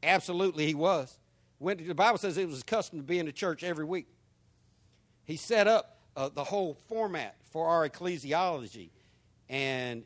Absolutely, 0.03 0.65
he 0.65 0.75
was. 0.75 1.17
When, 1.59 1.85
the 1.87 1.95
Bible 1.95 2.17
says 2.17 2.37
it 2.37 2.47
was 2.47 2.61
custom 2.63 2.99
to 2.99 3.03
be 3.03 3.19
in 3.19 3.25
the 3.25 3.31
church 3.31 3.63
every 3.63 3.85
week. 3.85 4.07
He 5.23 5.37
set 5.37 5.67
up 5.67 5.97
uh, 6.15 6.29
the 6.29 6.43
whole 6.43 6.75
format 6.87 7.35
for 7.51 7.67
our 7.67 7.87
ecclesiology. 7.87 8.89
And 9.49 10.03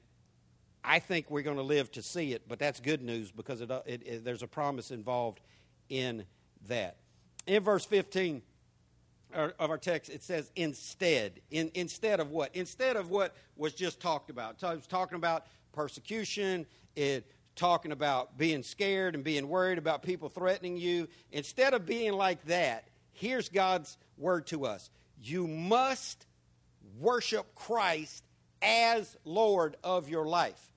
I 0.84 1.00
think 1.00 1.30
we're 1.30 1.42
going 1.42 1.58
to 1.58 1.64
live 1.64 1.92
to 1.94 2.02
see 2.02 2.34
it, 2.34 2.44
but 2.48 2.60
that's 2.60 2.80
good 2.80 3.02
news 3.02 3.32
because 3.32 3.62
it, 3.62 3.70
uh, 3.70 3.82
it, 3.86 4.02
it, 4.06 4.26
there's 4.26 4.44
a 4.44 4.48
promise 4.48 4.92
involved 4.92 5.42
in 5.90 6.26
that. 6.68 6.98
In 7.48 7.64
verse 7.64 7.86
15 7.86 8.42
of 9.34 9.54
our 9.60 9.78
text, 9.78 10.10
it 10.10 10.24
says 10.24 10.52
instead. 10.56 11.42
In, 11.50 11.72
instead 11.74 12.20
of 12.20 12.32
what? 12.32 12.56
Instead 12.56 12.96
of 12.96 13.10
what 13.10 13.36
was 13.56 13.74
just 13.74 14.00
talked 14.00 14.30
about. 14.30 14.60
So 14.60 14.70
it 14.70 14.76
was 14.76 14.88
talking 14.88 15.16
about 15.16 15.46
persecution, 15.72 16.66
it 16.96 17.26
talking 17.56 17.92
about 17.92 18.38
being 18.38 18.64
scared 18.64 19.16
and 19.16 19.24
being 19.24 19.48
worried 19.48 19.78
about 19.78 20.04
people 20.04 20.30
threatening 20.30 20.78
you. 20.78 21.08
Instead 21.32 21.74
of 21.74 21.86
being 21.86 22.14
like 22.14 22.44
that, 22.46 22.88
here's 23.14 23.50
God's 23.50 23.98
word 24.18 24.48
to 24.48 24.66
us 24.66 24.90
you 25.22 25.48
must 25.48 26.26
worship 27.00 27.54
Christ 27.56 28.24
as 28.62 29.16
Lord 29.24 29.78
of 29.84 30.10
your 30.10 30.26
life. 30.26 30.72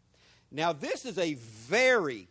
Now, 0.50 0.72
this 0.72 1.04
is 1.04 1.18
a 1.18 1.34
very 1.34 2.28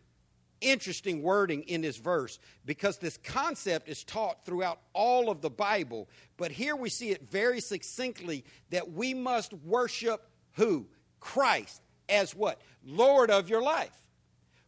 interesting 0.63 1.21
wording 1.21 1.63
in 1.63 1.81
this 1.81 1.97
verse 1.97 2.39
because 2.65 2.97
this 2.97 3.17
concept 3.17 3.89
is 3.89 4.03
taught 4.03 4.45
throughout 4.45 4.79
all 4.93 5.29
of 5.29 5.41
the 5.41 5.49
Bible, 5.49 6.09
but 6.37 6.51
here 6.51 6.75
we 6.75 6.89
see 6.89 7.11
it 7.11 7.29
very 7.29 7.59
succinctly 7.59 8.43
that 8.71 8.91
we 8.91 9.13
must 9.13 9.53
worship 9.53 10.27
who? 10.53 10.87
Christ 11.19 11.81
as 12.09 12.35
what? 12.35 12.61
Lord 12.85 13.29
of 13.29 13.49
your 13.49 13.61
life. 13.61 13.95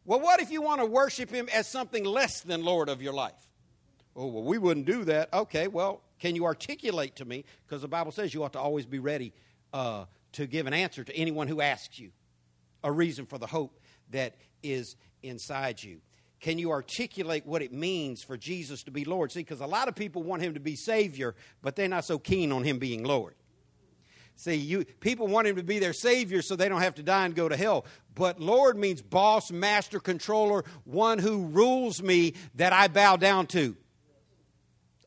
Well, 0.05 0.19
what 0.19 0.39
if 0.39 0.51
you 0.51 0.61
want 0.61 0.81
to 0.81 0.85
worship 0.85 1.29
him 1.29 1.49
as 1.51 1.67
something 1.67 2.03
less 2.03 2.41
than 2.41 2.63
Lord 2.63 2.89
of 2.89 3.01
your 3.01 3.13
life? 3.13 3.49
Oh, 4.15 4.27
well, 4.27 4.43
we 4.43 4.57
wouldn't 4.57 4.85
do 4.85 5.03
that. 5.05 5.33
Okay, 5.33 5.67
well, 5.67 6.01
can 6.19 6.35
you 6.35 6.45
articulate 6.45 7.15
to 7.17 7.25
me? 7.25 7.43
Because 7.65 7.81
the 7.81 7.87
Bible 7.87 8.11
says 8.11 8.33
you 8.33 8.43
ought 8.43 8.53
to 8.53 8.59
always 8.59 8.85
be 8.85 8.99
ready 8.99 9.33
uh, 9.73 10.05
to 10.33 10.47
give 10.47 10.67
an 10.67 10.73
answer 10.73 11.03
to 11.03 11.15
anyone 11.15 11.47
who 11.47 11.59
asks 11.59 11.99
you 11.99 12.11
a 12.83 12.91
reason 12.91 13.25
for 13.25 13.37
the 13.37 13.47
hope 13.47 13.79
that 14.11 14.35
is 14.63 14.95
inside 15.27 15.81
you. 15.81 16.01
Can 16.39 16.59
you 16.59 16.71
articulate 16.71 17.45
what 17.45 17.61
it 17.61 17.73
means 17.73 18.21
for 18.21 18.37
Jesus 18.37 18.83
to 18.83 18.91
be 18.91 19.05
Lord? 19.05 19.31
See, 19.31 19.39
because 19.39 19.61
a 19.61 19.65
lot 19.65 19.87
of 19.87 19.95
people 19.95 20.21
want 20.21 20.41
him 20.41 20.53
to 20.53 20.59
be 20.59 20.75
Savior, 20.75 21.35
but 21.61 21.75
they're 21.75 21.87
not 21.87 22.05
so 22.05 22.19
keen 22.19 22.51
on 22.51 22.63
him 22.63 22.77
being 22.77 23.03
Lord. 23.03 23.35
See, 24.37 24.55
you, 24.55 24.83
people 24.99 25.27
want 25.27 25.47
him 25.47 25.55
to 25.55 25.63
be 25.63 25.79
their 25.79 25.93
Savior 25.93 26.41
so 26.41 26.55
they 26.55 26.67
don't 26.67 26.81
have 26.81 26.95
to 26.95 27.03
die 27.03 27.25
and 27.25 27.33
go 27.35 27.47
to 27.47 27.55
hell. 27.55 27.85
But 28.13 28.39
Lord 28.39 28.77
means 28.77 29.01
boss, 29.01 29.49
master, 29.49 29.99
controller, 29.99 30.65
one 30.83 31.19
who 31.19 31.45
rules 31.45 32.03
me 32.03 32.33
that 32.55 32.73
I 32.73 32.89
bow 32.89 33.15
down 33.15 33.47
to. 33.47 33.77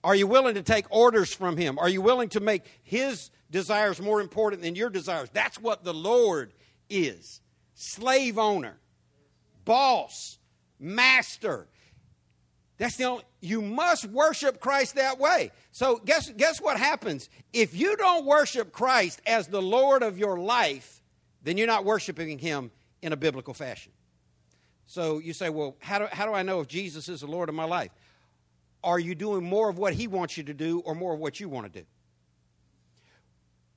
Are 0.03 0.15
you 0.15 0.27
willing 0.27 0.55
to 0.55 0.63
take 0.63 0.87
orders 0.91 1.35
from 1.35 1.57
him? 1.57 1.79
Are 1.79 1.89
you 1.89 2.01
willing 2.01 2.31
to 2.31 2.41
make 2.41 2.63
his 2.83 3.31
desires 3.51 4.01
more 4.01 4.21
important 4.21 4.63
than 4.63 4.75
your 4.75 4.91
desires? 4.91 5.29
That's 5.33 5.61
what 5.61 5.85
the 5.85 5.95
Lord 5.95 6.53
is 6.89 7.41
slave 7.75 8.39
owner, 8.39 8.77
boss, 9.69 10.39
master. 10.81 11.69
That's 12.79 12.97
the 12.97 13.05
only, 13.05 13.25
you 13.41 13.61
must 13.61 14.07
worship 14.07 14.61
Christ 14.61 14.95
that 14.95 15.19
way. 15.19 15.51
So 15.73 16.01
guess, 16.05 16.31
guess 16.31 16.61
what 16.61 16.79
happens? 16.79 17.29
If 17.53 17.77
you 17.77 17.97
don't 17.97 18.25
worship 18.25 18.73
Christ 18.73 19.21
as 19.27 19.47
the 19.47 19.61
Lord 19.61 20.03
of 20.03 20.17
your 20.17 20.39
life, 20.39 21.03
then 21.43 21.59
you're 21.59 21.67
not 21.67 21.85
worshiping 21.85 22.39
Him 22.39 22.71
in 23.03 23.13
a 23.13 23.17
biblical 23.17 23.53
fashion. 23.53 23.93
So 24.87 25.19
you 25.19 25.35
say, 25.35 25.51
well, 25.51 25.77
how 25.81 25.99
do, 25.99 26.07
how 26.11 26.25
do 26.25 26.33
I 26.33 26.43
know 26.43 26.61
if 26.61 26.69
Jesus 26.69 27.09
is 27.11 27.21
the 27.21 27.27
Lord 27.27 27.51
of 27.51 27.55
my 27.55 27.65
life? 27.65 27.91
Are 28.83 28.99
you 28.99 29.15
doing 29.15 29.45
more 29.45 29.69
of 29.69 29.77
what 29.77 29.93
He 29.93 30.07
wants 30.07 30.39
you 30.39 30.45
to 30.45 30.55
do 30.55 30.81
or 30.81 30.95
more 30.95 31.13
of 31.13 31.21
what 31.21 31.41
you 31.41 31.49
want 31.49 31.71
to 31.71 31.81
do? 31.81 31.87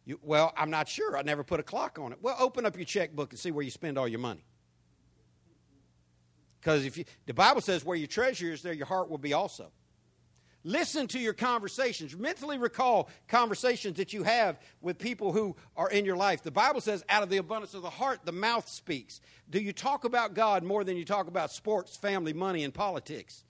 You, 0.06 0.20
well, 0.24 0.54
I'm 0.56 0.70
not 0.70 0.88
sure. 0.88 1.18
I 1.18 1.22
never 1.24 1.44
put 1.44 1.60
a 1.60 1.64
clock 1.64 2.00
on 2.00 2.14
it. 2.14 2.20
Well, 2.22 2.38
open 2.40 2.66
up 2.66 2.78
your 2.78 2.86
checkbook 2.86 3.32
and 3.32 3.40
see 3.40 3.52
where 3.52 3.64
you 3.64 3.72
spend 3.72 3.98
all 3.98 4.08
your 4.08 4.20
money. 4.20 4.46
Because 6.62 6.86
if 6.86 6.96
you, 6.98 7.06
the 7.26 7.34
Bible 7.34 7.60
says 7.60 7.84
where 7.84 7.98
your 7.98 8.08
treasure 8.08 8.52
is, 8.52 8.62
there 8.62 8.72
your 8.72 8.86
heart 8.86 9.10
will 9.10 9.18
be 9.18 9.34
also. 9.34 9.72
Listen 10.64 11.08
to 11.08 11.18
your 11.18 11.34
conversations. 11.34 12.16
Mentally 12.16 12.60
recall 12.60 13.10
conversations 13.28 13.98
that 13.98 14.14
you 14.14 14.22
have 14.22 14.60
with 14.80 15.00
people 15.00 15.32
who 15.32 15.56
are 15.76 15.90
in 15.90 16.06
your 16.06 16.16
life. 16.16 16.44
The 16.44 16.52
Bible 16.52 16.82
says, 16.82 17.04
out 17.10 17.24
of 17.24 17.30
the 17.30 17.38
abundance 17.38 17.74
of 17.74 17.82
the 17.82 17.90
heart, 17.90 18.20
the 18.26 18.32
mouth 18.32 18.70
speaks. 18.70 19.22
Do 19.50 19.60
you 19.60 19.74
talk 19.74 20.04
about 20.04 20.36
God 20.36 20.62
more 20.64 20.84
than 20.84 20.98
you 20.98 21.06
talk 21.06 21.28
about 21.28 21.52
sports, 21.52 21.98
family, 21.98 22.32
money, 22.32 22.64
and 22.64 22.72
politics? 22.72 23.44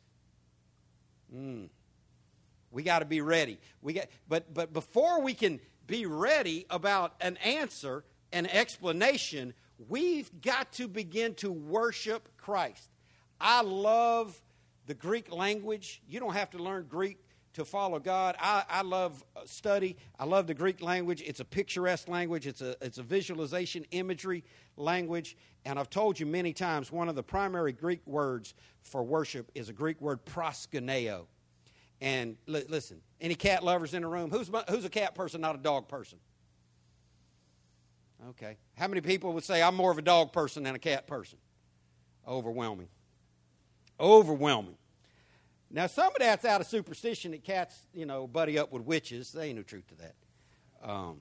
Mm. 1.36 1.68
We 2.72 2.84
got 2.84 3.00
to 3.00 3.06
be 3.06 3.20
ready. 3.20 3.60
We 3.82 3.92
got, 3.92 4.06
but, 4.30 4.54
but 4.54 4.72
before 4.72 5.22
we 5.22 5.34
can 5.34 5.60
be 5.86 6.06
ready 6.06 6.66
about 6.70 7.16
an 7.20 7.36
answer, 7.38 8.06
an 8.32 8.46
explanation, 8.46 9.54
we've 9.90 10.32
got 10.42 10.72
to 10.74 10.88
begin 10.88 11.36
to 11.36 11.52
worship 11.52 12.30
Christ. 12.38 12.91
I 13.42 13.62
love 13.62 14.40
the 14.88 14.94
Greek 14.94 15.32
language. 15.32 16.02
You 16.08 16.20
don't 16.20 16.34
have 16.34 16.50
to 16.52 16.58
learn 16.58 16.86
Greek 16.88 17.18
to 17.54 17.66
follow 17.66 18.00
God. 18.00 18.36
I, 18.40 18.64
I 18.70 18.82
love 18.82 19.24
uh, 19.36 19.42
study. 19.46 19.98
I 20.18 20.26
love 20.26 20.48
the 20.48 20.54
Greek 20.54 20.82
language. 20.82 21.22
It's 21.26 21.40
a 21.40 21.46
picturesque 21.46 22.08
language. 22.08 22.48
It's 22.48 22.62
a 22.62 22.76
it's 22.82 22.98
a 22.98 23.04
visualization 23.04 23.86
imagery 23.92 24.44
language. 24.78 25.36
And 25.66 25.78
I've 25.78 25.90
told 25.90 26.20
you 26.20 26.26
many 26.26 26.54
times 26.54 26.92
one 26.92 27.10
of 27.10 27.16
the 27.16 27.24
primary 27.24 27.74
Greek 27.74 28.06
words 28.08 28.54
for 28.82 29.04
worship 29.04 29.52
is 29.54 29.70
a 29.70 29.74
Greek 29.74 30.00
word 30.02 30.26
proskuneo. 30.26 31.26
And 32.00 32.38
li- 32.48 32.66
listen, 32.68 33.02
any 33.20 33.36
cat 33.36 33.64
lovers 33.64 33.94
in 33.94 34.02
the 34.02 34.08
room? 34.08 34.32
Who's 34.32 34.50
who's 34.70 34.86
a 34.86 34.90
cat 34.90 35.14
person, 35.14 35.42
not 35.42 35.56
a 35.56 35.60
dog 35.60 35.88
person? 35.88 36.20
Okay. 38.30 38.58
How 38.78 38.88
many 38.88 39.02
people 39.02 39.34
would 39.34 39.44
say 39.44 39.62
I'm 39.62 39.76
more 39.76 39.92
of 39.92 39.98
a 39.98 40.04
dog 40.04 40.32
person 40.32 40.64
than 40.64 40.76
a 40.76 40.80
cat 40.80 41.08
person? 41.08 41.38
Overwhelming. 42.28 42.88
Overwhelming. 44.02 44.76
Now, 45.70 45.88
some 45.88 46.08
of 46.08 46.20
that's 46.20 46.44
out 46.44 46.60
of 46.60 46.68
superstition 46.68 47.32
that 47.32 47.44
cats, 47.44 47.86
you 47.94 48.06
know, 48.06 48.28
buddy 48.28 48.60
up 48.60 48.74
with 48.74 48.84
witches. 48.84 49.32
There 49.32 49.46
ain't 49.46 49.56
no 49.56 49.64
truth 49.64 49.88
to 49.88 49.96
that. 49.96 50.16
Um, 50.84 51.20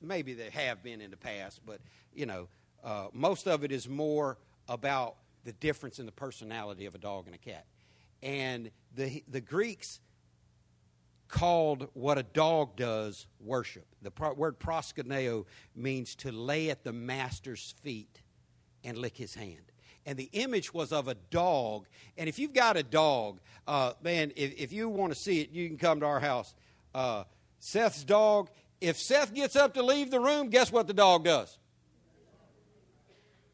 maybe 0.00 0.34
they 0.34 0.50
have 0.50 0.82
been 0.82 1.00
in 1.00 1.10
the 1.10 1.16
past, 1.16 1.60
but, 1.66 1.80
you 2.14 2.26
know, 2.26 2.48
uh, 2.84 3.06
most 3.12 3.48
of 3.48 3.64
it 3.64 3.72
is 3.72 3.88
more 3.88 4.38
about 4.68 5.16
the 5.44 5.52
difference 5.52 5.98
in 5.98 6.06
the 6.06 6.12
personality 6.12 6.86
of 6.86 6.94
a 6.94 6.98
dog 6.98 7.26
and 7.26 7.34
a 7.34 7.38
cat. 7.38 7.64
And 8.22 8.70
the, 8.94 9.24
the 9.26 9.40
Greeks 9.40 10.00
called 11.26 11.88
what 11.94 12.18
a 12.18 12.22
dog 12.22 12.76
does 12.76 13.26
worship. 13.40 13.86
The 14.02 14.10
pro- 14.10 14.34
word 14.34 14.60
proskuneo 14.60 15.44
means 15.74 16.14
to 16.16 16.30
lay 16.30 16.70
at 16.70 16.84
the 16.84 16.92
master's 16.92 17.74
feet 17.82 18.22
and 18.84 18.96
lick 18.96 19.16
his 19.16 19.34
hand 19.34 19.72
and 20.08 20.16
the 20.16 20.30
image 20.32 20.72
was 20.72 20.90
of 20.90 21.06
a 21.06 21.14
dog. 21.28 21.86
And 22.16 22.30
if 22.30 22.38
you've 22.38 22.54
got 22.54 22.78
a 22.78 22.82
dog, 22.82 23.40
uh, 23.66 23.92
man, 24.02 24.32
if, 24.36 24.54
if, 24.58 24.72
you 24.72 24.88
want 24.88 25.12
to 25.12 25.18
see 25.18 25.42
it, 25.42 25.50
you 25.50 25.68
can 25.68 25.76
come 25.76 26.00
to 26.00 26.06
our 26.06 26.18
house. 26.18 26.54
Uh, 26.94 27.24
Seth's 27.58 28.04
dog, 28.04 28.48
if 28.80 28.98
Seth 28.98 29.34
gets 29.34 29.54
up 29.54 29.74
to 29.74 29.82
leave 29.82 30.10
the 30.10 30.18
room, 30.18 30.48
guess 30.48 30.72
what 30.72 30.86
the 30.86 30.94
dog 30.94 31.24
does? 31.24 31.58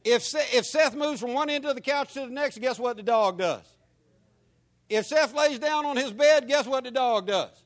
If, 0.05 0.33
if 0.55 0.65
Seth 0.65 0.95
moves 0.95 1.21
from 1.21 1.35
one 1.35 1.51
end 1.51 1.65
of 1.65 1.75
the 1.75 1.81
couch 1.81 2.13
to 2.13 2.21
the 2.21 2.27
next, 2.29 2.61
guess 2.61 2.79
what 2.79 2.97
the 2.97 3.03
dog 3.03 3.37
does? 3.37 3.65
If 4.89 5.07
Seth 5.07 5.35
lays 5.35 5.59
down 5.59 5.85
on 5.85 5.97
his 5.97 6.13
bed, 6.13 6.47
guess 6.47 6.69
what 6.69 6.85
the 6.85 6.93
dog 6.93 7.27
does? 7.27 7.65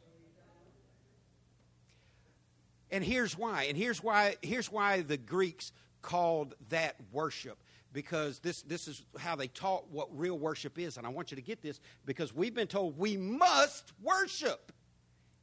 And 2.91 3.05
here's 3.05 3.37
why. 3.37 3.65
And 3.65 3.77
here's 3.77 4.03
why 4.03 4.37
here's 4.41 4.73
why 4.73 5.03
the 5.03 5.19
Greeks 5.19 5.73
called 6.01 6.55
that 6.71 6.97
worship 7.13 7.59
because 7.99 8.39
this, 8.39 8.63
this 8.63 8.87
is 8.87 9.03
how 9.19 9.35
they 9.35 9.49
taught 9.49 9.91
what 9.91 10.07
real 10.17 10.39
worship 10.39 10.79
is. 10.79 10.99
And 10.99 11.05
I 11.05 11.11
want 11.11 11.33
you 11.33 11.35
to 11.35 11.43
get 11.43 11.63
this 11.63 11.81
because 12.07 12.33
we've 12.33 12.55
been 12.55 12.69
told 12.69 12.97
we 12.97 13.17
must 13.17 13.93
worship. 14.01 14.71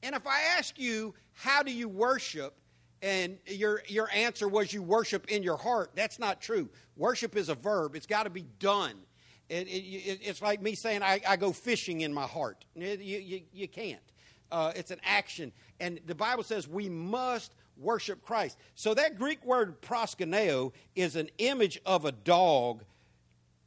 And 0.01 0.15
if 0.15 0.25
I 0.25 0.39
ask 0.57 0.79
you, 0.79 1.13
how 1.33 1.63
do 1.63 1.73
you 1.73 1.89
worship? 1.89 2.55
And 3.01 3.39
your, 3.45 3.81
your 3.89 4.09
answer 4.09 4.47
was 4.47 4.71
you 4.71 4.81
worship 4.81 5.27
in 5.27 5.43
your 5.43 5.57
heart. 5.57 5.91
That's 5.95 6.17
not 6.17 6.39
true. 6.39 6.69
Worship 6.95 7.35
is 7.35 7.49
a 7.49 7.55
verb, 7.55 7.93
it's 7.93 8.07
got 8.07 8.23
to 8.23 8.29
be 8.29 8.45
done. 8.57 8.95
It, 9.49 9.67
it, 9.67 10.19
it's 10.23 10.41
like 10.41 10.61
me 10.61 10.75
saying, 10.75 11.03
I, 11.03 11.19
I, 11.27 11.35
go 11.35 11.51
fishing 11.51 12.01
in 12.01 12.13
my 12.13 12.25
heart. 12.25 12.63
You, 12.73 12.87
you, 12.87 13.41
you 13.51 13.67
can't. 13.67 13.99
Uh, 14.49 14.71
it's 14.77 14.91
an 14.91 15.01
action. 15.03 15.51
And 15.81 15.99
the 16.05 16.15
Bible 16.15 16.43
says 16.43 16.69
we 16.69 16.87
must 16.87 17.53
worship 17.78 18.23
Christ. 18.23 18.57
So 18.76 18.93
that 18.93 19.17
Greek 19.17 19.43
word 19.45 19.82
proskuneo 19.82 20.73
is 20.95 21.15
an 21.15 21.30
image 21.38 21.80
of 21.86 22.05
a 22.05 22.11
dog 22.11 22.84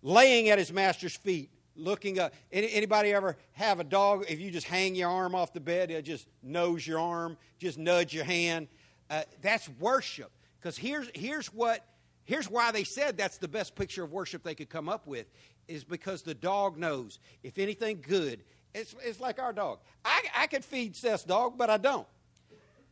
laying 0.03 0.49
at 0.49 0.59
his 0.59 0.73
master's 0.73 1.17
feet, 1.17 1.51
looking 1.77 2.19
up. 2.19 2.33
Anybody 2.53 3.13
ever 3.13 3.37
have 3.53 3.81
a 3.81 3.85
dog? 3.85 4.25
If 4.29 4.41
you 4.41 4.51
just 4.51 4.67
hang 4.67 4.95
your 4.95 5.11
arm 5.11 5.35
off 5.35 5.53
the 5.53 5.61
bed, 5.61 5.91
it 5.91 6.03
just 6.03 6.27
nose 6.43 6.87
your 6.87 7.01
arm, 7.01 7.37
just 7.59 7.79
nudge 7.79 8.15
your 8.15 8.25
hand. 8.25 8.69
Uh, 9.11 9.23
that's 9.43 9.69
worship. 9.81 10.31
Because 10.61 10.77
here's 10.77 11.09
here's 11.15 11.47
what 11.49 11.85
here's 12.25 12.51
why 12.51 12.73
they 12.73 12.85
said 12.85 13.17
that's 13.17 13.39
the 13.39 13.49
best 13.49 13.75
picture 13.75 14.03
of 14.03 14.13
worship 14.13 14.43
they 14.43 14.55
could 14.55 14.69
come 14.69 14.89
up 14.89 15.07
with 15.07 15.31
is 15.69 15.85
because 15.85 16.23
the 16.23 16.35
dog 16.35 16.77
knows 16.79 17.19
if 17.43 17.59
anything 17.59 18.03
good. 18.07 18.43
It's, 18.75 18.95
it's 19.03 19.21
like 19.21 19.39
our 19.39 19.53
dog. 19.53 19.79
I, 20.05 20.23
I 20.37 20.47
could 20.47 20.65
feed 20.65 20.95
Seth's 20.95 21.25
dog, 21.25 21.57
but 21.57 21.71
I 21.71 21.79
don't 21.79 22.07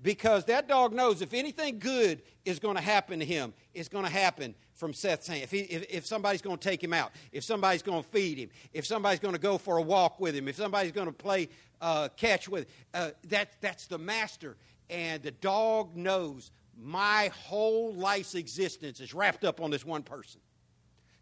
because 0.06 0.44
that 0.44 0.68
dog 0.68 0.92
knows 0.92 1.20
if 1.20 1.34
anything 1.34 1.80
good 1.80 2.22
is 2.44 2.60
going 2.60 2.76
to 2.76 2.80
happen 2.80 3.18
to 3.18 3.24
him, 3.24 3.52
it's 3.74 3.88
going 3.88 4.04
to 4.04 4.10
happen 4.10 4.54
from 4.72 4.94
Seth's 4.94 5.26
hand. 5.26 5.42
If, 5.42 5.50
he, 5.50 5.62
if, 5.62 5.84
if 5.90 6.06
somebody's 6.06 6.40
going 6.40 6.58
to 6.58 6.68
take 6.68 6.80
him 6.80 6.92
out, 6.92 7.10
if 7.32 7.42
somebody's 7.42 7.82
going 7.82 8.04
to 8.04 8.08
feed 8.08 8.38
him, 8.38 8.50
if 8.72 8.86
somebody's 8.86 9.18
going 9.18 9.34
to 9.34 9.40
go 9.40 9.58
for 9.58 9.78
a 9.78 9.82
walk 9.82 10.20
with 10.20 10.36
him, 10.36 10.46
if 10.46 10.54
somebody's 10.54 10.92
going 10.92 11.08
to 11.08 11.12
play 11.12 11.48
uh, 11.80 12.08
catch 12.16 12.48
with 12.48 12.68
him, 12.68 12.74
uh, 12.94 13.10
that, 13.30 13.60
that's 13.60 13.88
the 13.88 13.98
master. 13.98 14.56
And 14.90 15.24
the 15.24 15.32
dog 15.32 15.96
knows 15.96 16.52
my 16.80 17.32
whole 17.34 17.92
life's 17.92 18.36
existence 18.36 19.00
is 19.00 19.12
wrapped 19.12 19.42
up 19.42 19.60
on 19.60 19.72
this 19.72 19.84
one 19.84 20.04
person. 20.04 20.40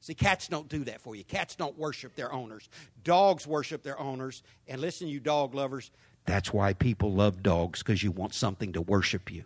See, 0.03 0.13
cats 0.13 0.49
don't 0.49 0.69
do 0.69 0.85
that 0.85 1.01
for 1.01 1.17
you. 1.17 1.25
Cats 1.25 1.57
don't 1.57 1.79
worship 1.79 2.15
their 2.17 2.31
owners. 2.31 2.69
Dogs 3.03 3.47
worship 3.47 3.83
their 3.83 3.99
owners. 3.99 4.43
And 4.69 4.79
listen, 4.83 5.09
you 5.09 5.21
dog 5.21 5.55
lovers, 5.55 5.91
that's 6.25 6.53
why 6.53 6.73
people 6.73 7.13
love 7.13 7.43
dogs, 7.43 7.81
because 7.83 8.03
you 8.03 8.11
want 8.11 8.35
something 8.35 8.73
to 8.73 8.81
worship 8.81 9.31
you. 9.31 9.45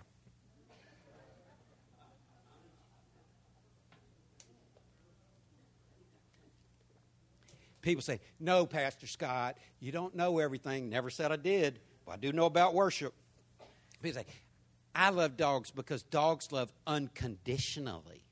People 7.82 8.02
say, 8.02 8.20
No, 8.38 8.66
Pastor 8.66 9.06
Scott, 9.06 9.56
you 9.80 9.92
don't 9.92 10.14
know 10.14 10.38
everything. 10.38 10.88
Never 10.88 11.10
said 11.10 11.32
I 11.32 11.36
did, 11.36 11.80
but 12.04 12.12
I 12.12 12.16
do 12.16 12.32
know 12.32 12.46
about 12.46 12.74
worship. 12.74 13.14
People 14.02 14.20
say, 14.20 14.26
I 14.94 15.10
love 15.10 15.36
dogs 15.36 15.70
because 15.70 16.02
dogs 16.02 16.52
love 16.52 16.72
unconditionally. 16.86 18.24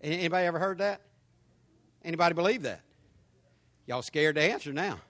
Anybody 0.00 0.46
ever 0.46 0.58
heard 0.58 0.78
that? 0.78 1.00
Anybody 2.04 2.34
believe 2.34 2.62
that? 2.62 2.82
Y'all 3.86 4.02
scared 4.02 4.34
to 4.36 4.42
answer 4.42 4.72
now. 4.72 5.00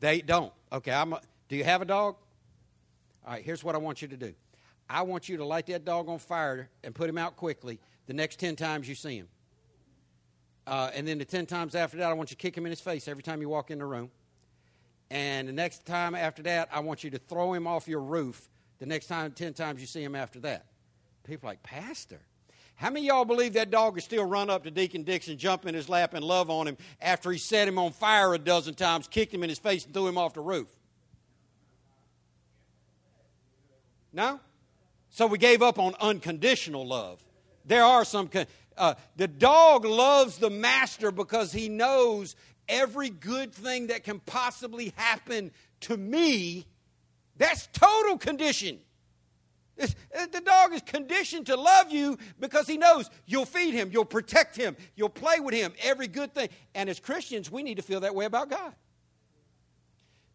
They 0.00 0.20
don't. 0.20 0.52
Okay, 0.72 0.92
I'm 0.92 1.12
a, 1.12 1.20
do 1.48 1.56
you 1.56 1.64
have 1.64 1.82
a 1.82 1.84
dog? 1.84 2.16
All 3.26 3.32
right, 3.32 3.44
here's 3.44 3.64
what 3.64 3.74
I 3.74 3.78
want 3.78 4.02
you 4.02 4.08
to 4.08 4.16
do. 4.16 4.34
I 4.88 5.02
want 5.02 5.28
you 5.28 5.38
to 5.38 5.44
light 5.44 5.66
that 5.66 5.84
dog 5.84 6.08
on 6.08 6.18
fire 6.18 6.68
and 6.82 6.94
put 6.94 7.08
him 7.08 7.16
out 7.16 7.36
quickly 7.36 7.78
the 8.06 8.12
next 8.12 8.38
10 8.38 8.56
times 8.56 8.88
you 8.88 8.94
see 8.94 9.16
him. 9.16 9.28
Uh, 10.66 10.90
and 10.94 11.06
then 11.06 11.18
the 11.18 11.24
10 11.24 11.46
times 11.46 11.74
after 11.74 11.98
that, 11.98 12.10
I 12.10 12.12
want 12.14 12.30
you 12.30 12.36
to 12.36 12.42
kick 12.42 12.56
him 12.56 12.66
in 12.66 12.70
his 12.70 12.80
face 12.80 13.08
every 13.08 13.22
time 13.22 13.40
you 13.40 13.48
walk 13.48 13.70
in 13.70 13.78
the 13.78 13.86
room. 13.86 14.10
And 15.10 15.48
the 15.48 15.52
next 15.52 15.86
time 15.86 16.14
after 16.14 16.42
that, 16.44 16.68
I 16.72 16.80
want 16.80 17.04
you 17.04 17.10
to 17.10 17.18
throw 17.18 17.52
him 17.52 17.66
off 17.66 17.86
your 17.86 18.00
roof 18.00 18.48
the 18.78 18.86
next 18.86 19.06
time, 19.06 19.32
10 19.32 19.54
times 19.54 19.80
you 19.80 19.86
see 19.86 20.02
him 20.02 20.14
after 20.14 20.40
that. 20.40 20.66
People 21.24 21.48
like, 21.48 21.62
Pastor, 21.62 22.20
how 22.76 22.90
many 22.90 23.06
y'all 23.06 23.24
believe 23.24 23.52
that 23.54 23.70
dog 23.70 23.94
could 23.94 24.02
still 24.02 24.24
run 24.24 24.50
up 24.50 24.64
to 24.64 24.70
Deacon 24.70 25.04
Dixon, 25.04 25.38
jump 25.38 25.64
in 25.66 25.74
his 25.74 25.88
lap, 25.88 26.14
and 26.14 26.24
love 26.24 26.50
on 26.50 26.66
him 26.66 26.76
after 27.00 27.30
he 27.30 27.38
set 27.38 27.68
him 27.68 27.78
on 27.78 27.92
fire 27.92 28.34
a 28.34 28.38
dozen 28.38 28.74
times, 28.74 29.06
kicked 29.06 29.32
him 29.32 29.42
in 29.42 29.48
his 29.48 29.58
face, 29.58 29.84
and 29.84 29.94
threw 29.94 30.08
him 30.08 30.18
off 30.18 30.34
the 30.34 30.40
roof? 30.40 30.68
No? 34.12 34.40
So 35.10 35.26
we 35.26 35.38
gave 35.38 35.62
up 35.62 35.78
on 35.78 35.94
unconditional 36.00 36.86
love. 36.86 37.22
There 37.64 37.84
are 37.84 38.04
some. 38.04 38.28
Uh, 38.76 38.94
the 39.16 39.28
dog 39.28 39.84
loves 39.84 40.38
the 40.38 40.50
master 40.50 41.12
because 41.12 41.52
he 41.52 41.68
knows 41.68 42.34
every 42.68 43.10
good 43.10 43.52
thing 43.52 43.86
that 43.88 44.02
can 44.02 44.18
possibly 44.20 44.92
happen 44.96 45.52
to 45.80 45.96
me. 45.96 46.66
That's 47.36 47.68
total 47.72 48.18
condition. 48.18 48.80
It's, 49.76 49.94
the 50.32 50.40
dog 50.40 50.72
is 50.72 50.82
conditioned 50.82 51.46
to 51.46 51.56
love 51.56 51.90
you 51.90 52.16
because 52.38 52.66
he 52.68 52.76
knows 52.76 53.10
you'll 53.26 53.44
feed 53.44 53.74
him, 53.74 53.90
you'll 53.92 54.04
protect 54.04 54.56
him, 54.56 54.76
you'll 54.94 55.08
play 55.08 55.40
with 55.40 55.54
him, 55.54 55.72
every 55.82 56.06
good 56.06 56.32
thing. 56.32 56.48
And 56.74 56.88
as 56.88 57.00
Christians, 57.00 57.50
we 57.50 57.62
need 57.62 57.76
to 57.76 57.82
feel 57.82 58.00
that 58.00 58.14
way 58.14 58.24
about 58.24 58.50
God. 58.50 58.74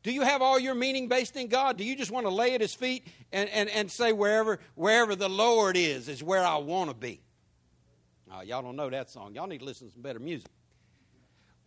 Do 0.02 0.14
you 0.14 0.22
have 0.22 0.42
all 0.42 0.60
your 0.60 0.76
meaning 0.76 1.08
based 1.08 1.36
in 1.36 1.48
God? 1.48 1.78
Do 1.78 1.84
you 1.84 1.96
just 1.96 2.12
want 2.12 2.26
to 2.26 2.30
lay 2.32 2.54
at 2.56 2.62
his 2.62 2.74
feet 2.74 3.06
and, 3.32 3.50
and, 3.50 3.70
and 3.70 3.92
say, 3.92 4.14
wherever, 4.14 4.60
wherever 4.76 5.16
the 5.16 5.30
Lord 5.30 5.76
is, 5.76 6.08
is 6.08 6.24
where 6.24 6.46
I 6.46 6.58
want 6.58 6.90
to 6.90 6.96
be? 6.96 7.22
Oh, 8.32 8.42
y'all 8.42 8.62
don't 8.62 8.76
know 8.76 8.90
that 8.90 9.10
song. 9.10 9.34
Y'all 9.36 9.48
need 9.48 9.60
to 9.60 9.66
listen 9.66 9.88
to 9.88 9.94
some 9.94 10.02
better 10.02 10.20
music. 10.20 10.50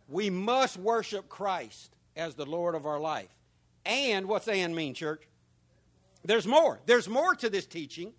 We 0.07 0.29
must 0.29 0.77
worship 0.77 1.29
Christ 1.29 1.95
as 2.15 2.35
the 2.35 2.45
Lord 2.45 2.75
of 2.75 2.85
our 2.85 2.99
life. 2.99 3.29
And 3.85 4.27
what's 4.27 4.47
and 4.47 4.75
mean, 4.75 4.93
church? 4.93 5.27
There's 6.25 6.47
more. 6.47 6.79
There's 6.85 7.09
more 7.09 7.35
to 7.35 7.49
this 7.49 7.65
teaching. 7.65 8.13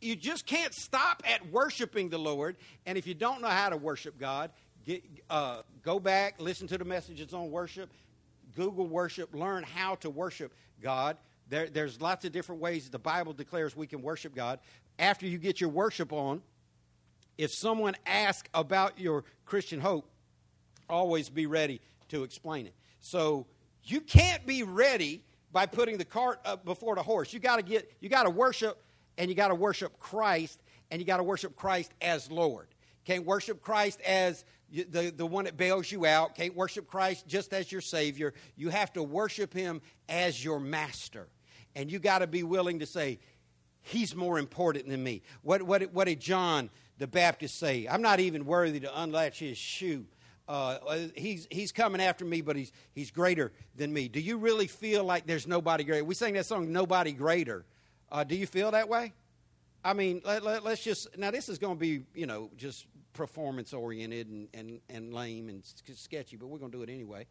You 0.00 0.16
just 0.16 0.46
can't 0.46 0.74
stop 0.74 1.22
at 1.26 1.50
worshiping 1.50 2.10
the 2.10 2.18
Lord. 2.18 2.56
And 2.84 2.98
if 2.98 3.06
you 3.06 3.14
don't 3.14 3.40
know 3.40 3.48
how 3.48 3.70
to 3.70 3.76
worship 3.76 4.18
God, 4.18 4.50
get, 4.84 5.02
uh, 5.30 5.62
go 5.82 5.98
back, 5.98 6.40
listen 6.40 6.66
to 6.68 6.78
the 6.78 6.84
messages 6.84 7.32
on 7.32 7.50
worship, 7.50 7.90
Google 8.54 8.86
worship, 8.86 9.34
learn 9.34 9.62
how 9.62 9.94
to 9.96 10.10
worship 10.10 10.52
God. 10.82 11.16
There, 11.48 11.68
there's 11.68 12.00
lots 12.00 12.24
of 12.24 12.32
different 12.32 12.60
ways 12.60 12.90
the 12.90 12.98
Bible 12.98 13.32
declares 13.32 13.76
we 13.76 13.86
can 13.86 14.02
worship 14.02 14.34
God. 14.34 14.58
After 14.98 15.26
you 15.26 15.38
get 15.38 15.60
your 15.60 15.70
worship 15.70 16.12
on, 16.12 16.42
if 17.38 17.50
someone 17.52 17.94
asks 18.06 18.48
about 18.54 18.98
your 18.98 19.24
Christian 19.44 19.80
hope, 19.80 20.08
always 20.88 21.28
be 21.28 21.46
ready 21.46 21.80
to 22.08 22.22
explain 22.22 22.66
it. 22.66 22.74
So 23.00 23.46
you 23.84 24.00
can't 24.00 24.44
be 24.46 24.62
ready 24.62 25.22
by 25.52 25.66
putting 25.66 25.98
the 25.98 26.04
cart 26.04 26.40
up 26.44 26.64
before 26.64 26.94
the 26.94 27.02
horse. 27.02 27.32
You 27.32 27.40
got 27.40 27.56
to 27.56 27.62
get 27.62 27.90
you 28.00 28.08
got 28.08 28.24
to 28.24 28.30
worship 28.30 28.82
and 29.18 29.28
you 29.30 29.34
got 29.34 29.48
to 29.48 29.54
worship 29.54 29.98
Christ 29.98 30.60
and 30.90 31.00
you 31.00 31.06
got 31.06 31.18
to 31.18 31.22
worship 31.22 31.56
Christ 31.56 31.92
as 32.00 32.30
Lord. 32.30 32.68
Can't 33.04 33.24
worship 33.24 33.62
Christ 33.62 34.00
as 34.00 34.44
the, 34.70 35.12
the 35.16 35.26
one 35.26 35.44
that 35.44 35.56
bails 35.56 35.90
you 35.90 36.06
out. 36.06 36.34
Can't 36.34 36.56
worship 36.56 36.88
Christ 36.88 37.26
just 37.26 37.52
as 37.52 37.70
your 37.70 37.80
Savior. 37.80 38.34
You 38.56 38.68
have 38.70 38.92
to 38.94 39.02
worship 39.02 39.54
Him 39.54 39.80
as 40.08 40.44
your 40.44 40.58
Master. 40.58 41.28
And 41.76 41.90
you 41.90 41.98
got 41.98 42.18
to 42.18 42.26
be 42.26 42.42
willing 42.42 42.80
to 42.80 42.86
say, 42.86 43.20
He's 43.82 44.16
more 44.16 44.40
important 44.40 44.88
than 44.88 45.02
me. 45.04 45.22
What, 45.42 45.62
what, 45.62 45.92
what 45.92 46.06
did 46.06 46.18
John 46.18 46.70
the 46.98 47.06
Baptist 47.06 47.56
say? 47.56 47.86
I'm 47.88 48.02
not 48.02 48.18
even 48.18 48.44
worthy 48.44 48.80
to 48.80 49.00
unlatch 49.00 49.38
his 49.38 49.56
shoe 49.56 50.06
uh, 50.48 50.78
he's, 51.16 51.48
he's 51.50 51.72
coming 51.72 52.00
after 52.00 52.24
me, 52.24 52.40
but 52.40 52.56
he's, 52.56 52.72
he's 52.94 53.10
greater 53.10 53.52
than 53.74 53.92
me. 53.92 54.08
Do 54.08 54.20
you 54.20 54.36
really 54.36 54.66
feel 54.66 55.04
like 55.04 55.26
there's 55.26 55.46
nobody 55.46 55.84
greater? 55.84 56.04
We 56.04 56.14
sang 56.14 56.34
that 56.34 56.46
song, 56.46 56.72
Nobody 56.72 57.12
Greater. 57.12 57.64
Uh, 58.10 58.22
do 58.22 58.36
you 58.36 58.46
feel 58.46 58.70
that 58.70 58.88
way? 58.88 59.12
I 59.84 59.92
mean, 59.92 60.22
let, 60.24 60.44
let, 60.44 60.64
let's 60.64 60.82
just, 60.82 61.16
now 61.18 61.30
this 61.30 61.48
is 61.48 61.58
going 61.58 61.74
to 61.74 61.80
be, 61.80 62.02
you 62.14 62.26
know, 62.26 62.50
just 62.56 62.86
performance 63.12 63.72
oriented 63.72 64.28
and, 64.28 64.48
and, 64.54 64.80
and 64.88 65.12
lame 65.12 65.48
and 65.48 65.64
sketchy, 65.94 66.36
but 66.36 66.46
we're 66.46 66.58
going 66.58 66.70
to 66.70 66.78
do 66.78 66.82
it 66.82 66.90
anyway. 66.90 67.26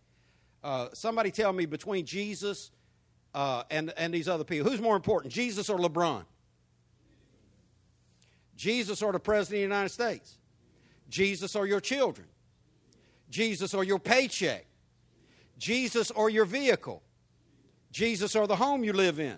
Uh, 0.63 0.89
somebody 0.93 1.31
tell 1.31 1.53
me 1.53 1.65
between 1.65 2.05
Jesus 2.05 2.71
uh, 3.33 3.63
and, 3.69 3.93
and 3.97 4.13
these 4.13 4.27
other 4.27 4.43
people, 4.43 4.69
who's 4.69 4.81
more 4.81 4.95
important, 4.95 5.33
Jesus 5.33 5.69
or 5.69 5.77
LeBron? 5.77 6.23
Jesus 8.55 9.01
or 9.01 9.11
the 9.11 9.19
President 9.19 9.57
of 9.57 9.69
the 9.69 9.75
United 9.75 9.89
States? 9.89 10.37
Jesus 11.09 11.55
or 11.55 11.67
your 11.67 11.79
children? 11.79 12.27
Jesus 13.35 13.73
or 13.73 13.83
your 13.83 13.99
paycheck, 13.99 14.65
Jesus 15.57 16.09
or 16.09 16.29
your 16.29 16.45
vehicle, 16.45 17.03
Jesus 17.91 18.33
or 18.33 18.47
the 18.47 18.55
home 18.55 18.81
you 18.85 18.93
live 18.93 19.19
in. 19.19 19.35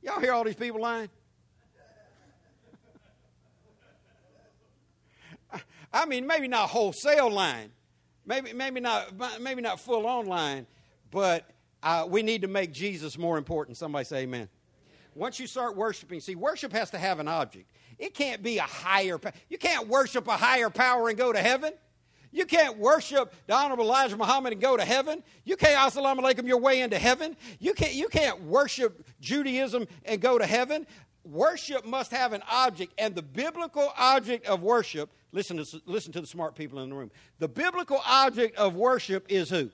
Y'all 0.00 0.18
hear 0.18 0.32
all 0.32 0.44
these 0.44 0.54
people 0.54 0.80
lying? 0.80 1.10
I 5.92 6.06
mean, 6.06 6.26
maybe 6.26 6.48
not 6.48 6.70
wholesale 6.70 7.30
line, 7.30 7.70
maybe 8.24 8.54
maybe 8.54 8.80
not 8.80 9.12
maybe 9.42 9.60
not 9.60 9.78
full 9.78 10.06
on 10.06 10.24
line, 10.24 10.66
but 11.10 11.50
uh, 11.82 12.06
we 12.08 12.22
need 12.22 12.40
to 12.42 12.48
make 12.48 12.72
Jesus 12.72 13.18
more 13.18 13.36
important. 13.36 13.76
Somebody 13.76 14.06
say 14.06 14.22
Amen. 14.22 14.48
once 15.14 15.38
you 15.38 15.46
start 15.46 15.76
worshiping, 15.76 16.20
see, 16.20 16.34
worship 16.34 16.72
has 16.72 16.90
to 16.92 16.98
have 16.98 17.20
an 17.20 17.28
object. 17.28 17.70
It 17.98 18.14
can't 18.14 18.42
be 18.42 18.56
a 18.56 18.62
higher. 18.62 19.20
You 19.50 19.58
can't 19.58 19.86
worship 19.86 20.26
a 20.28 20.36
higher 20.38 20.70
power 20.70 21.10
and 21.10 21.18
go 21.18 21.30
to 21.30 21.40
heaven. 21.40 21.74
You 22.30 22.44
can't 22.44 22.78
worship 22.78 23.34
the 23.46 23.54
Honorable 23.54 23.84
Elijah 23.84 24.16
Muhammad 24.16 24.52
and 24.52 24.60
go 24.60 24.76
to 24.76 24.84
heaven. 24.84 25.22
You 25.44 25.56
can't 25.56 25.76
assalamu 25.76 26.20
alaikum 26.20 26.46
your 26.46 26.58
way 26.58 26.80
into 26.82 26.98
heaven. 26.98 27.36
You 27.58 27.72
can't, 27.74 27.94
you 27.94 28.08
can't 28.08 28.42
worship 28.42 29.06
Judaism 29.20 29.86
and 30.04 30.20
go 30.20 30.38
to 30.38 30.46
heaven. 30.46 30.86
Worship 31.24 31.86
must 31.86 32.10
have 32.10 32.32
an 32.32 32.42
object, 32.50 32.94
and 32.96 33.14
the 33.14 33.22
biblical 33.22 33.92
object 33.98 34.46
of 34.46 34.62
worship, 34.62 35.10
listen 35.32 35.62
to, 35.62 35.82
listen 35.84 36.12
to 36.12 36.20
the 36.20 36.26
smart 36.26 36.54
people 36.54 36.78
in 36.80 36.88
the 36.88 36.96
room. 36.96 37.10
The 37.38 37.48
biblical 37.48 38.00
object 38.06 38.56
of 38.56 38.74
worship 38.74 39.26
is 39.28 39.50
who? 39.50 39.70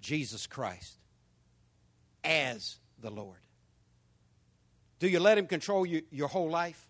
Jesus 0.00 0.46
Christ 0.46 0.98
as 2.22 2.78
the 3.00 3.10
Lord. 3.10 3.38
Do 4.98 5.08
you 5.08 5.18
let 5.20 5.38
Him 5.38 5.46
control 5.46 5.86
you, 5.86 6.02
your 6.10 6.28
whole 6.28 6.50
life, 6.50 6.88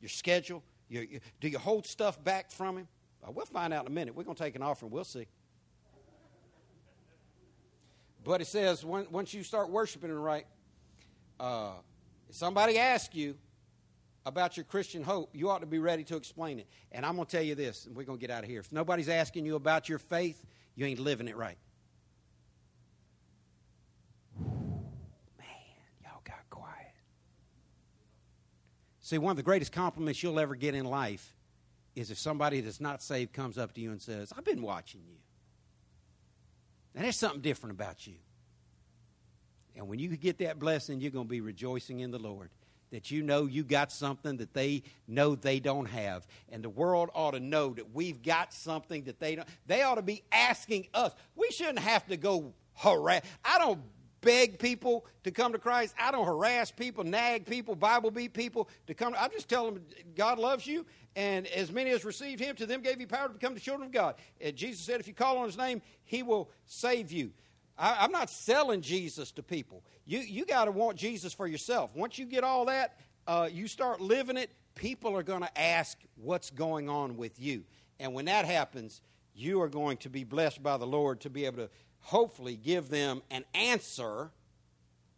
your 0.00 0.08
schedule? 0.08 0.62
Your, 0.88 1.04
your, 1.04 1.20
do 1.40 1.48
you 1.48 1.58
hold 1.58 1.86
stuff 1.86 2.22
back 2.22 2.50
from 2.50 2.76
Him? 2.78 2.88
Well, 3.22 3.32
we'll 3.32 3.46
find 3.46 3.72
out 3.72 3.86
in 3.86 3.92
a 3.92 3.94
minute. 3.94 4.16
We're 4.16 4.24
going 4.24 4.36
to 4.36 4.42
take 4.42 4.56
an 4.56 4.62
offering. 4.62 4.90
We'll 4.90 5.04
see. 5.04 5.26
But 8.24 8.40
it 8.40 8.46
says 8.46 8.84
once 8.84 9.34
you 9.34 9.42
start 9.42 9.70
worshiping 9.70 10.10
Him 10.10 10.18
right, 10.18 10.46
uh, 11.40 11.72
if 12.28 12.36
somebody 12.36 12.78
asks 12.78 13.14
you 13.14 13.36
about 14.24 14.56
your 14.56 14.64
Christian 14.64 15.02
hope, 15.02 15.30
you 15.34 15.50
ought 15.50 15.60
to 15.60 15.66
be 15.66 15.80
ready 15.80 16.04
to 16.04 16.16
explain 16.16 16.60
it. 16.60 16.66
And 16.92 17.04
I'm 17.04 17.16
going 17.16 17.26
to 17.26 17.30
tell 17.36 17.42
you 17.42 17.56
this, 17.56 17.86
and 17.86 17.96
we're 17.96 18.04
going 18.04 18.18
to 18.18 18.20
get 18.20 18.30
out 18.30 18.44
of 18.44 18.50
here. 18.50 18.60
If 18.60 18.70
nobody's 18.70 19.08
asking 19.08 19.44
you 19.44 19.56
about 19.56 19.88
your 19.88 19.98
faith, 19.98 20.44
you 20.76 20.86
ain't 20.86 21.00
living 21.00 21.26
it 21.26 21.36
right. 21.36 21.58
Man, 24.40 25.48
y'all 26.02 26.20
got 26.24 26.48
quiet. 26.48 26.92
See, 29.00 29.18
one 29.18 29.32
of 29.32 29.36
the 29.36 29.42
greatest 29.42 29.72
compliments 29.72 30.22
you'll 30.22 30.38
ever 30.38 30.54
get 30.54 30.76
in 30.76 30.84
life 30.84 31.34
is 31.94 32.10
if 32.10 32.18
somebody 32.18 32.60
that's 32.60 32.80
not 32.80 33.02
saved 33.02 33.32
comes 33.32 33.58
up 33.58 33.72
to 33.74 33.80
you 33.80 33.90
and 33.90 34.00
says, 34.00 34.32
I've 34.36 34.44
been 34.44 34.62
watching 34.62 35.02
you. 35.06 35.16
And 36.94 37.04
there's 37.04 37.16
something 37.16 37.40
different 37.40 37.74
about 37.74 38.06
you. 38.06 38.14
And 39.76 39.88
when 39.88 39.98
you 39.98 40.08
get 40.16 40.38
that 40.38 40.58
blessing, 40.58 41.00
you're 41.00 41.10
going 41.10 41.26
to 41.26 41.30
be 41.30 41.40
rejoicing 41.40 42.00
in 42.00 42.10
the 42.10 42.18
Lord. 42.18 42.50
That 42.90 43.10
you 43.10 43.22
know 43.22 43.46
you 43.46 43.64
got 43.64 43.90
something 43.90 44.36
that 44.36 44.52
they 44.52 44.82
know 45.08 45.34
they 45.34 45.60
don't 45.60 45.86
have. 45.86 46.26
And 46.50 46.62
the 46.62 46.68
world 46.68 47.08
ought 47.14 47.30
to 47.30 47.40
know 47.40 47.70
that 47.70 47.94
we've 47.94 48.22
got 48.22 48.52
something 48.52 49.04
that 49.04 49.18
they 49.18 49.34
don't. 49.34 49.48
They 49.66 49.82
ought 49.82 49.94
to 49.94 50.02
be 50.02 50.22
asking 50.30 50.88
us. 50.92 51.14
We 51.34 51.50
shouldn't 51.50 51.78
have 51.78 52.06
to 52.08 52.18
go 52.18 52.52
harass. 52.74 53.22
I 53.42 53.58
don't 53.58 53.80
beg 54.22 54.58
people 54.58 55.04
to 55.24 55.30
come 55.30 55.52
to 55.52 55.58
Christ. 55.58 55.94
I 56.00 56.10
don't 56.10 56.24
harass 56.24 56.70
people, 56.70 57.04
nag 57.04 57.44
people, 57.44 57.74
Bible 57.74 58.10
beat 58.10 58.32
people 58.32 58.70
to 58.86 58.94
come. 58.94 59.14
I 59.18 59.28
just 59.28 59.48
tell 59.48 59.66
them 59.66 59.82
God 60.16 60.38
loves 60.38 60.66
you, 60.66 60.86
and 61.14 61.46
as 61.48 61.70
many 61.70 61.90
as 61.90 62.04
received 62.06 62.40
Him, 62.40 62.56
to 62.56 62.64
them 62.64 62.80
gave 62.80 63.00
you 63.00 63.06
power 63.06 63.28
to 63.28 63.34
become 63.34 63.52
the 63.52 63.60
children 63.60 63.88
of 63.88 63.92
God. 63.92 64.14
And 64.40 64.56
Jesus 64.56 64.80
said, 64.80 65.00
if 65.00 65.06
you 65.06 65.12
call 65.12 65.36
on 65.38 65.46
His 65.46 65.58
name, 65.58 65.82
He 66.04 66.22
will 66.22 66.50
save 66.64 67.12
you. 67.12 67.32
I, 67.76 68.04
am 68.04 68.12
not 68.12 68.30
selling 68.30 68.80
Jesus 68.80 69.32
to 69.32 69.42
people. 69.42 69.82
You 70.06 70.20
you 70.20 70.44
got 70.44 70.66
to 70.66 70.72
want 70.72 70.96
Jesus 70.96 71.32
for 71.32 71.46
yourself. 71.46 71.94
Once 71.94 72.18
you 72.18 72.26
get 72.26 72.44
all 72.44 72.66
that, 72.66 72.98
uh, 73.26 73.48
you 73.50 73.66
start 73.66 74.00
living 74.00 74.36
it. 74.36 74.50
People 74.74 75.16
are 75.16 75.22
going 75.22 75.42
to 75.42 75.60
ask 75.60 75.98
what's 76.16 76.50
going 76.50 76.88
on 76.88 77.16
with 77.16 77.40
you, 77.40 77.64
and 77.98 78.14
when 78.14 78.26
that 78.26 78.44
happens, 78.44 79.00
you 79.34 79.60
are 79.62 79.68
going 79.68 79.96
to 79.98 80.10
be 80.10 80.24
blessed 80.24 80.62
by 80.62 80.76
the 80.76 80.86
Lord 80.86 81.20
to 81.22 81.30
be 81.30 81.46
able 81.46 81.58
to 81.58 81.70
hopefully 82.02 82.56
give 82.56 82.88
them 82.88 83.22
an 83.30 83.44
answer 83.54 84.30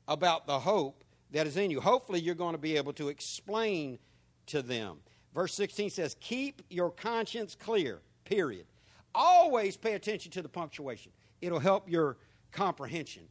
about 0.06 0.46
the 0.46 0.60
hope 0.60 1.04
that 1.32 1.46
is 1.46 1.56
in 1.56 1.70
you. 1.70 1.80
Hopefully, 1.80 2.20
you're 2.20 2.34
going 2.34 2.54
to 2.54 2.60
be 2.60 2.76
able 2.76 2.92
to 2.94 3.08
explain 3.08 3.98
to 4.46 4.62
them. 4.62 4.98
Verse 5.34 5.54
16 5.54 5.90
says, 5.90 6.16
Keep 6.20 6.62
your 6.70 6.90
conscience 6.90 7.56
clear, 7.56 8.00
period. 8.24 8.66
Always 9.14 9.76
pay 9.76 9.94
attention 9.94 10.30
to 10.32 10.42
the 10.42 10.48
punctuation, 10.48 11.12
it'll 11.40 11.58
help 11.58 11.88
your 11.88 12.18
comprehension. 12.52 13.24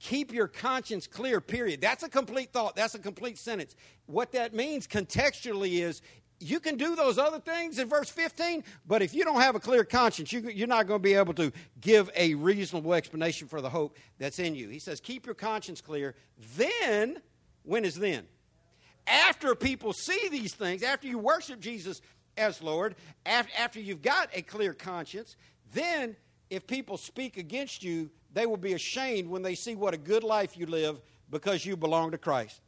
Keep 0.00 0.32
your 0.32 0.48
conscience 0.48 1.06
clear, 1.06 1.42
period. 1.42 1.82
That's 1.82 2.02
a 2.02 2.08
complete 2.08 2.54
thought. 2.54 2.74
That's 2.74 2.94
a 2.94 2.98
complete 2.98 3.36
sentence. 3.36 3.76
What 4.06 4.32
that 4.32 4.54
means 4.54 4.86
contextually 4.86 5.82
is 5.82 6.00
you 6.40 6.58
can 6.58 6.76
do 6.76 6.96
those 6.96 7.18
other 7.18 7.38
things 7.38 7.78
in 7.78 7.88
verse 7.88 8.08
15, 8.08 8.64
but 8.86 9.02
if 9.02 9.14
you 9.14 9.24
don't 9.24 9.42
have 9.42 9.54
a 9.54 9.60
clear 9.60 9.84
conscience, 9.84 10.32
you, 10.32 10.64
are 10.64 10.66
not 10.66 10.86
going 10.86 11.00
to 11.00 11.02
be 11.02 11.14
able 11.14 11.34
to 11.34 11.52
give 11.80 12.10
a 12.16 12.34
reasonable 12.34 12.94
explanation 12.94 13.46
for 13.46 13.60
the 13.60 13.68
hope 13.68 13.96
that's 14.18 14.38
in 14.38 14.54
you. 14.54 14.68
He 14.70 14.78
says, 14.78 15.00
Keep 15.00 15.26
your 15.26 15.34
conscience 15.34 15.82
clear. 15.82 16.14
Then, 16.56 17.20
when 17.62 17.84
is 17.84 17.94
then? 17.94 18.26
After 19.06 19.54
people 19.54 19.92
see 19.92 20.28
these 20.30 20.54
things, 20.54 20.82
after 20.82 21.06
you 21.06 21.18
worship 21.18 21.60
Jesus 21.60 22.00
as 22.38 22.62
Lord, 22.62 22.96
after 23.26 23.78
you've 23.78 24.02
got 24.02 24.30
a 24.32 24.40
clear 24.40 24.72
conscience, 24.72 25.36
then 25.72 26.16
if 26.48 26.66
people 26.66 26.96
speak 26.96 27.36
against 27.36 27.82
you, 27.82 28.10
they 28.32 28.46
will 28.46 28.56
be 28.56 28.72
ashamed 28.72 29.28
when 29.28 29.42
they 29.42 29.54
see 29.54 29.74
what 29.74 29.94
a 29.94 29.98
good 29.98 30.24
life 30.24 30.56
you 30.56 30.66
live 30.66 31.00
because 31.30 31.66
you 31.66 31.76
belong 31.76 32.12
to 32.12 32.18
Christ. 32.18 32.60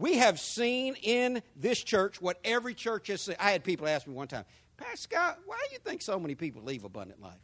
We 0.00 0.16
have 0.16 0.40
seen 0.40 0.94
in 1.02 1.42
this 1.54 1.78
church 1.78 2.22
what 2.22 2.40
every 2.42 2.72
church 2.72 3.08
has 3.08 3.20
seen. 3.20 3.36
I 3.38 3.50
had 3.50 3.62
people 3.62 3.86
ask 3.86 4.06
me 4.06 4.14
one 4.14 4.28
time, 4.28 4.46
Pastor 4.78 4.96
Scott, 4.96 5.38
why 5.44 5.58
do 5.68 5.74
you 5.74 5.78
think 5.78 6.00
so 6.00 6.18
many 6.18 6.34
people 6.34 6.62
leave 6.62 6.84
Abundant 6.84 7.20
Life? 7.20 7.34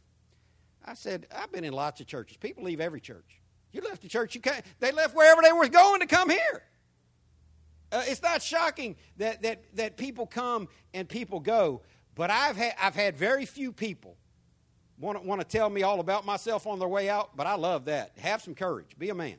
I 0.83 0.95
said, 0.95 1.27
I've 1.31 1.51
been 1.51 1.63
in 1.63 1.73
lots 1.73 2.01
of 2.01 2.07
churches. 2.07 2.35
People 2.37 2.63
leave 2.63 2.81
every 2.81 2.99
church. 2.99 3.41
You 3.71 3.81
left 3.81 4.01
the 4.01 4.07
church, 4.07 4.33
you 4.33 4.41
can't, 4.41 4.65
they 4.79 4.91
left 4.91 5.15
wherever 5.15 5.43
they 5.43 5.51
were 5.51 5.67
going 5.67 5.99
to 5.99 6.07
come 6.07 6.31
here. 6.31 6.63
Uh, 7.91 8.01
it's 8.07 8.23
not 8.23 8.41
shocking 8.41 8.95
that, 9.17 9.43
that, 9.43 9.63
that 9.75 9.95
people 9.95 10.25
come 10.25 10.67
and 10.95 11.07
people 11.07 11.39
go, 11.39 11.83
but 12.15 12.31
I've 12.31 12.57
had, 12.57 12.73
I've 12.81 12.95
had 12.95 13.17
very 13.17 13.45
few 13.45 13.71
people 13.71 14.17
want 14.97 15.21
to, 15.21 15.27
want 15.27 15.41
to 15.41 15.47
tell 15.47 15.69
me 15.69 15.83
all 15.83 15.99
about 15.99 16.25
myself 16.25 16.65
on 16.65 16.79
their 16.79 16.87
way 16.87 17.07
out, 17.07 17.37
but 17.37 17.45
I 17.45 17.53
love 17.53 17.85
that. 17.85 18.13
Have 18.17 18.41
some 18.41 18.55
courage. 18.55 18.97
Be 18.97 19.09
a 19.09 19.15
man 19.15 19.37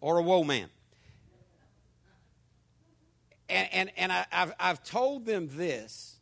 or 0.00 0.18
a 0.18 0.22
woe 0.22 0.44
man 0.44 0.68
and, 3.48 3.68
and, 3.72 3.92
and 3.96 4.12
I, 4.12 4.26
have 4.30 4.54
I've 4.58 4.82
told 4.82 5.24
them 5.24 5.48
this. 5.52 6.16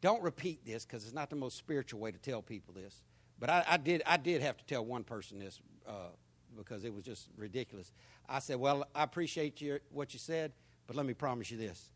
Don't 0.00 0.22
repeat 0.22 0.64
this 0.64 0.84
because 0.84 1.04
it's 1.04 1.14
not 1.14 1.28
the 1.28 1.36
most 1.36 1.56
spiritual 1.56 2.00
way 2.00 2.12
to 2.12 2.18
tell 2.18 2.40
people 2.40 2.72
this. 2.74 3.02
But 3.38 3.50
I, 3.50 3.64
I 3.68 3.76
did, 3.76 4.02
I 4.06 4.16
did 4.16 4.42
have 4.42 4.56
to 4.56 4.64
tell 4.64 4.84
one 4.84 5.04
person 5.04 5.38
this 5.38 5.60
uh, 5.86 6.10
because 6.56 6.84
it 6.84 6.92
was 6.92 7.04
just 7.04 7.28
ridiculous. 7.36 7.92
I 8.28 8.38
said, 8.38 8.56
Well, 8.56 8.84
I 8.94 9.02
appreciate 9.02 9.60
your, 9.60 9.80
what 9.90 10.12
you 10.12 10.18
said, 10.18 10.52
but 10.86 10.96
let 10.96 11.06
me 11.06 11.14
promise 11.14 11.50
you 11.50 11.58
this. 11.58 11.90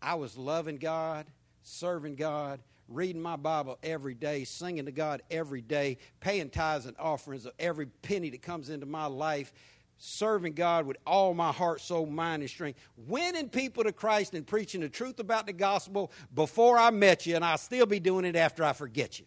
I 0.00 0.14
was 0.14 0.36
loving 0.36 0.76
God, 0.76 1.26
serving 1.62 2.16
God, 2.16 2.60
reading 2.88 3.20
my 3.20 3.36
Bible 3.36 3.78
every 3.82 4.14
day, 4.14 4.44
singing 4.44 4.86
to 4.86 4.92
God 4.92 5.22
every 5.30 5.60
day, 5.60 5.98
paying 6.20 6.50
tithes 6.50 6.86
and 6.86 6.96
offerings 6.98 7.46
of 7.46 7.52
every 7.58 7.86
penny 7.86 8.30
that 8.30 8.42
comes 8.42 8.70
into 8.70 8.86
my 8.86 9.06
life, 9.06 9.52
serving 9.98 10.54
God 10.54 10.86
with 10.86 10.96
all 11.04 11.34
my 11.34 11.52
heart, 11.52 11.80
soul, 11.80 12.06
mind, 12.06 12.42
and 12.42 12.50
strength, 12.50 12.78
winning 12.96 13.48
people 13.48 13.82
to 13.84 13.92
Christ 13.92 14.34
and 14.34 14.46
preaching 14.46 14.80
the 14.80 14.88
truth 14.88 15.18
about 15.18 15.46
the 15.46 15.52
gospel 15.52 16.12
before 16.34 16.78
I 16.78 16.90
met 16.90 17.26
you, 17.26 17.36
and 17.36 17.44
I'll 17.44 17.58
still 17.58 17.86
be 17.86 18.00
doing 18.00 18.24
it 18.24 18.36
after 18.36 18.64
I 18.64 18.72
forget 18.72 19.18
you. 19.18 19.26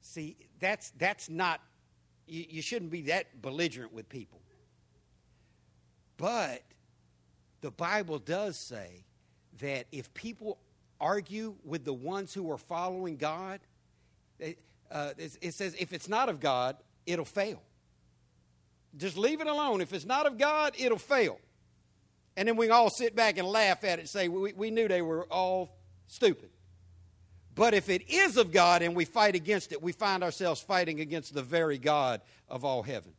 See, 0.00 0.36
that's, 0.58 0.90
that's 0.98 1.30
not, 1.30 1.60
you, 2.26 2.44
you 2.48 2.62
shouldn't 2.62 2.90
be 2.90 3.02
that 3.02 3.40
belligerent 3.42 3.92
with 3.92 4.08
people. 4.08 4.40
But 6.16 6.62
the 7.60 7.70
Bible 7.70 8.18
does 8.18 8.56
say 8.56 9.04
that 9.60 9.86
if 9.92 10.12
people 10.14 10.58
argue 11.00 11.54
with 11.64 11.84
the 11.84 11.92
ones 11.92 12.34
who 12.34 12.50
are 12.50 12.58
following 12.58 13.16
God, 13.16 13.60
uh, 14.90 15.12
it, 15.16 15.36
it 15.40 15.54
says 15.54 15.74
if 15.78 15.92
it's 15.92 16.08
not 16.08 16.28
of 16.28 16.40
God, 16.40 16.76
it'll 17.06 17.24
fail. 17.24 17.62
Just 18.96 19.16
leave 19.16 19.40
it 19.40 19.46
alone. 19.46 19.80
If 19.80 19.92
it's 19.92 20.04
not 20.04 20.26
of 20.26 20.36
God, 20.38 20.74
it'll 20.78 20.98
fail. 20.98 21.38
And 22.36 22.48
then 22.48 22.56
we 22.56 22.70
all 22.70 22.90
sit 22.90 23.14
back 23.14 23.38
and 23.38 23.46
laugh 23.46 23.84
at 23.84 23.98
it 23.98 24.02
and 24.02 24.08
say, 24.08 24.28
we, 24.28 24.52
we 24.52 24.70
knew 24.70 24.88
they 24.88 25.02
were 25.02 25.24
all 25.24 25.76
stupid. 26.06 26.50
But 27.54 27.74
if 27.74 27.88
it 27.88 28.08
is 28.10 28.36
of 28.36 28.52
God 28.52 28.82
and 28.82 28.94
we 28.94 29.04
fight 29.04 29.34
against 29.34 29.72
it, 29.72 29.82
we 29.82 29.92
find 29.92 30.22
ourselves 30.22 30.60
fighting 30.60 31.00
against 31.00 31.34
the 31.34 31.42
very 31.42 31.78
God 31.78 32.20
of 32.48 32.64
all 32.64 32.82
heaven. 32.82 33.12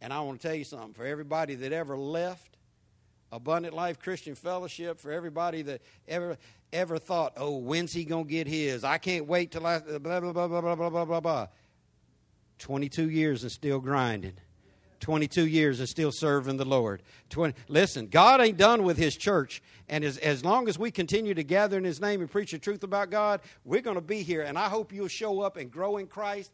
And 0.00 0.12
I 0.12 0.20
want 0.20 0.40
to 0.40 0.46
tell 0.46 0.56
you 0.56 0.64
something 0.64 0.94
for 0.94 1.04
everybody 1.04 1.54
that 1.56 1.72
ever 1.72 1.96
left 1.96 2.57
Abundant 3.30 3.74
Life 3.74 3.98
Christian 3.98 4.34
Fellowship, 4.34 5.00
for 5.00 5.12
everybody 5.12 5.62
that 5.62 5.82
ever 6.06 6.38
ever 6.72 6.98
thought, 6.98 7.32
oh, 7.36 7.56
when's 7.56 7.92
he 7.92 8.04
to 8.04 8.24
get 8.24 8.46
his? 8.46 8.84
I 8.84 8.98
can't 8.98 9.26
wait 9.26 9.52
till 9.52 9.66
I, 9.66 9.78
blah, 9.78 9.98
blah, 9.98 10.32
blah, 10.32 10.48
blah, 10.48 10.60
blah, 10.60 10.74
blah, 10.74 10.90
blah, 10.90 11.04
blah. 11.04 11.20
blah. 11.20 11.46
22 12.58 13.08
years 13.08 13.42
and 13.42 13.52
still 13.52 13.78
grinding. 13.78 14.34
22 15.00 15.46
years 15.46 15.78
and 15.78 15.88
still 15.88 16.10
serving 16.10 16.56
the 16.56 16.64
Lord. 16.64 17.02
20, 17.30 17.54
listen, 17.68 18.08
God 18.08 18.40
ain't 18.40 18.56
done 18.56 18.82
with 18.82 18.96
His 18.96 19.16
church. 19.16 19.62
And 19.88 20.04
as, 20.04 20.18
as 20.18 20.44
long 20.44 20.68
as 20.68 20.78
we 20.78 20.90
continue 20.90 21.34
to 21.34 21.44
gather 21.44 21.78
in 21.78 21.84
His 21.84 22.00
name 22.00 22.20
and 22.20 22.30
preach 22.30 22.50
the 22.50 22.58
truth 22.58 22.82
about 22.82 23.10
God, 23.10 23.40
we're 23.64 23.80
going 23.80 23.96
to 23.96 24.02
be 24.02 24.22
here. 24.22 24.42
And 24.42 24.58
I 24.58 24.68
hope 24.68 24.92
you'll 24.92 25.08
show 25.08 25.40
up 25.40 25.56
and 25.56 25.70
grow 25.70 25.98
in 25.98 26.08
Christ, 26.08 26.52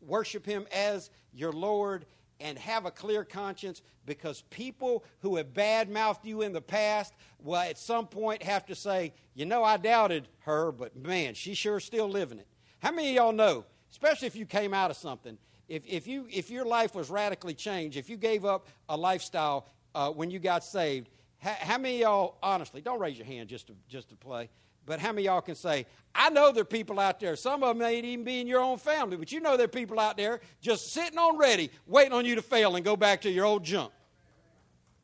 worship 0.00 0.46
Him 0.46 0.66
as 0.72 1.10
your 1.34 1.52
Lord, 1.52 2.06
and 2.42 2.58
have 2.58 2.84
a 2.84 2.90
clear 2.90 3.24
conscience 3.24 3.80
because 4.04 4.42
people 4.50 5.04
who 5.20 5.36
have 5.36 5.54
bad 5.54 5.88
mouthed 5.88 6.26
you 6.26 6.42
in 6.42 6.52
the 6.52 6.60
past 6.60 7.14
will 7.42 7.56
at 7.56 7.78
some 7.78 8.06
point 8.06 8.42
have 8.42 8.66
to 8.66 8.74
say, 8.74 9.12
you 9.34 9.46
know, 9.46 9.62
I 9.62 9.76
doubted 9.76 10.28
her, 10.40 10.72
but 10.72 10.96
man, 10.96 11.34
she 11.34 11.54
sure 11.54 11.80
still 11.80 12.08
living 12.08 12.38
it. 12.38 12.46
How 12.80 12.90
many 12.90 13.10
of 13.10 13.14
y'all 13.14 13.32
know, 13.32 13.64
especially 13.90 14.26
if 14.26 14.36
you 14.36 14.44
came 14.44 14.74
out 14.74 14.90
of 14.90 14.96
something, 14.96 15.38
if, 15.68 15.84
if, 15.86 16.06
you, 16.06 16.26
if 16.30 16.50
your 16.50 16.64
life 16.64 16.94
was 16.94 17.08
radically 17.10 17.54
changed, 17.54 17.96
if 17.96 18.10
you 18.10 18.16
gave 18.16 18.44
up 18.44 18.68
a 18.88 18.96
lifestyle 18.96 19.68
uh, 19.94 20.10
when 20.10 20.30
you 20.30 20.38
got 20.38 20.64
saved, 20.64 21.08
how, 21.38 21.56
how 21.58 21.78
many 21.78 22.00
y'all, 22.00 22.36
honestly, 22.42 22.80
don't 22.80 22.98
raise 22.98 23.16
your 23.16 23.26
hand 23.26 23.48
just 23.48 23.68
to, 23.68 23.74
just 23.88 24.08
to 24.08 24.16
play, 24.16 24.50
but 24.86 25.00
how 25.00 25.12
many 25.12 25.26
y'all 25.26 25.40
can 25.40 25.54
say, 25.54 25.86
I 26.14 26.30
know 26.30 26.52
there 26.52 26.62
are 26.62 26.64
people 26.64 27.00
out 27.00 27.20
there, 27.20 27.36
some 27.36 27.62
of 27.62 27.70
them 27.70 27.78
may 27.78 27.98
even 28.00 28.24
be 28.24 28.40
in 28.40 28.46
your 28.46 28.60
own 28.60 28.78
family, 28.78 29.16
but 29.16 29.32
you 29.32 29.40
know 29.40 29.56
there 29.56 29.64
are 29.64 29.68
people 29.68 29.98
out 29.98 30.16
there 30.16 30.40
just 30.60 30.92
sitting 30.92 31.18
on 31.18 31.38
ready, 31.38 31.70
waiting 31.86 32.12
on 32.12 32.24
you 32.24 32.34
to 32.34 32.42
fail 32.42 32.76
and 32.76 32.84
go 32.84 32.96
back 32.96 33.22
to 33.22 33.30
your 33.30 33.44
old 33.44 33.64
junk. 33.64 33.92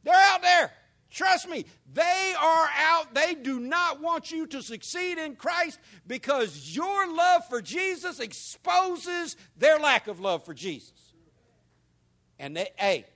They're 0.05 0.15
out 0.15 0.43
there. 0.43 0.73
Trust 1.11 1.49
me, 1.49 1.65
they 1.93 2.35
are 2.39 2.69
out. 2.77 3.15
They 3.15 3.35
do 3.35 3.59
not 3.59 4.01
want 4.03 4.31
you 4.31 4.47
to 4.49 4.63
succeed 4.63 5.17
in 5.17 5.37
Christ 5.37 5.81
because 6.07 6.77
your 6.77 7.13
love 7.15 7.49
for 7.49 7.63
Jesus 7.63 8.21
exposes 8.21 9.37
their 9.57 9.79
lack 9.79 10.07
of 10.07 10.21
love 10.21 10.45
for 10.45 10.53
Jesus. 10.53 10.93
And 12.39 12.57
they, 12.57 12.69
hey, 12.77 13.07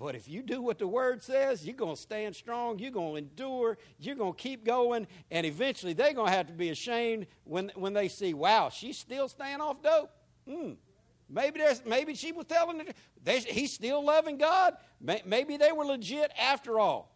but 0.00 0.14
if 0.14 0.26
you 0.26 0.42
do 0.42 0.62
what 0.62 0.78
the 0.78 0.88
word 0.88 1.22
says, 1.22 1.62
you're 1.66 1.76
going 1.76 1.94
to 1.94 2.00
stand 2.00 2.34
strong, 2.34 2.78
you're 2.78 2.90
going 2.90 3.12
to 3.12 3.18
endure, 3.18 3.76
you're 3.98 4.14
going 4.14 4.32
to 4.32 4.38
keep 4.38 4.64
going, 4.64 5.06
and 5.30 5.44
eventually 5.44 5.92
they're 5.92 6.14
going 6.14 6.28
to 6.28 6.32
have 6.32 6.46
to 6.46 6.54
be 6.54 6.70
ashamed 6.70 7.26
when, 7.44 7.70
when 7.74 7.92
they 7.92 8.08
see, 8.08 8.32
wow, 8.32 8.70
she's 8.70 8.96
still 8.96 9.28
staying 9.28 9.60
off 9.60 9.82
dope. 9.82 10.10
Hmm. 10.48 10.72
Maybe, 11.28 11.60
there's, 11.60 11.84
maybe 11.84 12.14
she 12.14 12.32
was 12.32 12.46
telling 12.46 12.80
it, 12.80 13.44
he's 13.44 13.74
still 13.74 14.02
loving 14.02 14.38
God. 14.38 14.72
Maybe 15.02 15.58
they 15.58 15.70
were 15.70 15.84
legit 15.84 16.32
after 16.40 16.80
all. 16.80 17.14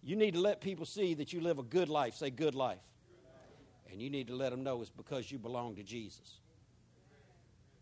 You 0.00 0.14
need 0.14 0.34
to 0.34 0.40
let 0.40 0.60
people 0.60 0.86
see 0.86 1.14
that 1.14 1.32
you 1.32 1.40
live 1.40 1.58
a 1.58 1.64
good 1.64 1.88
life. 1.88 2.14
Say, 2.14 2.30
good 2.30 2.54
life. 2.54 2.78
And 3.90 4.00
you 4.00 4.08
need 4.08 4.28
to 4.28 4.36
let 4.36 4.50
them 4.50 4.62
know 4.62 4.80
it's 4.82 4.90
because 4.90 5.32
you 5.32 5.38
belong 5.40 5.74
to 5.74 5.82
Jesus. 5.82 6.37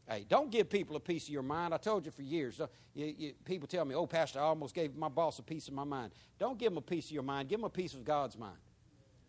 Hey, 0.08 0.24
don't 0.28 0.50
give 0.52 0.70
people 0.70 0.94
a 0.94 1.00
piece 1.00 1.24
of 1.24 1.30
your 1.30 1.42
mind. 1.42 1.74
I 1.74 1.78
told 1.78 2.04
you 2.04 2.12
for 2.12 2.22
years. 2.22 2.60
You, 2.94 3.14
you, 3.18 3.32
people 3.44 3.66
tell 3.66 3.84
me, 3.84 3.94
oh, 3.94 4.06
Pastor, 4.06 4.38
I 4.38 4.42
almost 4.42 4.74
gave 4.74 4.94
my 4.94 5.08
boss 5.08 5.40
a 5.40 5.42
piece 5.42 5.66
of 5.66 5.74
my 5.74 5.82
mind. 5.82 6.12
Don't 6.38 6.58
give 6.58 6.70
them 6.70 6.78
a 6.78 6.82
piece 6.82 7.06
of 7.06 7.10
your 7.10 7.24
mind. 7.24 7.48
Give 7.48 7.58
them 7.58 7.64
a 7.64 7.70
piece 7.70 7.92
of 7.94 8.04
God's 8.04 8.38
mind. 8.38 8.56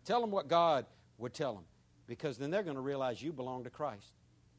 Tell 0.04 0.20
them 0.20 0.30
what 0.30 0.46
God 0.46 0.86
would 1.18 1.34
tell 1.34 1.54
them 1.54 1.64
because 2.06 2.38
then 2.38 2.50
they're 2.50 2.62
going 2.62 2.76
to 2.76 2.80
realize 2.82 3.20
you 3.20 3.32
belong 3.32 3.64
to 3.64 3.70
Christ. 3.70 4.12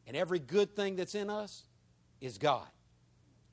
And 0.08 0.18
every 0.18 0.40
good 0.40 0.76
thing 0.76 0.98
that's 0.98 1.16
in 1.16 1.30
us 1.30 1.64
is 2.20 2.38
God. 2.38 2.68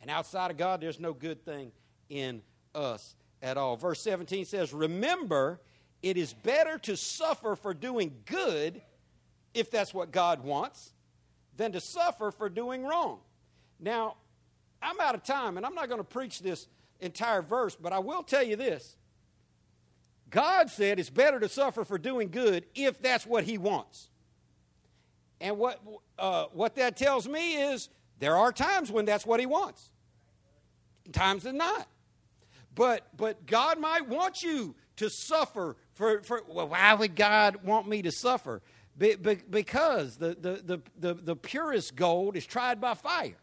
And 0.00 0.10
outside 0.10 0.50
of 0.50 0.56
God, 0.56 0.80
there's 0.80 1.00
no 1.00 1.12
good 1.12 1.44
thing 1.44 1.70
in 2.08 2.42
us 2.74 3.14
at 3.42 3.56
all. 3.56 3.76
Verse 3.76 4.00
17 4.02 4.44
says, 4.44 4.74
Remember, 4.74 5.60
it 6.02 6.16
is 6.16 6.32
better 6.32 6.78
to 6.78 6.96
suffer 6.96 7.54
for 7.54 7.72
doing 7.74 8.12
good, 8.24 8.82
if 9.54 9.70
that's 9.70 9.94
what 9.94 10.10
God 10.10 10.42
wants 10.42 10.92
than 11.56 11.72
to 11.72 11.80
suffer 11.80 12.30
for 12.30 12.48
doing 12.48 12.84
wrong. 12.84 13.20
Now, 13.80 14.16
I'm 14.82 15.00
out 15.00 15.14
of 15.14 15.22
time, 15.22 15.56
and 15.56 15.64
I'm 15.64 15.74
not 15.74 15.88
going 15.88 16.00
to 16.00 16.04
preach 16.04 16.40
this 16.40 16.68
entire 17.00 17.42
verse, 17.42 17.76
but 17.76 17.92
I 17.92 17.98
will 17.98 18.22
tell 18.22 18.42
you 18.42 18.56
this. 18.56 18.96
God 20.30 20.70
said 20.70 20.98
it's 20.98 21.10
better 21.10 21.40
to 21.40 21.48
suffer 21.48 21.84
for 21.84 21.98
doing 21.98 22.30
good 22.30 22.66
if 22.74 23.00
that's 23.00 23.26
what 23.26 23.44
He 23.44 23.58
wants. 23.58 24.08
And 25.40 25.58
what, 25.58 25.80
uh, 26.18 26.46
what 26.52 26.74
that 26.76 26.96
tells 26.96 27.28
me 27.28 27.56
is 27.56 27.88
there 28.18 28.36
are 28.36 28.52
times 28.52 28.90
when 28.90 29.04
that's 29.04 29.26
what 29.26 29.40
He 29.40 29.46
wants, 29.46 29.90
times 31.12 31.44
than 31.44 31.56
not. 31.56 31.86
But, 32.74 33.06
but 33.16 33.46
God 33.46 33.78
might 33.78 34.08
want 34.08 34.42
you 34.42 34.74
to 34.96 35.08
suffer 35.08 35.76
for, 35.94 36.22
for 36.22 36.42
well, 36.46 36.68
why 36.68 36.92
would 36.94 37.14
God 37.14 37.64
want 37.64 37.88
me 37.88 38.02
to 38.02 38.12
suffer? 38.12 38.60
Be, 38.98 39.14
be, 39.14 39.36
because 39.50 40.16
the, 40.16 40.36
the, 40.40 40.62
the, 40.64 40.82
the, 40.98 41.14
the 41.14 41.36
purest 41.36 41.96
gold 41.96 42.36
is 42.36 42.46
tried 42.46 42.80
by 42.80 42.94
fire. 42.94 43.36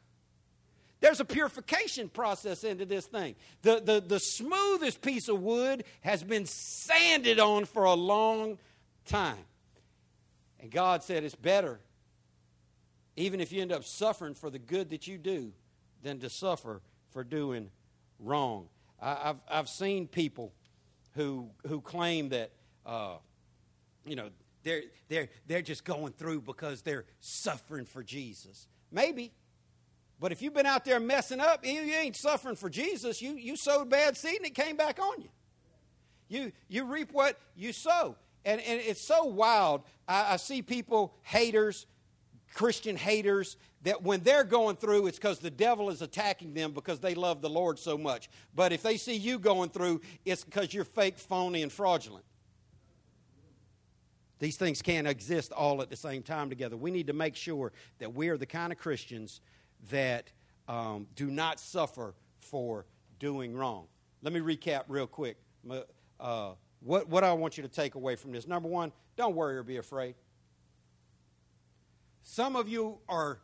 There's 0.99 1.19
a 1.19 1.25
purification 1.25 2.09
process 2.09 2.63
into 2.63 2.85
this 2.85 3.05
thing. 3.05 3.35
The, 3.61 3.81
the, 3.83 3.99
the 3.99 4.19
smoothest 4.19 5.01
piece 5.01 5.27
of 5.27 5.41
wood 5.41 5.83
has 6.01 6.23
been 6.23 6.45
sanded 6.45 7.39
on 7.39 7.65
for 7.65 7.83
a 7.83 7.93
long 7.93 8.57
time. 9.05 9.45
And 10.59 10.71
God 10.71 11.03
said 11.03 11.25
it's 11.25 11.35
better, 11.35 11.81
even 13.17 13.41
if 13.41 13.51
you 13.51 13.61
end 13.61 13.73
up 13.73 13.83
suffering 13.83 14.33
for 14.33 14.49
the 14.49 14.59
good 14.59 14.91
that 14.91 15.05
you 15.05 15.17
do, 15.17 15.51
than 16.03 16.19
to 16.19 16.29
suffer 16.29 16.81
for 17.11 17.23
doing 17.23 17.69
wrong. 18.19 18.67
I, 19.01 19.15
have 19.23 19.37
I've 19.49 19.69
seen 19.69 20.07
people 20.07 20.53
who, 21.15 21.49
who 21.67 21.81
claim 21.81 22.29
that, 22.29 22.51
uh, 22.85 23.17
you 24.05 24.15
know, 24.15 24.29
they're, 24.63 24.83
they're, 25.09 25.29
they're 25.47 25.61
just 25.61 25.83
going 25.83 26.13
through 26.13 26.41
because 26.41 26.81
they're 26.81 27.05
suffering 27.19 27.85
for 27.85 28.03
Jesus. 28.03 28.67
Maybe. 28.91 29.31
But 30.19 30.31
if 30.31 30.41
you've 30.41 30.53
been 30.53 30.65
out 30.65 30.85
there 30.85 30.99
messing 30.99 31.39
up, 31.39 31.65
you 31.65 31.81
ain't 31.81 32.15
suffering 32.15 32.55
for 32.55 32.69
Jesus. 32.69 33.21
You, 33.21 33.33
you 33.33 33.55
sowed 33.55 33.89
bad 33.89 34.15
seed 34.15 34.37
and 34.37 34.45
it 34.45 34.55
came 34.55 34.77
back 34.77 34.99
on 34.99 35.21
you. 35.21 35.29
You, 36.29 36.51
you 36.69 36.85
reap 36.85 37.11
what 37.11 37.37
you 37.55 37.73
sow. 37.73 38.15
And, 38.45 38.61
and 38.61 38.79
it's 38.79 39.01
so 39.01 39.25
wild. 39.25 39.83
I, 40.07 40.33
I 40.33 40.35
see 40.37 40.61
people, 40.61 41.13
haters, 41.23 41.85
Christian 42.53 42.95
haters, 42.95 43.57
that 43.83 44.01
when 44.01 44.21
they're 44.21 44.43
going 44.43 44.77
through, 44.77 45.07
it's 45.07 45.17
because 45.17 45.39
the 45.39 45.49
devil 45.49 45.89
is 45.89 46.01
attacking 46.01 46.53
them 46.53 46.71
because 46.71 46.99
they 46.99 47.15
love 47.15 47.41
the 47.41 47.49
Lord 47.49 47.77
so 47.77 47.97
much. 47.97 48.29
But 48.55 48.71
if 48.71 48.81
they 48.81 48.97
see 48.97 49.15
you 49.15 49.39
going 49.39 49.69
through, 49.69 50.01
it's 50.25 50.43
because 50.43 50.73
you're 50.73 50.85
fake, 50.85 51.17
phony, 51.17 51.63
and 51.63 51.71
fraudulent. 51.71 52.23
These 54.43 54.57
things 54.57 54.81
can't 54.81 55.07
exist 55.07 55.53
all 55.53 55.81
at 55.81 55.89
the 55.89 55.95
same 55.95 56.21
time 56.21 56.49
together. 56.49 56.75
We 56.75 56.91
need 56.91 57.07
to 57.07 57.13
make 57.13 57.37
sure 57.37 57.71
that 57.99 58.13
we 58.13 58.27
are 58.27 58.35
the 58.35 58.45
kind 58.45 58.73
of 58.73 58.77
Christians 58.77 59.39
that 59.89 60.33
um, 60.67 61.07
do 61.15 61.27
not 61.31 61.61
suffer 61.61 62.13
for 62.39 62.85
doing 63.19 63.55
wrong. 63.55 63.85
Let 64.21 64.33
me 64.33 64.41
recap 64.41 64.83
real 64.89 65.07
quick. 65.07 65.37
Uh, 66.19 66.55
what, 66.81 67.07
what 67.07 67.23
I 67.23 67.31
want 67.31 67.55
you 67.55 67.63
to 67.63 67.69
take 67.69 67.95
away 67.95 68.17
from 68.17 68.33
this. 68.33 68.45
Number 68.45 68.67
one, 68.67 68.91
don't 69.15 69.33
worry 69.33 69.55
or 69.55 69.63
be 69.63 69.77
afraid. 69.77 70.15
Some 72.23 72.57
of 72.57 72.67
you 72.67 72.97
are 73.07 73.39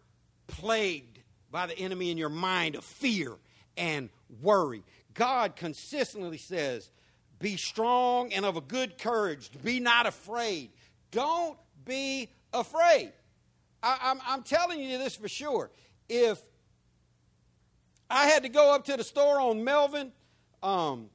plagued 0.47 1.19
by 1.49 1.65
the 1.67 1.79
enemy 1.79 2.11
in 2.11 2.17
your 2.17 2.27
mind 2.27 2.75
of 2.75 2.83
fear 2.83 3.37
and 3.77 4.09
worry. 4.41 4.83
God 5.13 5.55
consistently 5.55 6.37
says, 6.37 6.91
Be 7.39 7.55
strong 7.55 8.33
and 8.33 8.43
of 8.43 8.57
a 8.57 8.61
good 8.61 8.97
courage. 8.97 9.49
Be 9.63 9.79
not 9.79 10.05
afraid. 10.05 10.71
Don't 11.11 11.57
be 11.85 12.29
afraid. 12.53 13.11
I, 13.81 13.93
am 13.93 13.99
I'm, 14.01 14.21
I'm 14.27 14.43
telling 14.43 14.79
you 14.79 14.97
this 14.97 15.15
for 15.15 15.27
sure. 15.27 15.71
If 16.07 16.41
I 18.09 18.25
had 18.25 18.43
to 18.43 18.49
go 18.49 18.73
up 18.73 18.85
to 18.85 18.97
the 18.97 19.03
store 19.03 19.39
on 19.39 19.63
Melvin 19.63 20.11
um, 20.63 21.09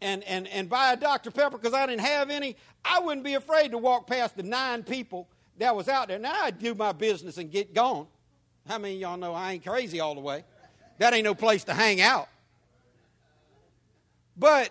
and, 0.00 0.22
and, 0.24 0.46
and 0.48 0.68
buy 0.68 0.92
a 0.92 0.96
Dr. 0.96 1.30
Pepper 1.30 1.58
because 1.58 1.74
I 1.74 1.86
didn't 1.86 2.02
have 2.02 2.30
any, 2.30 2.56
I 2.84 3.00
wouldn't 3.00 3.24
be 3.24 3.34
afraid 3.34 3.72
to 3.72 3.78
walk 3.78 4.06
past 4.06 4.36
the 4.36 4.42
nine 4.42 4.82
people 4.82 5.28
that 5.58 5.74
was 5.74 5.88
out 5.88 6.08
there. 6.08 6.18
Now 6.18 6.34
I'd 6.44 6.58
do 6.58 6.74
my 6.74 6.92
business 6.92 7.38
and 7.38 7.50
get 7.50 7.74
gone. 7.74 8.06
How 8.68 8.78
many 8.78 8.96
y'all 8.96 9.16
know 9.16 9.32
I 9.32 9.52
ain't 9.52 9.64
crazy 9.64 10.00
all 10.00 10.14
the 10.14 10.20
way? 10.20 10.44
That 10.98 11.12
ain't 11.12 11.24
no 11.24 11.34
place 11.34 11.64
to 11.64 11.74
hang 11.74 12.00
out. 12.00 12.28
But, 14.36 14.70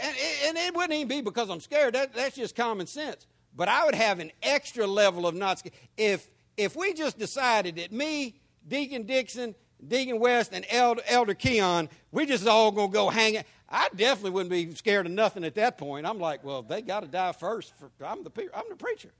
and, 0.00 0.16
and 0.46 0.58
it 0.58 0.74
wouldn't 0.74 0.92
even 0.92 1.08
be 1.08 1.20
because 1.20 1.50
I'm 1.50 1.60
scared. 1.60 1.94
That, 1.94 2.14
that's 2.14 2.36
just 2.36 2.56
common 2.56 2.86
sense. 2.86 3.26
But 3.56 3.68
I 3.68 3.84
would 3.84 3.94
have 3.94 4.20
an 4.20 4.30
extra 4.42 4.86
level 4.86 5.26
of 5.26 5.34
not 5.34 5.58
scared. 5.58 5.74
If, 5.96 6.28
if 6.56 6.76
we 6.76 6.92
just 6.92 7.18
decided 7.18 7.76
that 7.76 7.92
me, 7.92 8.40
Deacon 8.66 9.04
Dixon, 9.04 9.54
Deacon 9.86 10.20
West, 10.20 10.52
and 10.52 10.64
Elder, 10.70 11.02
Elder 11.06 11.34
Keon, 11.34 11.88
we 12.12 12.26
just 12.26 12.46
all 12.46 12.70
going 12.70 12.90
to 12.90 12.94
go 12.94 13.08
hang 13.10 13.38
out. 13.38 13.44
I 13.68 13.88
definitely 13.94 14.30
wouldn't 14.30 14.50
be 14.50 14.74
scared 14.74 15.06
of 15.06 15.12
nothing 15.12 15.44
at 15.44 15.54
that 15.54 15.78
point. 15.78 16.06
I'm 16.06 16.18
like, 16.18 16.44
well, 16.44 16.62
they 16.62 16.82
got 16.82 17.00
to 17.00 17.08
die 17.08 17.32
first. 17.32 17.72
For, 17.78 17.90
I'm, 18.04 18.24
the, 18.24 18.30
I'm 18.54 18.64
the 18.68 18.76
preacher. 18.76 19.10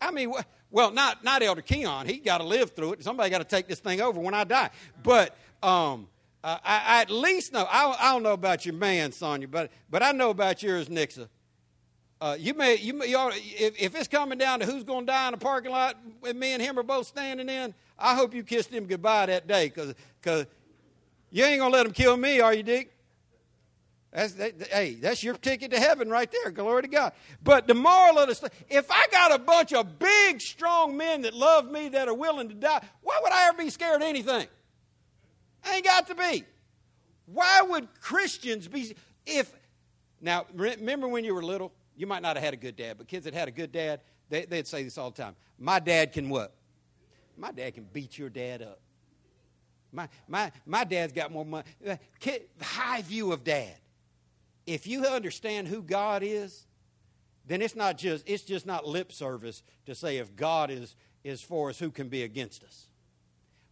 I 0.00 0.10
mean, 0.10 0.32
well, 0.70 0.90
not, 0.90 1.22
not 1.24 1.42
Elder 1.42 1.62
Keon. 1.62 2.06
He 2.06 2.18
got 2.18 2.38
to 2.38 2.44
live 2.44 2.70
through 2.72 2.94
it. 2.94 3.04
Somebody 3.04 3.30
got 3.30 3.38
to 3.38 3.44
take 3.44 3.68
this 3.68 3.80
thing 3.80 4.00
over 4.00 4.18
when 4.18 4.34
I 4.34 4.44
die. 4.44 4.70
But 5.02 5.36
um, 5.62 6.08
uh, 6.42 6.58
I, 6.64 6.82
I, 6.86 7.00
at 7.02 7.10
least 7.10 7.52
know. 7.52 7.66
I, 7.70 7.96
I, 8.00 8.12
don't 8.12 8.22
know 8.22 8.32
about 8.32 8.64
your 8.64 8.74
man, 8.74 9.12
Sonia, 9.12 9.46
but, 9.46 9.70
but 9.90 10.02
I 10.02 10.12
know 10.12 10.30
about 10.30 10.62
yours, 10.62 10.88
Nixa. 10.88 11.28
Uh, 12.20 12.36
you 12.38 12.54
may, 12.54 12.76
you, 12.76 12.94
may, 12.94 13.06
you 13.06 13.16
ought, 13.16 13.32
if, 13.36 13.80
if 13.80 13.94
it's 13.94 14.08
coming 14.08 14.38
down 14.38 14.60
to 14.60 14.66
who's 14.66 14.84
going 14.84 15.06
to 15.06 15.12
die 15.12 15.26
in 15.26 15.32
the 15.32 15.38
parking 15.38 15.70
lot, 15.70 15.96
and 16.26 16.38
me 16.38 16.52
and 16.52 16.62
him 16.62 16.78
are 16.78 16.82
both 16.82 17.06
standing 17.06 17.48
in, 17.48 17.74
I 17.98 18.14
hope 18.14 18.34
you 18.34 18.42
kissed 18.42 18.70
him 18.70 18.86
goodbye 18.86 19.26
that 19.26 19.46
day, 19.46 19.68
because 19.68 19.94
you 21.30 21.44
ain't 21.44 21.60
going 21.60 21.72
to 21.72 21.76
let 21.76 21.86
him 21.86 21.92
kill 21.92 22.16
me, 22.16 22.40
are 22.40 22.54
you, 22.54 22.62
Dick? 22.62 22.90
That's, 24.12 24.32
that, 24.34 24.68
hey, 24.68 24.94
that's 24.94 25.22
your 25.22 25.34
ticket 25.34 25.70
to 25.70 25.78
heaven 25.78 26.08
right 26.08 26.30
there. 26.30 26.50
Glory 26.50 26.82
to 26.82 26.88
God. 26.88 27.12
But 27.44 27.68
the 27.68 27.74
moral 27.74 28.18
of 28.18 28.28
the 28.28 28.34
story, 28.34 28.50
if 28.68 28.90
I 28.90 29.06
got 29.10 29.32
a 29.32 29.38
bunch 29.38 29.72
of 29.72 29.98
big, 29.98 30.40
strong 30.40 30.96
men 30.96 31.22
that 31.22 31.32
love 31.32 31.70
me 31.70 31.90
that 31.90 32.08
are 32.08 32.14
willing 32.14 32.48
to 32.48 32.54
die, 32.54 32.82
why 33.02 33.20
would 33.22 33.32
I 33.32 33.48
ever 33.48 33.58
be 33.58 33.70
scared 33.70 34.02
of 34.02 34.08
anything? 34.08 34.48
Ain't 35.68 35.84
got 35.84 36.06
to 36.08 36.14
be. 36.14 36.44
Why 37.26 37.62
would 37.62 37.88
Christians 38.00 38.68
be, 38.68 38.96
if, 39.26 39.52
now, 40.20 40.46
remember 40.54 41.08
when 41.08 41.24
you 41.24 41.34
were 41.34 41.42
little? 41.42 41.72
You 41.96 42.06
might 42.06 42.22
not 42.22 42.36
have 42.36 42.44
had 42.44 42.54
a 42.54 42.56
good 42.56 42.76
dad, 42.76 42.96
but 42.98 43.08
kids 43.08 43.24
that 43.24 43.34
had 43.34 43.48
a 43.48 43.50
good 43.50 43.72
dad, 43.72 44.00
they, 44.28 44.46
would 44.50 44.66
say 44.66 44.82
this 44.82 44.98
all 44.98 45.10
the 45.10 45.22
time. 45.22 45.36
My 45.58 45.78
dad 45.78 46.12
can 46.12 46.28
what? 46.28 46.54
My 47.36 47.52
dad 47.52 47.74
can 47.74 47.86
beat 47.92 48.18
your 48.18 48.30
dad 48.30 48.62
up. 48.62 48.80
My, 49.92 50.08
my, 50.28 50.52
my 50.66 50.84
dad's 50.84 51.12
got 51.12 51.32
more 51.32 51.44
money. 51.44 51.64
Uh, 51.86 51.96
Kid, 52.20 52.42
high 52.60 53.02
view 53.02 53.32
of 53.32 53.44
dad. 53.44 53.74
If 54.66 54.86
you 54.86 55.04
understand 55.04 55.68
who 55.68 55.82
God 55.82 56.22
is, 56.22 56.66
then 57.46 57.62
it's 57.62 57.74
not 57.74 57.98
just 57.98 58.28
it's 58.28 58.44
just 58.44 58.66
not 58.66 58.86
lip 58.86 59.10
service 59.10 59.62
to 59.86 59.94
say 59.94 60.18
if 60.18 60.36
God 60.36 60.70
is 60.70 60.94
is 61.24 61.42
for 61.42 61.70
us, 61.70 61.78
who 61.78 61.90
can 61.90 62.08
be 62.08 62.22
against 62.22 62.62
us? 62.64 62.86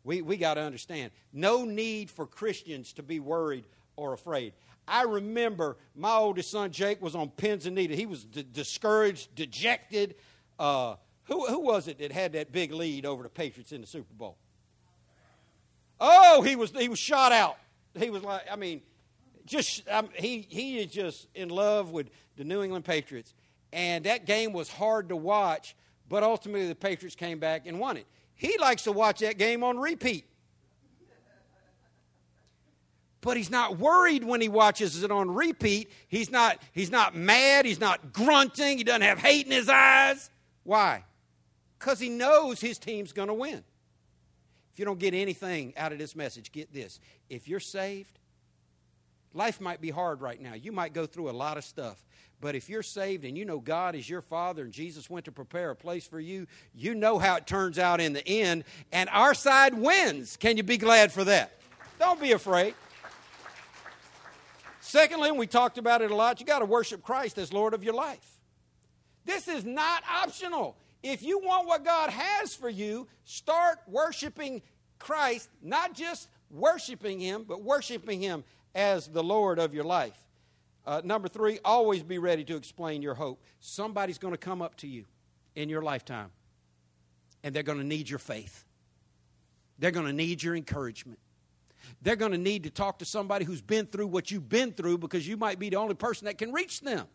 We 0.04 0.22
we 0.22 0.36
got 0.36 0.54
to 0.54 0.60
understand. 0.60 1.10
No 1.32 1.64
need 1.64 2.10
for 2.10 2.26
Christians 2.26 2.92
to 2.94 3.02
be 3.02 3.20
worried 3.20 3.64
or 3.96 4.12
afraid. 4.12 4.52
I 4.86 5.02
remember 5.02 5.76
my 5.94 6.14
oldest 6.14 6.50
son 6.50 6.70
Jake 6.70 7.02
was 7.02 7.14
on 7.14 7.28
pins 7.28 7.66
and 7.66 7.76
needles. 7.76 7.98
He 7.98 8.06
was 8.06 8.24
d- 8.24 8.46
discouraged, 8.50 9.34
dejected. 9.34 10.14
Uh, 10.58 10.96
who, 11.24 11.46
who 11.46 11.60
was 11.60 11.88
it 11.88 11.98
that 11.98 12.10
had 12.10 12.32
that 12.32 12.52
big 12.52 12.72
lead 12.72 13.04
over 13.04 13.22
the 13.22 13.28
Patriots 13.28 13.72
in 13.72 13.82
the 13.82 13.86
Super 13.86 14.14
Bowl? 14.14 14.38
Oh, 16.00 16.42
he 16.42 16.56
was 16.56 16.70
he 16.70 16.88
was 16.88 16.98
shot 16.98 17.32
out. 17.32 17.58
He 17.98 18.10
was 18.10 18.22
like, 18.22 18.42
I 18.50 18.56
mean, 18.56 18.82
just 19.44 19.86
um, 19.88 20.08
he 20.14 20.46
he 20.48 20.78
is 20.78 20.86
just 20.86 21.28
in 21.34 21.48
love 21.48 21.90
with 21.90 22.08
the 22.36 22.44
New 22.44 22.62
England 22.62 22.84
Patriots, 22.84 23.34
and 23.72 24.04
that 24.04 24.24
game 24.24 24.52
was 24.52 24.70
hard 24.70 25.10
to 25.10 25.16
watch. 25.16 25.76
But 26.08 26.22
ultimately, 26.22 26.68
the 26.68 26.74
Patriots 26.74 27.16
came 27.16 27.38
back 27.38 27.66
and 27.66 27.78
won 27.78 27.98
it. 27.98 28.06
He 28.38 28.56
likes 28.56 28.84
to 28.84 28.92
watch 28.92 29.18
that 29.18 29.36
game 29.36 29.62
on 29.62 29.78
repeat. 29.78 30.24
But 33.20 33.36
he's 33.36 33.50
not 33.50 33.78
worried 33.78 34.22
when 34.22 34.40
he 34.40 34.48
watches 34.48 35.02
it 35.02 35.10
on 35.10 35.34
repeat. 35.34 35.90
He's 36.06 36.30
not, 36.30 36.62
he's 36.72 36.90
not 36.90 37.16
mad. 37.16 37.66
He's 37.66 37.80
not 37.80 38.12
grunting. 38.12 38.78
He 38.78 38.84
doesn't 38.84 39.02
have 39.02 39.18
hate 39.18 39.44
in 39.44 39.52
his 39.52 39.68
eyes. 39.68 40.30
Why? 40.62 41.04
Because 41.78 41.98
he 41.98 42.08
knows 42.08 42.60
his 42.60 42.78
team's 42.78 43.12
going 43.12 43.28
to 43.28 43.34
win. 43.34 43.64
If 44.72 44.78
you 44.78 44.84
don't 44.84 45.00
get 45.00 45.14
anything 45.14 45.74
out 45.76 45.90
of 45.90 45.98
this 45.98 46.14
message, 46.14 46.52
get 46.52 46.72
this. 46.72 47.00
If 47.28 47.48
you're 47.48 47.58
saved, 47.58 48.20
life 49.34 49.60
might 49.60 49.80
be 49.80 49.90
hard 49.90 50.20
right 50.20 50.40
now. 50.40 50.54
You 50.54 50.70
might 50.70 50.92
go 50.92 51.04
through 51.04 51.28
a 51.28 51.32
lot 51.32 51.56
of 51.56 51.64
stuff. 51.64 52.04
But 52.40 52.54
if 52.54 52.68
you're 52.68 52.84
saved 52.84 53.24
and 53.24 53.36
you 53.36 53.44
know 53.44 53.58
God 53.58 53.94
is 53.94 54.08
your 54.08 54.22
Father 54.22 54.62
and 54.62 54.72
Jesus 54.72 55.10
went 55.10 55.24
to 55.24 55.32
prepare 55.32 55.70
a 55.70 55.76
place 55.76 56.06
for 56.06 56.20
you, 56.20 56.46
you 56.72 56.94
know 56.94 57.18
how 57.18 57.36
it 57.36 57.46
turns 57.46 57.78
out 57.78 58.00
in 58.00 58.12
the 58.12 58.26
end, 58.26 58.64
and 58.92 59.08
our 59.10 59.34
side 59.34 59.74
wins. 59.74 60.36
Can 60.36 60.56
you 60.56 60.62
be 60.62 60.76
glad 60.76 61.10
for 61.10 61.24
that? 61.24 61.58
Don't 61.98 62.20
be 62.20 62.32
afraid. 62.32 62.74
Secondly, 64.80 65.32
we 65.32 65.46
talked 65.46 65.78
about 65.78 66.00
it 66.00 66.10
a 66.10 66.14
lot, 66.14 66.40
you 66.40 66.46
got 66.46 66.60
to 66.60 66.64
worship 66.64 67.02
Christ 67.02 67.38
as 67.38 67.52
Lord 67.52 67.74
of 67.74 67.84
your 67.84 67.94
life. 67.94 68.38
This 69.24 69.48
is 69.48 69.64
not 69.64 70.02
optional. 70.10 70.76
If 71.02 71.22
you 71.22 71.38
want 71.40 71.66
what 71.66 71.84
God 71.84 72.10
has 72.10 72.54
for 72.54 72.70
you, 72.70 73.06
start 73.24 73.78
worshiping 73.86 74.62
Christ, 74.98 75.50
not 75.62 75.94
just 75.94 76.28
worshiping 76.50 77.20
Him, 77.20 77.44
but 77.46 77.62
worshiping 77.62 78.20
Him 78.22 78.44
as 78.74 79.08
the 79.08 79.22
Lord 79.22 79.58
of 79.58 79.74
your 79.74 79.84
life. 79.84 80.16
Uh, 80.88 81.02
number 81.04 81.28
three, 81.28 81.58
always 81.66 82.02
be 82.02 82.16
ready 82.16 82.42
to 82.42 82.56
explain 82.56 83.02
your 83.02 83.12
hope. 83.12 83.44
Somebody's 83.60 84.16
going 84.16 84.32
to 84.32 84.38
come 84.38 84.62
up 84.62 84.74
to 84.76 84.86
you 84.86 85.04
in 85.54 85.68
your 85.68 85.82
lifetime, 85.82 86.30
and 87.44 87.54
they're 87.54 87.62
going 87.62 87.76
to 87.76 87.84
need 87.84 88.08
your 88.08 88.18
faith. 88.18 88.64
They're 89.78 89.90
going 89.90 90.06
to 90.06 90.14
need 90.14 90.42
your 90.42 90.56
encouragement. 90.56 91.18
They're 92.00 92.16
going 92.16 92.32
to 92.32 92.38
need 92.38 92.64
to 92.64 92.70
talk 92.70 93.00
to 93.00 93.04
somebody 93.04 93.44
who's 93.44 93.60
been 93.60 93.84
through 93.84 94.06
what 94.06 94.30
you've 94.30 94.48
been 94.48 94.72
through 94.72 94.96
because 94.96 95.28
you 95.28 95.36
might 95.36 95.58
be 95.58 95.68
the 95.68 95.76
only 95.76 95.94
person 95.94 96.24
that 96.24 96.38
can 96.38 96.54
reach 96.54 96.80
them. 96.80 97.06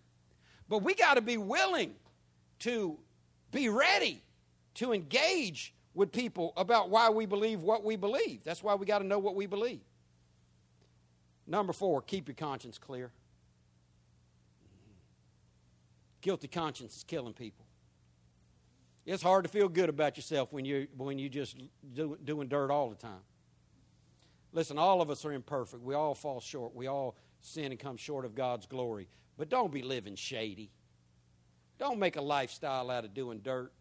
But 0.69 0.83
we 0.83 0.93
got 0.93 1.15
to 1.15 1.21
be 1.21 1.37
willing 1.37 1.95
to 2.59 2.99
be 3.49 3.69
ready 3.69 4.21
to 4.75 4.93
engage 4.93 5.73
with 5.95 6.11
people 6.11 6.53
about 6.57 6.91
why 6.91 7.09
we 7.09 7.25
believe 7.25 7.63
what 7.63 7.83
we 7.83 7.95
believe. 7.95 8.43
That's 8.43 8.61
why 8.61 8.75
we 8.75 8.85
got 8.85 8.99
to 8.99 9.05
know 9.07 9.17
what 9.17 9.33
we 9.33 9.47
believe. 9.47 9.81
Number 11.47 11.73
four, 11.73 12.03
keep 12.03 12.27
your 12.27 12.35
conscience 12.35 12.77
clear. 12.77 13.11
Guilty 16.23 16.47
conscience 16.47 16.95
is 16.95 17.03
killing 17.03 17.33
people. 17.33 17.65
It's 19.05 19.21
hard 19.21 19.43
to 19.43 19.49
feel 19.49 19.67
good 19.67 19.89
about 19.89 20.15
yourself 20.15 20.53
when 20.53 20.63
you 20.63 20.87
when 20.95 21.19
you 21.19 21.27
just 21.27 21.57
do, 21.93 22.17
doing 22.23 22.47
dirt 22.47 22.71
all 22.71 22.89
the 22.89 22.95
time. 22.95 23.19
Listen, 24.53 24.77
all 24.77 25.01
of 25.01 25.09
us 25.09 25.25
are 25.25 25.33
imperfect. 25.33 25.83
We 25.83 25.95
all 25.95 26.15
fall 26.15 26.39
short. 26.39 26.73
We 26.73 26.87
all 26.87 27.17
sin 27.41 27.71
and 27.71 27.79
come 27.79 27.97
short 27.97 28.23
of 28.23 28.35
God's 28.35 28.65
glory. 28.65 29.09
But 29.37 29.49
don't 29.49 29.73
be 29.73 29.81
living 29.81 30.15
shady. 30.15 30.71
Don't 31.77 31.99
make 31.99 32.15
a 32.15 32.21
lifestyle 32.21 32.89
out 32.89 33.03
of 33.03 33.13
doing 33.13 33.39
dirt. 33.39 33.73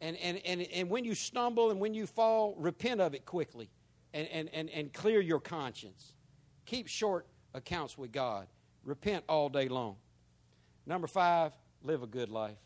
And, 0.00 0.16
and, 0.18 0.40
and, 0.44 0.62
and 0.72 0.88
when 0.88 1.04
you 1.04 1.16
stumble 1.16 1.72
and 1.72 1.80
when 1.80 1.94
you 1.94 2.06
fall, 2.06 2.54
repent 2.56 3.00
of 3.00 3.14
it 3.14 3.26
quickly 3.26 3.68
and, 4.14 4.28
and, 4.28 4.48
and, 4.52 4.70
and 4.70 4.92
clear 4.92 5.20
your 5.20 5.40
conscience. 5.40 6.12
Keep 6.66 6.86
short 6.86 7.26
accounts 7.54 7.98
with 7.98 8.12
God. 8.12 8.46
Repent 8.84 9.24
all 9.28 9.48
day 9.48 9.66
long. 9.66 9.96
Number 10.88 11.06
five, 11.06 11.52
live 11.82 12.02
a 12.02 12.06
good 12.06 12.30
life. 12.30 12.56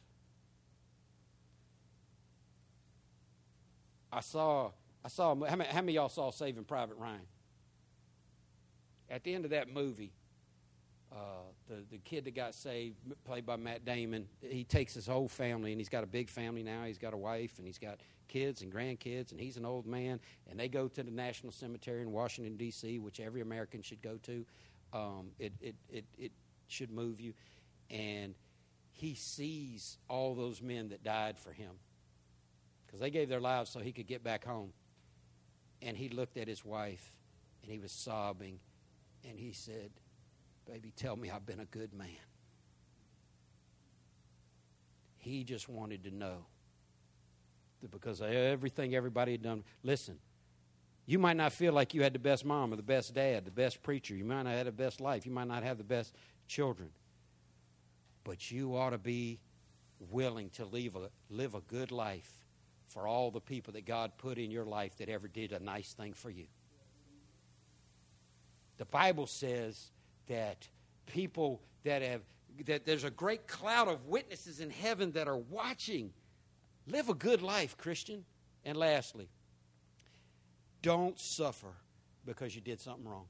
I 4.12 4.20
saw 4.20 4.70
I 5.04 5.08
saw, 5.08 5.34
how 5.44 5.56
many, 5.56 5.68
how 5.68 5.80
many 5.80 5.94
y'all 5.94 6.08
saw 6.08 6.30
Saving 6.30 6.62
Private 6.62 6.96
Ryan? 6.96 7.26
At 9.10 9.24
the 9.24 9.34
end 9.34 9.44
of 9.44 9.50
that 9.50 9.68
movie, 9.68 10.12
uh, 11.10 11.16
the, 11.68 11.84
the 11.90 11.98
kid 11.98 12.24
that 12.26 12.36
got 12.36 12.54
saved, 12.54 12.96
played 13.24 13.44
by 13.44 13.56
Matt 13.56 13.84
Damon, 13.84 14.28
he 14.40 14.62
takes 14.62 14.94
his 14.94 15.08
whole 15.08 15.26
family, 15.26 15.72
and 15.72 15.80
he's 15.80 15.88
got 15.88 16.04
a 16.04 16.06
big 16.06 16.30
family 16.30 16.62
now. 16.62 16.84
He's 16.84 16.98
got 16.98 17.14
a 17.14 17.16
wife, 17.16 17.58
and 17.58 17.66
he's 17.66 17.78
got 17.78 17.98
kids 18.28 18.62
and 18.62 18.72
grandkids, 18.72 19.32
and 19.32 19.40
he's 19.40 19.56
an 19.56 19.66
old 19.66 19.86
man. 19.86 20.20
And 20.48 20.58
they 20.58 20.68
go 20.68 20.86
to 20.86 21.02
the 21.02 21.10
National 21.10 21.50
Cemetery 21.50 22.00
in 22.00 22.12
Washington, 22.12 22.56
D.C., 22.56 23.00
which 23.00 23.18
every 23.18 23.40
American 23.40 23.82
should 23.82 24.02
go 24.02 24.18
to. 24.22 24.46
Um, 24.92 25.32
it, 25.40 25.52
it, 25.60 25.74
it, 25.90 26.04
it 26.16 26.32
should 26.68 26.92
move 26.92 27.20
you. 27.20 27.34
And 27.92 28.34
he 28.90 29.14
sees 29.14 29.98
all 30.08 30.34
those 30.34 30.62
men 30.62 30.88
that 30.88 31.04
died 31.04 31.38
for 31.38 31.52
him 31.52 31.72
because 32.86 33.00
they 33.00 33.10
gave 33.10 33.28
their 33.28 33.40
lives 33.40 33.70
so 33.70 33.80
he 33.80 33.92
could 33.92 34.06
get 34.06 34.24
back 34.24 34.44
home. 34.44 34.72
And 35.82 35.96
he 35.96 36.08
looked 36.08 36.36
at 36.38 36.48
his 36.48 36.64
wife 36.64 37.16
and 37.62 37.70
he 37.70 37.78
was 37.78 37.92
sobbing 37.92 38.58
and 39.28 39.38
he 39.38 39.52
said, 39.52 39.90
Baby, 40.66 40.92
tell 40.96 41.16
me 41.16 41.30
I've 41.30 41.44
been 41.44 41.60
a 41.60 41.66
good 41.66 41.92
man. 41.92 42.08
He 45.18 45.44
just 45.44 45.68
wanted 45.68 46.04
to 46.04 46.10
know 46.10 46.46
that 47.80 47.90
because 47.90 48.22
everything 48.22 48.94
everybody 48.94 49.32
had 49.32 49.42
done. 49.42 49.64
Listen, 49.82 50.18
you 51.04 51.18
might 51.18 51.36
not 51.36 51.52
feel 51.52 51.72
like 51.72 51.94
you 51.94 52.02
had 52.02 52.12
the 52.12 52.18
best 52.18 52.44
mom 52.44 52.72
or 52.72 52.76
the 52.76 52.82
best 52.82 53.14
dad, 53.14 53.44
the 53.44 53.50
best 53.50 53.82
preacher. 53.82 54.14
You 54.14 54.24
might 54.24 54.44
not 54.44 54.54
have 54.54 54.66
the 54.66 54.72
best 54.72 55.00
life. 55.00 55.26
You 55.26 55.32
might 55.32 55.48
not 55.48 55.62
have 55.62 55.78
the 55.78 55.84
best 55.84 56.14
children. 56.46 56.90
But 58.24 58.50
you 58.50 58.76
ought 58.76 58.90
to 58.90 58.98
be 58.98 59.40
willing 60.10 60.50
to 60.50 60.64
live 60.64 60.96
a, 60.96 61.10
live 61.30 61.54
a 61.54 61.60
good 61.60 61.92
life 61.92 62.30
for 62.88 63.06
all 63.06 63.30
the 63.30 63.40
people 63.40 63.72
that 63.72 63.86
God 63.86 64.12
put 64.18 64.38
in 64.38 64.50
your 64.50 64.66
life 64.66 64.96
that 64.98 65.08
ever 65.08 65.28
did 65.28 65.52
a 65.52 65.58
nice 65.58 65.92
thing 65.92 66.12
for 66.12 66.30
you. 66.30 66.46
The 68.76 68.84
Bible 68.84 69.26
says 69.26 69.90
that 70.26 70.68
people 71.06 71.62
that 71.84 72.02
have 72.02 72.20
that 72.66 72.84
there's 72.84 73.04
a 73.04 73.10
great 73.10 73.46
cloud 73.46 73.88
of 73.88 74.06
witnesses 74.06 74.60
in 74.60 74.70
heaven 74.70 75.12
that 75.12 75.26
are 75.26 75.38
watching. 75.38 76.12
Live 76.86 77.08
a 77.08 77.14
good 77.14 77.40
life, 77.40 77.78
Christian. 77.78 78.24
And 78.64 78.76
lastly, 78.76 79.28
don't 80.82 81.18
suffer 81.18 81.72
because 82.26 82.54
you 82.54 82.60
did 82.60 82.80
something 82.80 83.08
wrong. 83.08 83.26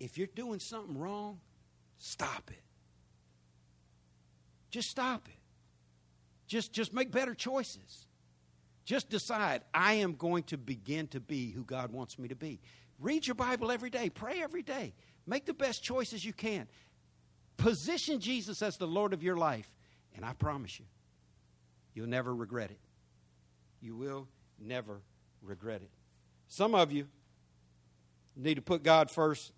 If 0.00 0.16
you're 0.16 0.28
doing 0.28 0.58
something 0.58 0.98
wrong, 0.98 1.38
stop 2.02 2.50
it. 2.50 2.60
Just 4.70 4.90
stop 4.90 5.28
it. 5.28 5.38
Just, 6.48 6.72
just 6.72 6.92
make 6.92 7.12
better 7.12 7.34
choices. 7.34 8.06
Just 8.84 9.08
decide, 9.08 9.62
I 9.72 9.94
am 9.94 10.14
going 10.14 10.42
to 10.44 10.58
begin 10.58 11.06
to 11.08 11.20
be 11.20 11.52
who 11.52 11.62
God 11.62 11.92
wants 11.92 12.18
me 12.18 12.28
to 12.28 12.34
be. 12.34 12.60
Read 12.98 13.26
your 13.26 13.36
Bible 13.36 13.70
every 13.70 13.88
day, 13.88 14.10
pray 14.10 14.42
every 14.42 14.62
day, 14.62 14.94
make 15.26 15.46
the 15.46 15.54
best 15.54 15.84
choices 15.84 16.24
you 16.24 16.32
can. 16.32 16.66
Position 17.56 18.18
Jesus 18.18 18.62
as 18.62 18.76
the 18.76 18.86
Lord 18.86 19.12
of 19.12 19.22
your 19.22 19.36
life, 19.36 19.70
and 20.16 20.24
I 20.24 20.32
promise 20.32 20.80
you, 20.80 20.86
you'll 21.94 22.08
never 22.08 22.34
regret 22.34 22.70
it. 22.72 22.80
You 23.80 23.94
will 23.94 24.26
never 24.58 25.02
regret 25.40 25.82
it. 25.82 25.90
Some 26.48 26.74
of 26.74 26.90
you 26.90 27.06
need 28.34 28.56
to 28.56 28.62
put 28.62 28.82
God 28.82 29.10
first 29.10 29.52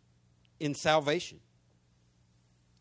in 0.61 0.75
salvation. 0.75 1.41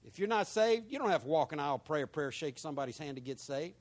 If 0.06 0.20
you're 0.20 0.28
not 0.28 0.48
saved, 0.48 0.92
you 0.92 1.00
don't 1.00 1.10
have 1.10 1.24
to 1.24 1.28
walk 1.28 1.54
an 1.54 1.60
aisle, 1.60 1.80
pray 1.80 2.02
a 2.02 2.08
prayer, 2.08 2.32
shake 2.32 2.60
somebody's 2.60 2.98
hand 2.98 3.16
to 3.16 3.22
get 3.22 3.40
saved. 3.40 3.76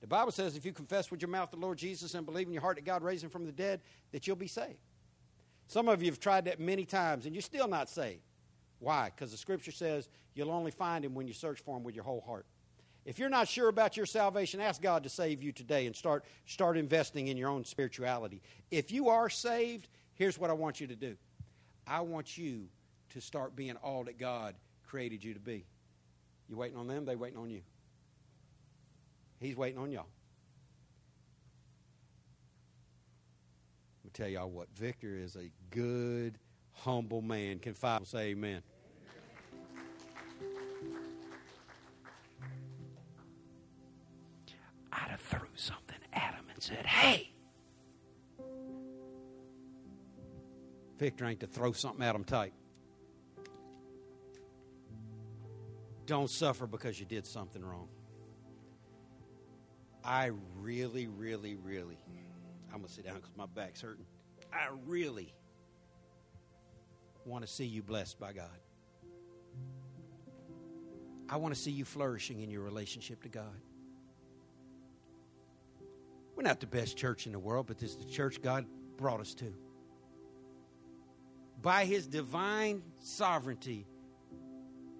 The 0.00 0.06
Bible 0.06 0.32
says 0.32 0.56
if 0.56 0.64
you 0.64 0.72
confess 0.72 1.10
with 1.10 1.22
your 1.22 1.30
mouth 1.30 1.50
the 1.50 1.56
Lord 1.56 1.78
Jesus 1.78 2.14
and 2.14 2.26
believe 2.26 2.46
in 2.46 2.52
your 2.52 2.62
heart 2.62 2.76
that 2.76 2.84
God 2.84 3.02
raised 3.02 3.24
him 3.24 3.30
from 3.30 3.46
the 3.46 3.52
dead, 3.52 3.80
that 4.12 4.26
you'll 4.26 4.36
be 4.36 4.46
saved. 4.46 4.78
Some 5.68 5.88
of 5.88 6.02
you 6.02 6.10
have 6.10 6.20
tried 6.20 6.44
that 6.44 6.60
many 6.60 6.84
times 6.84 7.26
and 7.26 7.34
you're 7.34 7.42
still 7.42 7.68
not 7.68 7.88
saved. 7.88 8.20
Why? 8.78 9.10
Because 9.14 9.30
the 9.30 9.36
scripture 9.36 9.72
says 9.72 10.08
you'll 10.34 10.50
only 10.50 10.70
find 10.70 11.04
him 11.04 11.14
when 11.14 11.26
you 11.26 11.34
search 11.34 11.60
for 11.60 11.76
him 11.76 11.82
with 11.82 11.94
your 11.94 12.04
whole 12.04 12.20
heart. 12.20 12.46
If 13.04 13.18
you're 13.18 13.28
not 13.28 13.48
sure 13.48 13.68
about 13.68 13.96
your 13.96 14.06
salvation, 14.06 14.60
ask 14.60 14.82
God 14.82 15.04
to 15.04 15.08
save 15.08 15.42
you 15.42 15.52
today 15.52 15.86
and 15.86 15.94
start, 15.94 16.24
start 16.44 16.76
investing 16.76 17.28
in 17.28 17.36
your 17.36 17.48
own 17.48 17.64
spirituality. 17.64 18.42
If 18.70 18.90
you 18.90 19.08
are 19.08 19.30
saved, 19.30 19.88
here's 20.14 20.38
what 20.38 20.50
I 20.50 20.54
want 20.54 20.80
you 20.80 20.88
to 20.88 20.96
do 20.96 21.16
I 21.86 22.00
want 22.00 22.36
you 22.36 22.68
to 23.10 23.20
start 23.20 23.54
being 23.54 23.76
all 23.76 24.04
that 24.04 24.18
God 24.18 24.54
created 24.96 25.22
you 25.22 25.34
to 25.34 25.40
be. 25.40 25.66
You 26.48 26.56
waiting 26.56 26.78
on 26.78 26.86
them? 26.86 27.04
They 27.04 27.16
waiting 27.16 27.38
on 27.38 27.50
you. 27.50 27.60
He's 29.38 29.54
waiting 29.54 29.78
on 29.78 29.92
y'all. 29.92 30.06
Let 33.98 34.04
me 34.04 34.10
tell 34.14 34.26
y'all 34.26 34.48
what. 34.48 34.68
Victor 34.74 35.14
is 35.14 35.36
a 35.36 35.50
good, 35.68 36.38
humble 36.72 37.20
man. 37.20 37.58
Can 37.58 37.74
five 37.74 38.06
say 38.06 38.28
amen? 38.28 38.62
I'd 44.90 45.10
have 45.10 45.20
threw 45.20 45.40
something 45.56 45.98
at 46.14 46.32
him 46.36 46.44
and 46.54 46.62
said, 46.62 46.86
"Hey." 46.86 47.32
Victor 50.98 51.26
ain't 51.26 51.40
to 51.40 51.46
throw 51.46 51.72
something 51.72 52.02
at 52.02 52.14
him 52.14 52.24
tight. 52.24 52.54
Don't 56.06 56.30
suffer 56.30 56.66
because 56.66 56.98
you 56.98 57.06
did 57.06 57.26
something 57.26 57.64
wrong. 57.64 57.88
I 60.04 60.30
really, 60.60 61.08
really, 61.08 61.56
really, 61.56 61.98
I'm 62.72 62.78
going 62.78 62.86
to 62.86 62.92
sit 62.92 63.04
down 63.04 63.16
because 63.16 63.36
my 63.36 63.46
back's 63.46 63.80
hurting. 63.80 64.06
I 64.52 64.68
really 64.86 65.34
want 67.24 67.44
to 67.44 67.52
see 67.52 67.64
you 67.64 67.82
blessed 67.82 68.20
by 68.20 68.32
God. 68.32 68.58
I 71.28 71.38
want 71.38 71.54
to 71.54 71.60
see 71.60 71.72
you 71.72 71.84
flourishing 71.84 72.40
in 72.40 72.50
your 72.50 72.62
relationship 72.62 73.24
to 73.24 73.28
God. 73.28 73.60
We're 76.36 76.44
not 76.44 76.60
the 76.60 76.68
best 76.68 76.96
church 76.96 77.26
in 77.26 77.32
the 77.32 77.38
world, 77.40 77.66
but 77.66 77.78
this 77.78 77.90
is 77.90 77.96
the 77.96 78.04
church 78.12 78.40
God 78.40 78.66
brought 78.96 79.20
us 79.20 79.34
to. 79.34 79.52
By 81.60 81.84
His 81.84 82.06
divine 82.06 82.82
sovereignty, 83.02 83.86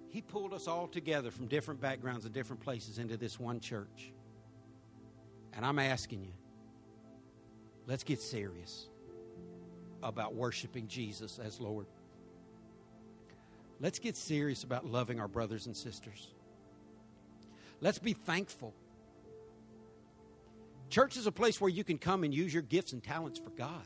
He 0.09 0.21
pulled 0.21 0.53
us 0.53 0.67
all 0.67 0.87
together 0.87 1.31
from 1.31 1.47
different 1.47 1.81
backgrounds 1.81 2.25
and 2.25 2.33
different 2.33 2.61
places 2.61 2.97
into 2.97 3.17
this 3.17 3.39
one 3.39 3.59
church. 3.59 4.11
And 5.53 5.65
I'm 5.65 5.79
asking 5.79 6.23
you, 6.23 6.33
let's 7.87 8.03
get 8.03 8.21
serious 8.21 8.87
about 10.01 10.35
worshiping 10.35 10.87
Jesus 10.87 11.39
as 11.39 11.59
Lord. 11.59 11.87
Let's 13.79 13.99
get 13.99 14.15
serious 14.15 14.63
about 14.63 14.85
loving 14.85 15.19
our 15.19 15.27
brothers 15.27 15.65
and 15.67 15.75
sisters. 15.75 16.27
Let's 17.81 17.99
be 17.99 18.13
thankful. 18.13 18.73
Church 20.89 21.17
is 21.17 21.27
a 21.27 21.31
place 21.31 21.59
where 21.59 21.69
you 21.69 21.83
can 21.83 21.97
come 21.97 22.23
and 22.23 22.33
use 22.33 22.53
your 22.53 22.63
gifts 22.63 22.93
and 22.93 23.03
talents 23.03 23.39
for 23.39 23.49
God, 23.51 23.83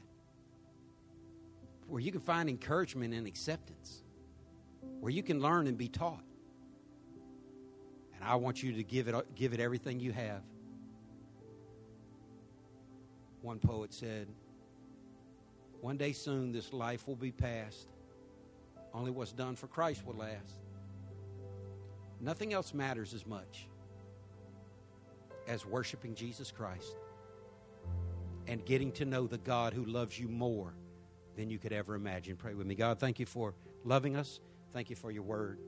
where 1.88 2.00
you 2.00 2.12
can 2.12 2.22
find 2.22 2.48
encouragement 2.48 3.14
and 3.14 3.28
acceptance, 3.28 4.04
where 5.02 5.12
you 5.12 5.24
can 5.24 5.42
learn 5.42 5.68
and 5.68 5.78
be 5.78 5.90
taught. 5.90 6.24
And 8.16 8.24
I 8.24 8.36
want 8.36 8.64
you 8.64 8.74
to 8.74 8.84
give 8.84 9.08
it, 9.08 9.36
give 9.36 9.54
it 9.54 9.60
everything 9.60 10.00
you 10.00 10.14
have. 10.14 10.44
One 13.42 13.58
poet 13.58 13.94
said, 13.94 14.28
One 15.82 15.98
day 15.98 16.14
soon 16.14 16.52
this 16.52 16.72
life 16.72 17.08
will 17.08 17.16
be 17.16 17.32
past. 17.32 17.88
Only 18.94 19.10
what's 19.10 19.34
done 19.34 19.56
for 19.56 19.68
Christ 19.68 20.06
will 20.06 20.16
last. 20.16 20.58
Nothing 22.20 22.54
else 22.54 22.74
matters 22.74 23.16
as 23.16 23.26
much 23.26 23.68
as 25.48 25.66
worshiping 25.66 26.14
Jesus 26.14 26.52
Christ 26.52 26.96
and 28.48 28.64
getting 28.66 28.92
to 28.94 29.06
know 29.06 29.26
the 29.26 29.40
God 29.40 29.74
who 29.74 29.86
loves 29.86 30.20
you 30.20 30.28
more 30.28 30.74
than 31.36 31.50
you 31.50 31.58
could 31.58 31.74
ever 31.74 31.96
imagine. 31.96 32.36
Pray 32.36 32.54
with 32.54 32.68
me. 32.68 32.76
God, 32.76 33.00
thank 33.00 33.20
you 33.20 33.26
for 33.26 33.56
loving 33.84 34.16
us. 34.16 34.40
Thank 34.74 34.90
you 34.90 34.96
for 34.96 35.12
your 35.12 35.24
word. 35.24 35.60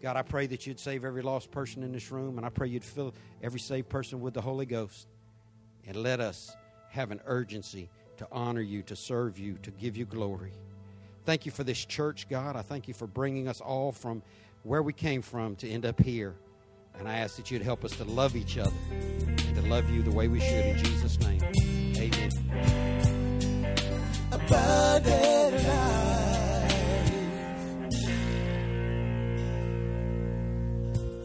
God, 0.00 0.16
I 0.16 0.22
pray 0.22 0.46
that 0.46 0.66
you'd 0.66 0.78
save 0.78 1.04
every 1.04 1.22
lost 1.22 1.50
person 1.50 1.82
in 1.82 1.92
this 1.92 2.10
room, 2.10 2.38
and 2.38 2.46
I 2.46 2.50
pray 2.50 2.68
you'd 2.68 2.84
fill 2.84 3.14
every 3.42 3.60
saved 3.60 3.88
person 3.88 4.20
with 4.20 4.34
the 4.34 4.40
Holy 4.40 4.66
Ghost. 4.66 5.08
And 5.86 5.96
let 5.96 6.20
us 6.20 6.54
have 6.90 7.10
an 7.10 7.20
urgency 7.26 7.90
to 8.18 8.28
honor 8.30 8.60
you, 8.60 8.82
to 8.82 8.96
serve 8.96 9.38
you, 9.38 9.58
to 9.62 9.70
give 9.72 9.96
you 9.96 10.04
glory. 10.04 10.52
Thank 11.24 11.46
you 11.46 11.52
for 11.52 11.64
this 11.64 11.84
church, 11.84 12.28
God. 12.28 12.56
I 12.56 12.62
thank 12.62 12.88
you 12.88 12.94
for 12.94 13.06
bringing 13.06 13.48
us 13.48 13.60
all 13.60 13.92
from 13.92 14.22
where 14.62 14.82
we 14.82 14.92
came 14.92 15.22
from 15.22 15.56
to 15.56 15.68
end 15.68 15.84
up 15.84 16.00
here. 16.00 16.34
And 16.98 17.08
I 17.08 17.18
ask 17.18 17.36
that 17.36 17.50
you'd 17.50 17.62
help 17.62 17.84
us 17.84 17.92
to 17.96 18.04
love 18.04 18.34
each 18.34 18.58
other 18.58 18.72
and 18.90 19.54
to 19.54 19.62
love 19.62 19.88
you 19.90 20.02
the 20.02 20.10
way 20.10 20.28
we 20.28 20.40
should. 20.40 20.66
In 20.66 20.78
Jesus' 20.78 21.18
name, 21.20 21.42
amen. 21.96 22.30